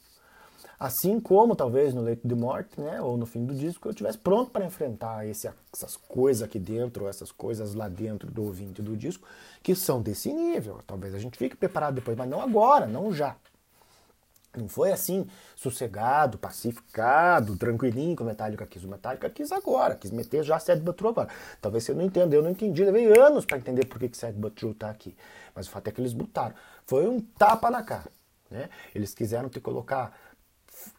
assim 0.80 1.20
como 1.20 1.56
talvez 1.56 1.94
no 1.94 2.02
leito 2.02 2.28
de 2.28 2.36
morte, 2.36 2.80
né, 2.80 3.02
ou 3.02 3.18
no 3.18 3.26
fim 3.26 3.46
do 3.46 3.54
disco, 3.54 3.88
eu 3.88 3.92
estivesse 3.92 4.18
pronto 4.18 4.52
para 4.52 4.66
enfrentar 4.66 5.28
esse, 5.28 5.50
essas 5.74 5.96
coisas 5.96 6.44
aqui 6.44 6.60
dentro, 6.60 7.04
ou 7.04 7.10
essas 7.10 7.32
coisas 7.32 7.74
lá 7.76 7.88
dentro 7.88 8.32
do 8.32 8.44
ouvinte 8.44 8.82
do 8.82 8.98
disco, 8.98 9.28
que 9.62 9.76
são 9.76 10.02
desse 10.02 10.34
nível. 10.34 10.80
Talvez 10.86 11.14
a 11.14 11.20
gente 11.20 11.38
fique 11.38 11.56
preparado 11.56 11.96
depois, 11.96 12.18
mas 12.18 12.30
não 12.30 12.42
agora, 12.42 12.88
não 12.88 13.14
já. 13.14 13.36
Não 14.60 14.68
foi 14.68 14.92
assim, 14.92 15.28
sossegado, 15.56 16.38
pacificado, 16.38 17.56
tranquilinho 17.58 18.16
que 18.16 18.24
o 18.24 18.26
Metallica 18.26 18.66
quis. 18.66 18.84
O 18.84 18.88
Metallica 18.88 19.30
quis 19.30 19.52
agora, 19.52 19.96
quis 19.96 20.12
meter 20.12 20.44
já 20.44 20.60
Sad 20.60 20.82
But 20.82 20.96
True 20.96 21.10
agora. 21.10 21.30
Talvez 21.62 21.84
você 21.84 21.94
não 21.94 22.04
entenda, 22.04 22.36
eu 22.36 22.44
não 22.44 22.52
entendi, 22.52 22.84
levei 22.84 23.08
anos 23.20 23.46
para 23.46 23.58
entender 23.58 23.86
por 23.86 24.00
que, 24.00 24.10
que 24.10 24.18
Sad 24.18 24.38
But 24.38 24.54
True 24.54 24.74
tá 24.74 24.90
aqui. 24.90 25.16
Mas 25.54 25.68
o 25.68 25.72
fato 25.72 25.88
é 25.88 25.92
que 25.92 26.02
eles 26.02 26.14
botaram. 26.14 26.56
Foi 26.86 27.08
um 27.08 27.20
tapa 27.20 27.70
na 27.72 27.84
cara. 27.84 28.12
Né? 28.50 28.70
Eles 28.94 29.14
quiseram 29.14 29.50
te 29.50 29.60
colocar 29.60 30.14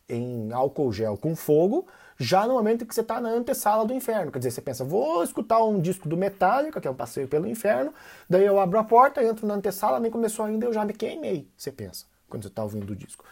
em 0.08 0.52
álcool 0.52 0.92
gel 0.92 1.16
com 1.16 1.34
fogo, 1.36 1.86
já 2.18 2.46
no 2.46 2.54
momento 2.54 2.86
que 2.86 2.94
você 2.94 3.02
está 3.02 3.20
na 3.20 3.28
antessala 3.28 3.84
do 3.84 3.92
inferno. 3.92 4.32
Quer 4.32 4.38
dizer, 4.38 4.50
você 4.50 4.62
pensa, 4.62 4.84
vou 4.84 5.22
escutar 5.22 5.62
um 5.62 5.80
disco 5.80 6.08
do 6.08 6.16
Metallica, 6.16 6.80
que 6.80 6.88
é 6.88 6.90
um 6.90 6.94
passeio 6.94 7.28
pelo 7.28 7.46
inferno, 7.46 7.92
daí 8.28 8.44
eu 8.44 8.58
abro 8.58 8.78
a 8.78 8.84
porta, 8.84 9.22
entro 9.22 9.46
na 9.46 9.54
antessala, 9.54 10.00
nem 10.00 10.10
começou 10.10 10.44
ainda, 10.44 10.66
eu 10.66 10.72
já 10.72 10.84
me 10.84 10.92
queimei. 10.92 11.48
Você 11.56 11.70
pensa, 11.70 12.06
quando 12.28 12.42
você 12.42 12.48
está 12.48 12.62
ouvindo 12.62 12.90
o 12.90 12.96
disco. 12.96 13.24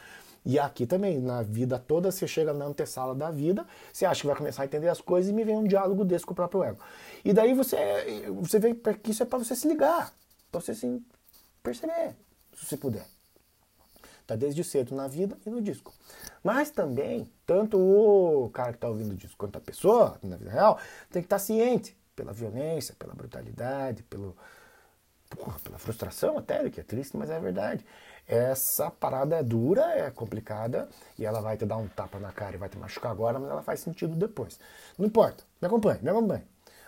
E 0.44 0.59
aqui 0.59 0.87
também, 0.87 1.18
na 1.18 1.42
vida 1.42 1.78
toda, 1.78 2.12
você 2.12 2.28
chega 2.28 2.52
na 2.52 2.66
antessala 2.66 3.14
da 3.14 3.30
vida, 3.30 3.66
você 3.90 4.04
acha 4.04 4.20
que 4.20 4.26
vai 4.26 4.37
começar 4.37 4.62
a 4.62 4.66
entender 4.66 4.88
as 4.88 5.00
coisas 5.00 5.30
e 5.30 5.35
me 5.35 5.42
vem 5.42 5.57
um 5.57 5.64
diálogo 5.64 6.04
desse 6.04 6.26
com 6.26 6.33
o 6.33 6.37
próprio 6.37 6.62
ego. 6.62 6.78
E 7.24 7.33
daí 7.33 7.54
você, 7.54 7.76
você 8.40 8.59
vê 8.59 8.74
que 8.74 9.11
isso 9.11 9.22
é 9.22 9.26
para 9.26 9.38
você 9.38 9.57
se 9.57 9.66
ligar, 9.66 10.12
para 10.52 10.61
você 10.61 10.74
se 10.74 11.02
perceber, 11.62 12.14
se 12.52 12.66
você 12.66 12.76
puder. 12.76 13.07
Tá 14.26 14.37
desde 14.37 14.62
cedo 14.62 14.94
na 14.94 15.09
vida 15.09 15.37
e 15.46 15.50
no 15.50 15.62
disco. 15.62 15.94
Mas 16.42 16.70
também, 16.70 17.30
tanto 17.46 17.78
o 17.78 18.50
cara 18.50 18.72
que 18.72 18.76
está 18.76 18.88
ouvindo 18.88 19.12
o 19.12 19.16
disco 19.16 19.37
quanto 19.38 19.57
a 19.57 19.61
pessoa, 19.61 20.18
na 20.22 20.37
vida 20.37 20.50
real, 20.50 20.78
tem 21.11 21.22
que 21.22 21.26
estar 21.26 21.37
tá 21.37 21.42
ciente 21.42 21.96
pela 22.14 22.33
violência, 22.33 22.94
pela 22.98 23.14
brutalidade, 23.14 24.02
pelo, 24.04 24.37
porra, 25.30 25.59
pela 25.61 25.78
frustração 25.78 26.38
até, 26.38 26.68
que 26.68 26.80
é 26.80 26.83
triste, 26.83 27.16
mas 27.16 27.30
é 27.30 27.40
verdade 27.40 27.85
essa 28.26 28.90
parada 28.90 29.37
é 29.37 29.42
dura, 29.42 29.82
é 29.92 30.10
complicada 30.10 30.88
e 31.18 31.26
ela 31.26 31.40
vai 31.40 31.56
te 31.56 31.66
dar 31.66 31.76
um 31.76 31.87
tapa 31.87 32.18
na 32.18 32.32
cara 32.32 32.56
e 32.56 32.58
vai 32.58 32.68
te 32.68 32.76
machucar 32.78 33.12
agora, 33.12 33.38
mas 33.38 33.50
ela 33.50 33.62
faz 33.62 33.80
sentido 33.80 34.16
depois. 34.16 34.58
Não 34.98 35.06
importa, 35.06 35.44
me 35.60 35.66
acompanhe, 35.66 36.00
me 36.02 36.08
acompanhe. 36.08 36.42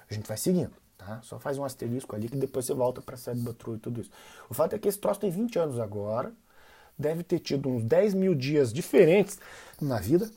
A 0.08 0.14
gente 0.14 0.26
vai 0.26 0.38
seguindo, 0.38 0.72
tá? 0.96 1.20
Só 1.22 1.38
faz 1.38 1.58
um 1.58 1.64
asterisco 1.64 2.16
ali 2.16 2.28
que 2.28 2.36
depois 2.36 2.64
você 2.64 2.72
volta 2.72 3.02
para 3.02 3.18
Sad 3.18 3.38
Batru 3.40 3.76
e 3.76 3.78
tudo 3.78 4.00
isso. 4.00 4.10
O 4.48 4.54
fato 4.54 4.74
é 4.74 4.78
que 4.78 4.88
esse 4.88 4.98
troço 4.98 5.20
tem 5.20 5.30
20 5.30 5.58
anos 5.58 5.78
agora, 5.78 6.32
deve 6.98 7.22
ter 7.22 7.38
tido 7.40 7.68
uns 7.68 7.84
10 7.84 8.14
mil 8.14 8.34
dias 8.34 8.72
diferentes 8.72 9.38
na 9.80 10.00
vida, 10.00 10.30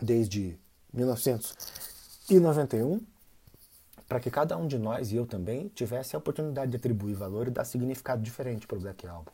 desde 0.00 0.56
1991, 0.92 3.00
para 4.08 4.20
que 4.20 4.30
cada 4.30 4.56
um 4.56 4.68
de 4.68 4.78
nós, 4.78 5.10
e 5.10 5.16
eu 5.16 5.26
também, 5.26 5.68
tivesse 5.68 6.14
a 6.14 6.18
oportunidade 6.18 6.70
de 6.70 6.76
atribuir 6.76 7.14
valor 7.14 7.48
e 7.48 7.50
dar 7.50 7.64
significado 7.64 8.22
diferente 8.22 8.66
para 8.66 8.76
o 8.76 8.80
Black 8.80 9.06
Album 9.06 9.32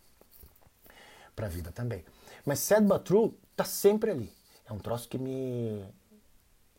para 1.37 1.47
a 1.47 1.51
vida 1.51 1.71
também. 1.71 2.05
Mas 2.45 2.59
Sad 2.59 2.85
But 2.85 3.03
True 3.03 3.35
tá 3.55 3.65
sempre 3.65 4.11
ali. 4.11 4.33
É 4.69 4.73
um 4.73 4.79
troço 4.79 5.09
que 5.09 5.19
me, 5.19 5.85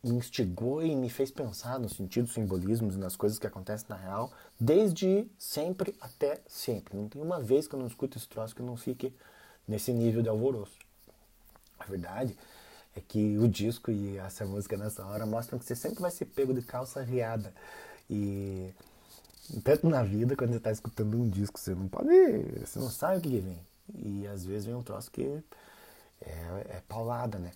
instigou 0.02 0.84
e 0.84 0.94
me 0.94 1.08
fez 1.08 1.30
pensar 1.30 1.78
no 1.78 1.88
sentido, 1.88 2.28
simbolismos 2.28 2.94
e 2.94 2.98
nas 2.98 3.16
coisas 3.16 3.38
que 3.38 3.46
acontecem 3.46 3.86
na 3.88 3.96
real, 3.96 4.32
desde 4.58 5.26
sempre 5.38 5.94
até 6.00 6.40
sempre. 6.46 6.96
Não 6.96 7.08
tem 7.08 7.20
uma 7.20 7.40
vez 7.40 7.66
que 7.66 7.74
eu 7.74 7.78
não 7.78 7.86
escuto 7.86 8.16
esse 8.16 8.28
troço 8.28 8.54
que 8.54 8.62
não 8.62 8.76
fique 8.76 9.12
nesse 9.66 9.92
nível 9.92 10.22
de 10.22 10.28
alvoroço. 10.28 10.78
A 11.78 11.84
verdade 11.84 12.36
é 12.96 13.00
que 13.00 13.38
o 13.38 13.48
disco 13.48 13.90
e 13.90 14.18
essa 14.18 14.44
música 14.44 14.76
nessa 14.76 15.04
hora 15.04 15.26
mostram 15.26 15.58
que 15.58 15.64
você 15.64 15.76
sempre 15.76 16.00
vai 16.00 16.10
ser 16.10 16.26
pego 16.26 16.54
de 16.54 16.62
calça 16.62 17.02
riada. 17.02 17.52
E 18.08 18.72
tanto 19.62 19.88
na 19.88 20.02
vida, 20.02 20.36
quando 20.36 20.50
você 20.50 20.56
está 20.58 20.70
escutando 20.70 21.16
um 21.16 21.28
disco, 21.28 21.58
você 21.58 21.74
não 21.74 21.88
pode. 21.88 22.08
Você 22.64 22.78
não 22.78 22.90
sabe 22.90 23.18
o 23.18 23.20
que 23.20 23.40
vem. 23.40 23.67
E 23.94 24.26
às 24.26 24.44
vezes 24.44 24.66
vem 24.66 24.74
um 24.74 24.82
troço 24.82 25.10
que 25.10 25.42
é, 26.20 26.76
é 26.76 26.82
paulada, 26.88 27.38
né? 27.38 27.52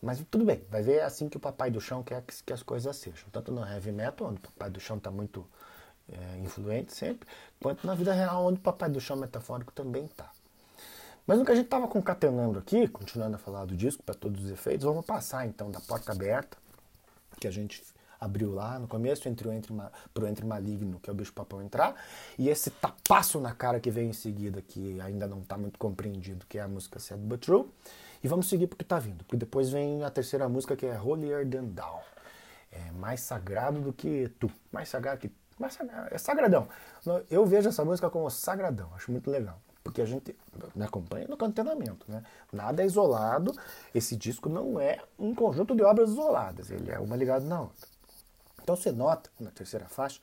Mas 0.00 0.22
tudo 0.30 0.44
bem, 0.44 0.62
vai 0.70 0.82
ver 0.82 1.02
assim 1.02 1.28
que 1.28 1.36
o 1.36 1.40
Papai 1.40 1.70
do 1.70 1.80
Chão 1.80 2.02
quer 2.02 2.22
que, 2.22 2.42
que 2.44 2.52
as 2.52 2.62
coisas 2.62 2.96
sejam. 2.96 3.28
Tanto 3.30 3.50
no 3.50 3.64
heavy 3.64 3.90
metal, 3.90 4.28
onde 4.28 4.38
o 4.38 4.42
Papai 4.42 4.70
do 4.70 4.78
Chão 4.78 4.96
está 4.96 5.10
muito 5.10 5.44
é, 6.10 6.38
influente 6.38 6.94
sempre, 6.94 7.28
quanto 7.60 7.86
na 7.86 7.94
vida 7.94 8.12
real, 8.12 8.46
onde 8.46 8.58
o 8.58 8.62
Papai 8.62 8.88
do 8.88 9.00
Chão 9.00 9.16
metafórico 9.16 9.72
também 9.72 10.04
está. 10.04 10.30
Mas 11.26 11.38
no 11.38 11.44
que 11.44 11.52
a 11.52 11.54
gente 11.54 11.66
estava 11.66 11.86
concatenando 11.86 12.58
aqui, 12.58 12.88
continuando 12.88 13.36
a 13.36 13.38
falar 13.38 13.66
do 13.66 13.76
disco 13.76 14.02
para 14.02 14.14
todos 14.14 14.44
os 14.44 14.50
efeitos, 14.50 14.84
vamos 14.84 15.04
passar 15.04 15.46
então 15.46 15.70
da 15.70 15.80
porta 15.80 16.12
aberta, 16.12 16.56
que 17.38 17.46
a 17.46 17.50
gente 17.50 17.82
abriu 18.20 18.52
lá 18.52 18.78
no 18.78 18.88
começo, 18.88 19.28
entre 19.28 19.48
o 19.48 19.52
entre, 19.52 19.72
pro 20.12 20.26
entre 20.26 20.44
maligno, 20.44 20.98
que 21.00 21.08
é 21.08 21.12
o 21.12 21.16
bicho 21.16 21.32
papão 21.32 21.62
entrar, 21.62 21.94
e 22.38 22.48
esse 22.48 22.70
tapaço 22.70 23.40
na 23.40 23.54
cara 23.54 23.80
que 23.80 23.90
vem 23.90 24.10
em 24.10 24.12
seguida, 24.12 24.60
que 24.60 25.00
ainda 25.00 25.26
não 25.26 25.40
está 25.40 25.56
muito 25.56 25.78
compreendido, 25.78 26.46
que 26.46 26.58
é 26.58 26.62
a 26.62 26.68
música 26.68 26.98
Sad 26.98 27.20
But 27.20 27.40
True. 27.40 27.66
E 28.22 28.26
vamos 28.26 28.48
seguir 28.48 28.66
porque 28.66 28.82
está 28.82 28.98
vindo, 28.98 29.18
porque 29.18 29.36
depois 29.36 29.70
vem 29.70 30.02
a 30.02 30.10
terceira 30.10 30.48
música 30.48 30.74
que 30.74 30.86
é 30.86 31.00
Holier 31.00 31.48
Than 31.48 31.66
Thou. 31.68 32.02
É 32.72 32.90
mais 32.92 33.20
sagrado 33.20 33.80
do 33.80 33.92
que 33.92 34.28
tu, 34.40 34.50
mais 34.72 34.88
sagrado 34.88 35.20
que 35.20 35.30
mais 35.58 35.74
sagrado, 35.74 36.08
é 36.12 36.18
sagradão. 36.18 36.68
Eu 37.30 37.46
vejo 37.46 37.68
essa 37.68 37.84
música 37.84 38.10
como 38.10 38.28
sagradão, 38.30 38.90
acho 38.94 39.10
muito 39.10 39.30
legal 39.30 39.60
porque 39.88 40.02
a 40.02 40.04
gente 40.04 40.36
me 40.74 40.84
acompanha 40.84 41.26
no 41.26 41.36
cantonamento, 41.36 42.04
né? 42.10 42.22
Nada 42.52 42.82
é 42.82 42.86
isolado. 42.86 43.56
Esse 43.94 44.16
disco 44.16 44.46
não 44.46 44.78
é 44.78 44.98
um 45.18 45.34
conjunto 45.34 45.74
de 45.74 45.82
obras 45.82 46.10
isoladas, 46.10 46.70
ele 46.70 46.90
é 46.90 46.98
uma 46.98 47.16
ligada 47.16 47.46
na 47.46 47.62
outra. 47.62 47.88
Então 48.68 48.76
você 48.76 48.92
nota, 48.92 49.30
na 49.40 49.50
terceira 49.50 49.88
faixa, 49.88 50.20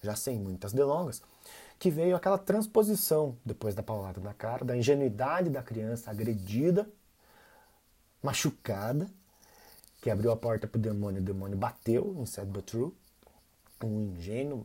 já 0.00 0.14
sem 0.14 0.38
muitas 0.38 0.72
delongas, 0.72 1.20
que 1.80 1.90
veio 1.90 2.14
aquela 2.14 2.38
transposição, 2.38 3.36
depois 3.44 3.74
da 3.74 3.82
paulada 3.82 4.20
na 4.20 4.32
cara, 4.32 4.64
da 4.64 4.76
ingenuidade 4.76 5.50
da 5.50 5.64
criança 5.64 6.08
agredida, 6.08 6.88
machucada, 8.22 9.10
que 10.00 10.08
abriu 10.08 10.30
a 10.30 10.36
porta 10.36 10.68
para 10.68 10.78
o 10.78 10.80
demônio, 10.80 11.20
o 11.20 11.24
demônio 11.24 11.58
bateu 11.58 12.14
em 12.16 12.24
Sad 12.24 12.48
But 12.48 12.66
True, 12.66 12.94
um 13.82 14.12
ingênuo, 14.12 14.64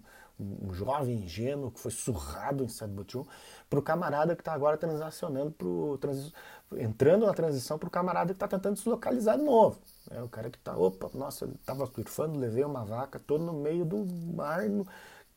um 0.62 0.74
jovem 0.74 1.24
ingênuo 1.24 1.72
que 1.72 1.80
foi 1.80 1.92
surrado 1.92 2.64
em 2.64 2.68
Sad 2.68 2.92
But 2.92 3.08
True, 3.08 3.26
para 3.70 3.80
o 3.80 3.82
camarada 3.82 4.36
que 4.36 4.42
está 4.42 4.54
agora 4.54 4.78
transacionando, 4.78 5.52
pro, 5.52 5.98
trans, 6.00 6.34
entrando 6.78 7.26
na 7.26 7.34
transição 7.34 7.78
para 7.78 7.88
o 7.88 7.92
camarada 7.92 8.34
que 8.34 8.38
está 8.38 8.48
tentando 8.48 8.78
se 8.78 8.88
localizar 8.88 9.38
de 9.38 9.44
novo. 9.44 9.80
É 10.12 10.22
o 10.22 10.30
cara 10.30 10.50
que 10.50 10.58
está, 10.58 10.76
opa, 10.78 11.10
nossa, 11.14 11.46
estava 11.46 11.86
surfando, 11.88 12.40
levei 12.40 12.64
uma 12.64 12.84
vaca, 12.86 13.20
tô 13.20 13.38
no 13.38 13.54
meio 13.54 13.86
do 13.86 14.06
mar, 14.34 14.68
no, 14.70 14.86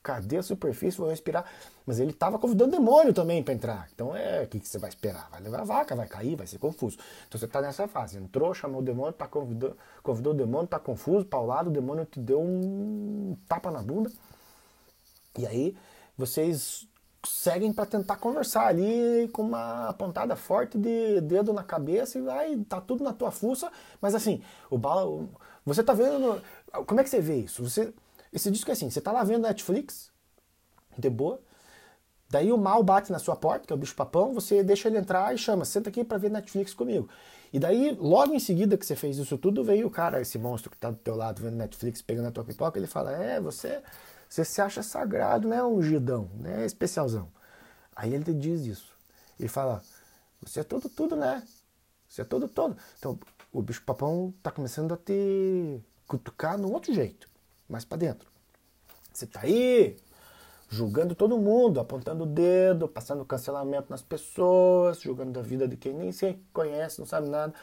cadê 0.07 0.37
a 0.37 0.43
superfície? 0.43 0.99
Vou 0.99 1.09
respirar. 1.09 1.45
Mas 1.85 1.99
ele 1.99 2.13
estava 2.13 2.39
convidando 2.39 2.71
demônio 2.71 3.13
também 3.13 3.43
para 3.43 3.55
entrar. 3.55 3.89
Então 3.93 4.15
é, 4.15 4.45
o 4.45 4.47
que, 4.47 4.61
que, 4.61 4.69
você 4.69 4.79
vai 4.79 4.89
esperar? 4.89 5.29
Vai 5.33 5.41
levar 5.41 5.61
a 5.61 5.65
vaca, 5.65 5.97
vai 5.97 6.07
cair, 6.07 6.37
vai 6.37 6.47
ser 6.47 6.59
confuso. 6.59 6.97
Então 7.27 7.41
você 7.41 7.47
está 7.47 7.61
nessa 7.61 7.89
fase. 7.89 8.17
Entrou, 8.17 8.55
chamou 8.55 8.81
o 8.81 8.85
demônio, 8.85 9.13
tá 9.13 9.27
convidou, 9.27 9.77
convidou 10.05 10.33
o 10.33 10.37
demônio, 10.37 10.67
está 10.67 10.79
confuso, 10.79 11.25
paulado, 11.25 11.71
o 11.71 11.73
demônio 11.73 12.05
te 12.05 12.21
deu 12.21 12.41
um 12.41 13.37
tapa 13.49 13.69
na 13.71 13.83
bunda. 13.83 14.11
E 15.39 15.47
aí 15.47 15.77
vocês 16.17 16.89
seguem 17.27 17.73
para 17.73 17.87
tentar 17.87 18.17
conversar 18.17 18.67
ali 18.67 19.29
com 19.33 19.43
uma 19.43 19.93
pontada 19.95 20.37
forte 20.37 20.79
de 20.79 21.21
dedo 21.21 21.53
na 21.53 21.63
cabeça 21.63 22.19
e 22.19 22.23
vai, 22.23 22.57
tá 22.69 22.81
tudo 22.81 23.03
na 23.03 23.13
tua 23.13 23.31
fuça, 23.31 23.71
mas 24.01 24.15
assim, 24.15 24.43
o 24.71 24.79
bala, 24.79 25.27
você 25.65 25.83
tá 25.83 25.93
vendo, 25.93 26.41
como 26.87 27.01
é 27.01 27.05
que 27.05 27.11
você 27.11 27.21
vê 27.21 27.41
isso? 27.41 27.69
Você, 27.69 27.93
esse 28.33 28.51
disco 28.51 28.71
é 28.71 28.73
assim, 28.73 28.89
você 28.89 29.01
tá 29.01 29.13
lá 29.13 29.25
vendo 29.25 29.43
Netflix, 29.43 30.11
de 30.97 31.11
boa, 31.11 31.41
daí 32.31 32.53
o 32.53 32.59
mal 32.59 32.83
bate 32.83 33.11
na 33.11 33.19
sua 33.19 33.37
porta, 33.37 33.67
que 33.67 33.73
é 33.73 33.77
o 33.77 33.79
bicho 33.79 33.95
papão, 33.95 34.33
você 34.33 34.63
deixa 34.63 34.89
ele 34.89 34.99
entrar 34.99 35.35
e 35.35 35.39
chama, 35.39 35.65
senta 35.65 35.91
aqui 35.91 36.05
para 36.05 36.19
ver 36.19 36.31
Netflix 36.31 36.73
comigo. 36.73 37.09
E 37.53 37.59
daí, 37.59 37.97
logo 37.99 38.35
em 38.35 38.41
seguida 38.41 38.77
que 38.77 38.85
você 38.85 38.97
fez 38.97 39.19
isso 39.19 39.39
tudo, 39.39 39.65
veio 39.65 39.87
o 39.87 39.91
cara, 39.91 40.21
esse 40.21 40.39
monstro 40.39 40.71
que 40.71 40.77
tá 40.77 40.91
do 40.91 40.97
teu 40.97 41.17
lado 41.17 41.43
vendo 41.43 41.57
Netflix, 41.57 42.03
pegando 42.03 42.29
a 42.29 42.31
tua 42.31 42.45
pipoca, 42.45 42.79
ele 42.79 42.87
fala, 42.87 43.13
é, 43.13 43.41
você 43.41 43.83
você 44.29 44.45
se 44.45 44.61
acha 44.61 44.83
sagrado, 44.83 45.49
né, 45.49 45.63
ungidão, 45.63 46.31
né, 46.35 46.65
especialzão. 46.65 47.31
Aí 47.95 48.15
ele 48.15 48.25
te 48.25 48.35
diz 48.35 48.67
isso. 48.67 48.93
Ele 49.39 49.49
fala, 49.49 49.83
você 50.43 50.61
é 50.61 50.65
todo, 50.65 50.89
tudo, 50.89 51.17
né? 51.17 51.43
Você 52.09 52.23
é 52.23 52.25
todo, 52.25 52.49
todo. 52.49 52.77
Então, 52.99 53.19
o 53.53 53.63
bicho 53.63 53.83
papão 53.83 54.35
tá 54.43 54.51
começando 54.51 54.93
a 54.93 54.97
te 54.97 55.81
cutucar 56.07 56.59
num 56.59 56.73
outro 56.73 56.93
jeito, 56.93 57.29
mais 57.69 57.85
para 57.85 57.99
dentro. 57.99 58.31
Você 59.13 59.27
tá 59.27 59.41
aí 59.43 59.97
julgando 60.69 61.15
todo 61.15 61.39
mundo, 61.39 61.81
apontando 61.81 62.25
o 62.25 62.27
dedo, 62.27 62.89
passando 62.89 63.25
cancelamento 63.25 63.91
nas 63.91 64.03
pessoas, 64.03 65.01
julgando 65.01 65.39
a 65.39 65.43
vida 65.43 65.67
de 65.67 65.77
quem 65.77 65.95
nem 65.95 66.13
se 66.13 66.39
conhece, 66.53 66.99
não 66.99 67.07
sabe 67.07 67.29
nada. 67.29 67.55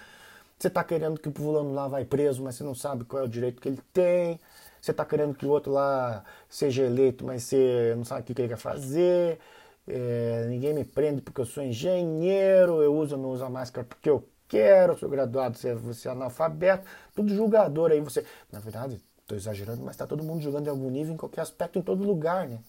Você 0.57 0.69
tá 0.69 0.83
querendo 0.83 1.19
que 1.19 1.29
o 1.29 1.31
fulano 1.31 1.73
lá 1.73 1.87
vai 1.87 2.05
preso, 2.05 2.41
mas 2.43 2.55
você 2.55 2.63
não 2.63 2.75
sabe 2.75 3.03
qual 3.03 3.23
é 3.23 3.25
o 3.25 3.29
direito 3.29 3.61
que 3.61 3.67
ele 3.67 3.81
tem. 3.91 4.39
Você 4.81 4.91
está 4.91 5.05
querendo 5.05 5.33
que 5.33 5.45
o 5.45 5.49
outro 5.49 5.71
lá 5.71 6.23
seja 6.49 6.83
eleito, 6.83 7.25
mas 7.25 7.43
você 7.43 7.93
não 7.95 8.05
sabe 8.05 8.21
o 8.21 8.23
que 8.23 8.41
ele 8.41 8.49
quer 8.49 8.57
fazer. 8.57 9.39
É, 9.87 10.45
ninguém 10.49 10.73
me 10.73 10.85
prende 10.85 11.21
porque 11.21 11.41
eu 11.41 11.45
sou 11.45 11.63
engenheiro, 11.63 12.81
eu 12.81 12.95
uso 12.95 13.15
ou 13.15 13.21
não 13.21 13.31
uso 13.31 13.43
a 13.43 13.49
máscara 13.49 13.85
porque 13.85 14.09
eu 14.09 14.27
quero, 14.47 14.97
sou 14.97 15.09
graduado, 15.09 15.57
você, 15.57 15.73
você 15.73 16.07
é 16.07 16.11
analfabeto, 16.11 16.85
tudo 17.15 17.33
julgador 17.33 17.91
aí. 17.91 17.99
Você, 18.01 18.25
na 18.51 18.59
verdade, 18.59 19.01
estou 19.21 19.37
exagerando, 19.37 19.81
mas 19.81 19.95
está 19.95 20.05
todo 20.05 20.23
mundo 20.23 20.41
julgando 20.41 20.67
em 20.67 20.71
algum 20.71 20.89
nível, 20.89 21.13
em 21.13 21.17
qualquer 21.17 21.41
aspecto, 21.41 21.79
em 21.79 21.81
todo 21.81 22.03
lugar, 22.03 22.47
né? 22.47 22.59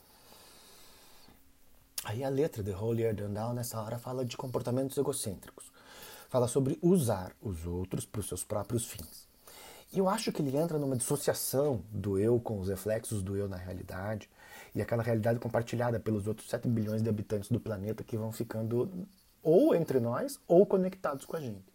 Aí 2.05 2.23
a 2.23 2.29
letra 2.29 2.63
de 2.63 2.71
Holier 2.71 3.15
Than 3.15 3.55
nessa 3.55 3.81
hora 3.81 3.99
fala 3.99 4.25
de 4.25 4.37
comportamentos 4.37 4.97
egocêntricos. 4.97 5.73
Fala 6.35 6.49
sobre 6.49 6.77
usar 6.83 7.33
os 7.41 7.65
outros 7.65 8.05
para 8.05 8.19
os 8.19 8.27
seus 8.27 8.43
próprios 8.43 8.87
fins. 8.87 9.29
E 9.93 10.01
eu 10.01 10.09
acho 10.09 10.33
que 10.33 10.43
ele 10.43 10.57
entra 10.57 10.81
numa 10.81 10.97
dissociação 10.97 11.85
do 11.93 12.19
eu 12.19 12.41
com 12.41 12.59
os 12.59 12.69
reflexos 12.69 13.23
do 13.23 13.37
eu 13.37 13.49
na 13.49 13.57
realidade 13.57 14.29
e 14.75 14.83
aquela 14.83 15.05
realidade 15.05 15.39
compartilhada 15.39 16.01
pelos 16.01 16.27
outros 16.27 16.51
7 16.51 16.67
bilhões 16.67 17.03
de 17.03 17.09
habitantes 17.09 17.51
do 17.51 17.61
planeta 17.61 18.03
que 18.03 18.17
vão 18.17 18.33
ficando 18.33 19.07
ou 19.45 19.77
entre 19.77 20.01
nós 20.01 20.41
ou 20.49 20.67
conectados 20.67 21.25
com 21.25 21.37
a 21.37 21.41
gente. 21.41 21.73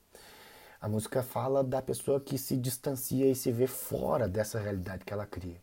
A 0.82 0.90
música 0.90 1.24
fala 1.24 1.64
da 1.64 1.82
pessoa 1.82 2.20
que 2.20 2.38
se 2.38 2.58
distancia 2.58 3.32
e 3.32 3.36
se 3.36 3.54
vê 3.54 3.66
fora 3.66 4.28
dessa 4.28 4.60
realidade 4.60 5.06
que 5.06 5.14
ela 5.14 5.26
cria. 5.26 5.62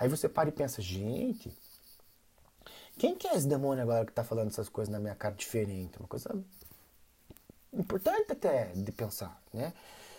Aí 0.00 0.08
você 0.08 0.26
para 0.26 0.48
e 0.48 0.52
pensa, 0.52 0.80
gente, 0.80 1.54
quem 2.96 3.14
que 3.14 3.28
é 3.28 3.36
esse 3.36 3.46
demônio 3.46 3.82
agora 3.82 4.06
que 4.06 4.12
está 4.12 4.24
falando 4.24 4.48
essas 4.48 4.70
coisas 4.70 4.90
na 4.90 4.98
minha 4.98 5.14
cara 5.14 5.34
diferente? 5.34 5.98
Uma 5.98 6.08
coisa 6.08 6.34
importante 7.72 8.32
até 8.32 8.66
de 8.74 8.92
pensar, 8.92 9.40
né? 9.52 9.72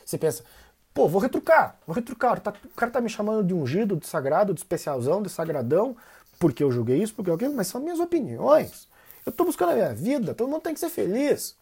Você 0.05 0.17
pensa, 0.17 0.43
Pô, 0.93 1.07
vou 1.07 1.19
retrucar, 1.19 1.79
vou 1.87 1.95
retrucar. 1.95 2.39
Tá, 2.39 2.53
o 2.65 2.69
cara 2.75 2.91
tá 2.91 3.01
me 3.01 3.09
chamando 3.09 3.43
de 3.43 3.53
ungido, 3.53 3.95
de 3.95 4.05
sagrado, 4.05 4.53
de 4.53 4.59
especialzão, 4.59 5.23
de 5.23 5.29
sagradão, 5.29 5.97
porque 6.39 6.63
eu 6.63 6.71
julguei 6.71 7.01
isso, 7.01 7.15
porque 7.15 7.31
aquilo, 7.31 7.53
mas 7.55 7.67
são 7.67 7.81
minhas 7.81 7.99
opiniões. 7.99 8.87
Eu 9.25 9.31
tô 9.31 9.43
buscando 9.45 9.71
a 9.71 9.75
minha 9.75 9.93
vida, 9.93 10.35
todo 10.35 10.49
mundo 10.49 10.61
tem 10.61 10.73
que 10.73 10.79
ser 10.79 10.89
feliz. 10.89 11.55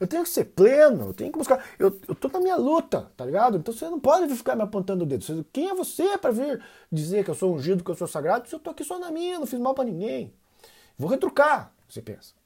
Eu 0.00 0.06
tenho 0.06 0.22
que 0.22 0.28
ser 0.28 0.44
pleno, 0.44 1.08
eu 1.08 1.14
tenho 1.14 1.30
que 1.30 1.38
buscar. 1.38 1.64
Eu, 1.78 1.98
eu 2.08 2.14
tô 2.14 2.28
na 2.28 2.40
minha 2.40 2.56
luta, 2.56 3.10
tá 3.16 3.24
ligado? 3.24 3.58
Então 3.58 3.72
você 3.72 3.88
não 3.88 4.00
pode 4.00 4.32
ficar 4.34 4.56
me 4.56 4.62
apontando 4.62 5.04
o 5.04 5.06
dedo. 5.06 5.44
Quem 5.52 5.68
é 5.68 5.74
você 5.74 6.18
para 6.18 6.30
vir 6.30 6.62
dizer 6.90 7.24
que 7.24 7.30
eu 7.30 7.34
sou 7.34 7.54
ungido, 7.54 7.84
que 7.84 7.90
eu 7.90 7.96
sou 7.96 8.08
sagrado, 8.08 8.48
se 8.48 8.54
eu 8.54 8.60
tô 8.60 8.70
aqui 8.70 8.84
só 8.84 8.98
na 8.98 9.10
minha, 9.10 9.38
não 9.38 9.46
fiz 9.46 9.58
mal 9.58 9.74
para 9.74 9.84
ninguém? 9.84 10.32
Vou 10.96 11.08
retrucar, 11.08 11.72
você 11.88 12.00
pensa. 12.00 12.37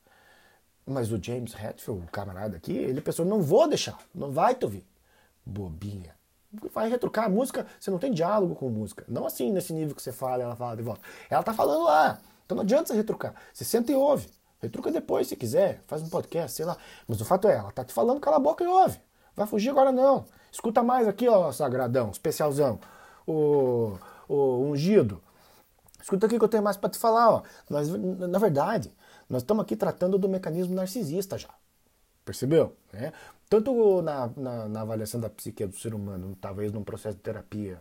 Mas 0.86 1.12
o 1.12 1.22
James 1.22 1.54
Hetfield, 1.54 2.04
o 2.04 2.10
camarada 2.10 2.56
aqui, 2.56 2.76
ele 2.76 3.00
pensou: 3.00 3.24
não 3.24 3.40
vou 3.40 3.68
deixar, 3.68 3.98
não 4.14 4.30
vai 4.30 4.54
te 4.54 4.64
ouvir 4.64 4.84
bobinha. 5.44 6.14
Vai 6.72 6.88
retrucar 6.88 7.26
a 7.26 7.28
música, 7.28 7.66
você 7.80 7.90
não 7.90 7.98
tem 7.98 8.12
diálogo 8.12 8.54
com 8.54 8.68
música. 8.68 9.04
Não 9.08 9.26
assim, 9.26 9.50
nesse 9.50 9.72
nível 9.72 9.94
que 9.94 10.02
você 10.02 10.12
fala, 10.12 10.42
ela 10.42 10.54
fala 10.54 10.76
de 10.76 10.82
volta. 10.82 11.00
Ela 11.30 11.42
tá 11.42 11.54
falando 11.54 11.84
lá. 11.84 12.18
Então 12.44 12.56
não 12.56 12.62
adianta 12.62 12.88
você 12.88 12.94
retrucar. 12.94 13.34
Você 13.52 13.64
senta 13.64 13.90
e 13.90 13.94
ouve. 13.94 14.28
Retruca 14.60 14.92
depois, 14.92 15.28
se 15.28 15.36
quiser. 15.36 15.82
Faz 15.86 16.02
um 16.02 16.08
podcast, 16.08 16.56
sei 16.56 16.66
lá. 16.66 16.76
Mas 17.08 17.20
o 17.20 17.24
fato 17.24 17.48
é, 17.48 17.56
ela 17.56 17.72
tá 17.72 17.84
te 17.84 17.92
falando, 17.92 18.20
cala 18.20 18.36
a 18.36 18.40
boca 18.40 18.62
e 18.62 18.66
ouve. 18.66 19.00
Vai 19.34 19.46
fugir 19.46 19.70
agora 19.70 19.90
não. 19.90 20.26
Escuta 20.52 20.82
mais 20.82 21.08
aqui, 21.08 21.26
ó, 21.26 21.50
sagradão, 21.50 22.10
especialzão. 22.10 22.78
O, 23.26 23.96
o 24.28 24.64
ungido. 24.64 25.22
Escuta 26.02 26.26
aqui 26.26 26.38
que 26.38 26.44
eu 26.44 26.48
tenho 26.48 26.62
mais 26.62 26.76
para 26.76 26.90
te 26.90 26.98
falar, 26.98 27.30
ó. 27.30 27.42
Nós, 27.70 27.88
na 27.88 28.38
verdade, 28.38 28.92
nós 29.32 29.40
estamos 29.40 29.62
aqui 29.62 29.74
tratando 29.74 30.18
do 30.18 30.28
mecanismo 30.28 30.74
narcisista 30.74 31.38
já. 31.38 31.48
Percebeu? 32.22 32.76
É. 32.92 33.12
Tanto 33.48 34.02
na, 34.02 34.30
na, 34.36 34.68
na, 34.68 34.80
avaliação 34.82 35.18
da 35.18 35.30
psique 35.30 35.64
do 35.66 35.74
ser 35.74 35.94
humano, 35.94 36.36
talvez 36.38 36.70
num 36.70 36.84
processo 36.84 37.16
de 37.16 37.22
terapia, 37.22 37.80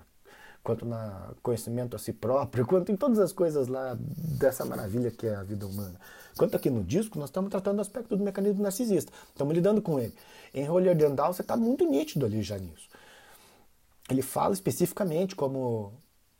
quanto 0.63 0.85
no 0.85 0.95
conhecimento 1.43 1.93
a 1.93 1.99
si 1.99 2.13
próprio, 2.13 2.65
quanto 2.65 2.89
em 2.89 2.95
todas 2.95 3.19
as 3.19 3.33
coisas 3.33 3.67
lá 3.67 3.97
dessa 3.99 4.63
maravilha 4.63 5.11
que 5.11 5.27
é 5.27 5.35
a 5.35 5.43
vida 5.43 5.67
humana. 5.67 5.99
Quanto 6.37 6.55
aqui 6.55 6.69
no 6.69 6.85
disco, 6.85 7.19
nós 7.19 7.27
estamos 7.27 7.51
tratando 7.51 7.79
o 7.79 7.81
aspecto 7.81 8.15
do 8.15 8.23
mecanismo 8.23 8.63
narcisista. 8.63 9.11
Estamos 9.27 9.53
lidando 9.53 9.81
com 9.81 9.99
ele. 9.99 10.15
Em 10.53 10.63
Roller 10.63 10.95
Dendal, 10.95 11.33
você 11.33 11.41
está 11.41 11.57
muito 11.57 11.85
nítido 11.85 12.25
ali 12.25 12.41
já 12.41 12.57
nisso. 12.57 12.87
Ele 14.09 14.21
fala 14.21 14.53
especificamente 14.53 15.35
como 15.35 15.91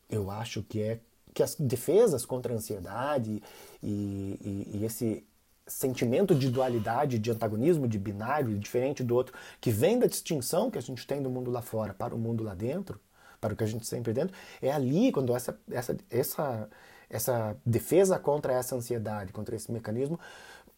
eu 0.10 0.32
acho 0.32 0.64
que 0.64 0.82
é 0.82 1.02
que 1.34 1.44
as 1.44 1.56
defesas 1.56 2.26
contra 2.26 2.54
a 2.54 2.58
ansiedade 2.58 3.42
e, 3.82 4.68
e, 4.74 4.78
e 4.78 4.86
esse 4.86 5.26
sentimento 5.68 6.36
de 6.36 6.50
dualidade, 6.50 7.18
de 7.18 7.32
antagonismo, 7.32 7.88
de 7.88 7.98
binário, 7.98 8.58
diferente 8.58 9.04
do 9.04 9.16
outro, 9.16 9.34
que 9.60 9.72
vem 9.72 9.98
da 9.98 10.08
distinção 10.08 10.70
que 10.70 10.78
a 10.78 10.82
gente 10.82 11.06
tem 11.08 11.22
do 11.22 11.30
mundo 11.30 11.50
lá 11.50 11.62
fora 11.62 11.94
para 11.94 12.14
o 12.14 12.18
mundo 12.18 12.44
lá 12.44 12.54
dentro, 12.54 13.00
para 13.40 13.54
o 13.54 13.58
que 13.58 13.64
a 13.64 13.68
gente 13.68 13.88
sempre 13.88 14.14
dentro, 14.14 14.36
é 14.62 14.72
ali 14.72 15.12
quando 15.12 15.36
essa, 15.36 15.58
essa, 15.72 15.98
essa, 16.10 16.70
essa 17.10 17.58
defesa 17.66 18.20
contra 18.20 18.54
essa 18.54 18.76
ansiedade, 18.76 19.32
contra 19.32 19.56
esse 19.56 19.72
mecanismo, 19.72 20.20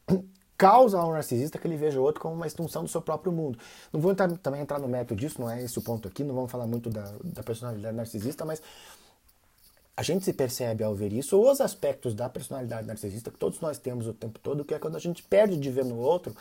causa 0.55 0.99
ao 0.99 1.11
narcisista 1.11 1.57
que 1.57 1.67
ele 1.67 1.75
veja 1.75 1.99
o 1.99 2.03
outro 2.03 2.21
como 2.21 2.35
uma 2.35 2.47
extensão 2.47 2.83
do 2.83 2.89
seu 2.89 3.01
próprio 3.01 3.33
mundo. 3.33 3.57
Não 3.91 3.99
vou 3.99 4.11
entrar, 4.11 4.31
também 4.37 4.61
entrar 4.61 4.79
no 4.79 4.87
método 4.87 5.19
disso, 5.19 5.41
não 5.41 5.49
é 5.49 5.61
esse 5.61 5.77
o 5.77 5.81
ponto 5.81 6.07
aqui, 6.07 6.23
não 6.23 6.35
vamos 6.35 6.51
falar 6.51 6.67
muito 6.67 6.89
da, 6.89 7.11
da 7.23 7.43
personalidade 7.43 7.97
narcisista, 7.97 8.45
mas 8.45 8.61
a 9.95 10.01
gente 10.01 10.25
se 10.25 10.33
percebe 10.33 10.83
ao 10.83 10.95
ver 10.95 11.13
isso, 11.13 11.39
os 11.39 11.61
aspectos 11.61 12.15
da 12.15 12.27
personalidade 12.27 12.87
narcisista 12.87 13.29
que 13.29 13.37
todos 13.37 13.59
nós 13.59 13.77
temos 13.77 14.07
o 14.07 14.13
tempo 14.13 14.39
todo, 14.39 14.65
que 14.65 14.73
é 14.73 14.79
quando 14.79 14.95
a 14.95 14.99
gente 14.99 15.21
perde 15.21 15.57
de 15.57 15.69
ver 15.69 15.85
no 15.85 15.97
outro 15.97 16.35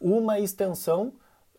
uma 0.00 0.38
extensão, 0.38 1.12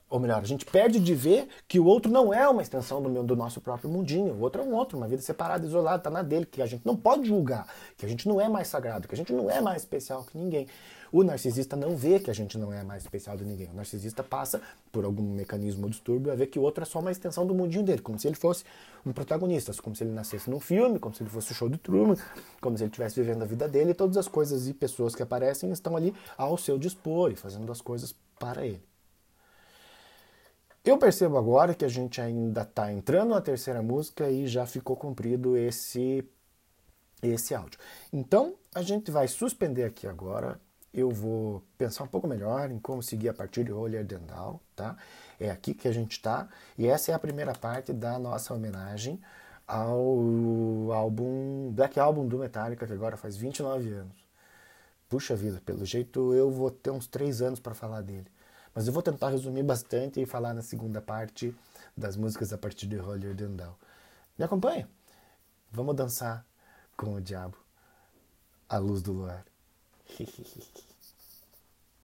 ou 0.09 0.19
melhor, 0.19 0.41
a 0.41 0.45
gente 0.45 0.65
perde 0.65 0.99
de 0.99 1.13
ver 1.13 1.47
que 1.67 1.79
o 1.79 1.85
outro 1.85 2.11
não 2.11 2.33
é 2.33 2.47
uma 2.49 2.63
extensão 2.63 3.01
do, 3.01 3.09
meu, 3.09 3.23
do 3.23 3.35
nosso 3.35 3.61
próprio 3.61 3.89
mundinho. 3.89 4.33
O 4.33 4.39
outro 4.39 4.61
é 4.61 4.65
um 4.65 4.73
outro, 4.73 4.97
uma 4.97 5.07
vida 5.07 5.21
separada, 5.21 5.65
isolada, 5.65 5.97
está 5.97 6.09
na 6.09 6.23
dele, 6.23 6.47
que 6.47 6.61
a 6.61 6.65
gente 6.65 6.83
não 6.83 6.95
pode 6.95 7.27
julgar, 7.27 7.67
que 7.95 8.05
a 8.05 8.09
gente 8.09 8.27
não 8.27 8.41
é 8.41 8.49
mais 8.49 8.67
sagrado, 8.67 9.07
que 9.07 9.13
a 9.13 9.17
gente 9.17 9.31
não 9.31 9.51
é 9.51 9.61
mais 9.61 9.83
especial 9.83 10.23
que 10.23 10.35
ninguém. 10.35 10.67
O 11.11 11.23
narcisista 11.23 11.75
não 11.75 11.95
vê 11.95 12.19
que 12.19 12.29
a 12.29 12.33
gente 12.33 12.57
não 12.57 12.71
é 12.73 12.83
mais 12.83 13.03
especial 13.03 13.37
de 13.37 13.43
ninguém. 13.43 13.67
O 13.69 13.75
narcisista 13.75 14.23
passa, 14.23 14.61
por 14.91 15.05
algum 15.05 15.21
mecanismo 15.21 15.83
ou 15.83 15.89
distúrbio, 15.89 16.31
a 16.31 16.35
ver 16.35 16.47
que 16.47 16.57
o 16.57 16.61
outro 16.61 16.83
é 16.83 16.85
só 16.85 16.99
uma 16.99 17.11
extensão 17.11 17.45
do 17.45 17.53
mundinho 17.53 17.83
dele, 17.83 18.01
como 18.01 18.17
se 18.19 18.27
ele 18.27 18.35
fosse 18.35 18.63
um 19.05 19.11
protagonista, 19.11 19.71
como 19.81 19.95
se 19.95 20.03
ele 20.03 20.11
nascesse 20.11 20.49
num 20.49 20.59
filme, 20.59 20.99
como 20.99 21.13
se 21.13 21.21
ele 21.23 21.29
fosse 21.29 21.51
o 21.51 21.55
show 21.55 21.69
de 21.69 21.77
Truman, 21.77 22.15
como 22.61 22.77
se 22.77 22.83
ele 22.83 22.89
estivesse 22.89 23.19
vivendo 23.19 23.43
a 23.43 23.45
vida 23.45 23.67
dele, 23.67 23.91
e 23.91 23.93
todas 23.93 24.17
as 24.17 24.27
coisas 24.27 24.67
e 24.67 24.73
pessoas 24.73 25.15
que 25.15 25.23
aparecem 25.23 25.71
estão 25.71 25.95
ali 25.95 26.13
ao 26.37 26.57
seu 26.57 26.77
dispor 26.77 27.31
e 27.31 27.35
fazendo 27.35 27.71
as 27.71 27.81
coisas 27.81 28.15
para 28.39 28.65
ele. 28.65 28.88
Eu 30.89 30.97
percebo 30.97 31.37
agora 31.37 31.75
que 31.75 31.85
a 31.85 31.87
gente 31.87 32.19
ainda 32.19 32.63
está 32.63 32.91
entrando 32.91 33.29
na 33.29 33.39
terceira 33.39 33.79
música 33.79 34.27
e 34.27 34.47
já 34.47 34.65
ficou 34.65 34.95
cumprido 34.95 35.55
esse 35.55 36.27
esse 37.21 37.53
áudio. 37.53 37.79
Então, 38.11 38.55
a 38.73 38.81
gente 38.81 39.11
vai 39.11 39.27
suspender 39.27 39.83
aqui 39.83 40.07
agora 40.07 40.59
eu 40.91 41.11
vou 41.11 41.61
pensar 41.77 42.05
um 42.05 42.07
pouco 42.07 42.27
melhor 42.27 42.71
em 42.71 42.79
como 42.79 43.03
seguir 43.03 43.29
a 43.29 43.33
partir 43.35 43.63
de 43.63 43.71
Roller 43.71 44.03
Dendal, 44.03 44.59
tá? 44.75 44.97
É 45.39 45.51
aqui 45.51 45.75
que 45.75 45.87
a 45.87 45.91
gente 45.91 46.13
está 46.13 46.49
e 46.75 46.87
essa 46.87 47.11
é 47.11 47.13
a 47.13 47.19
primeira 47.19 47.53
parte 47.53 47.93
da 47.93 48.17
nossa 48.17 48.51
homenagem 48.51 49.21
ao 49.67 50.91
álbum 50.91 51.71
Black 51.71 51.99
Album 51.99 52.27
do 52.27 52.39
Metallica, 52.39 52.87
que 52.87 52.93
agora 52.93 53.15
faz 53.15 53.37
29 53.37 53.91
anos. 53.93 54.17
Puxa 55.07 55.35
vida, 55.35 55.61
pelo 55.63 55.85
jeito 55.85 56.33
eu 56.33 56.49
vou 56.49 56.71
ter 56.71 56.89
uns 56.89 57.05
3 57.05 57.43
anos 57.43 57.59
para 57.59 57.75
falar 57.75 58.01
dele. 58.01 58.25
Mas 58.79 58.87
eu 58.87 58.93
vou 58.93 59.03
tentar 59.03 59.27
resumir 59.27 59.61
bastante 59.61 60.21
e 60.21 60.25
falar 60.25 60.53
na 60.53 60.61
segunda 60.61 61.01
parte 61.01 61.53
das 61.97 62.15
músicas 62.15 62.53
a 62.53 62.57
partir 62.57 62.87
de 62.87 62.95
Roller 62.95 63.35
Down. 63.35 63.75
Me 64.37 64.45
acompanha? 64.45 64.87
Vamos 65.69 65.97
dançar 65.97 66.45
com 66.95 67.15
o 67.15 67.19
diabo 67.19 67.57
à 68.69 68.77
luz 68.77 69.01
do 69.01 69.11
luar. 69.11 69.43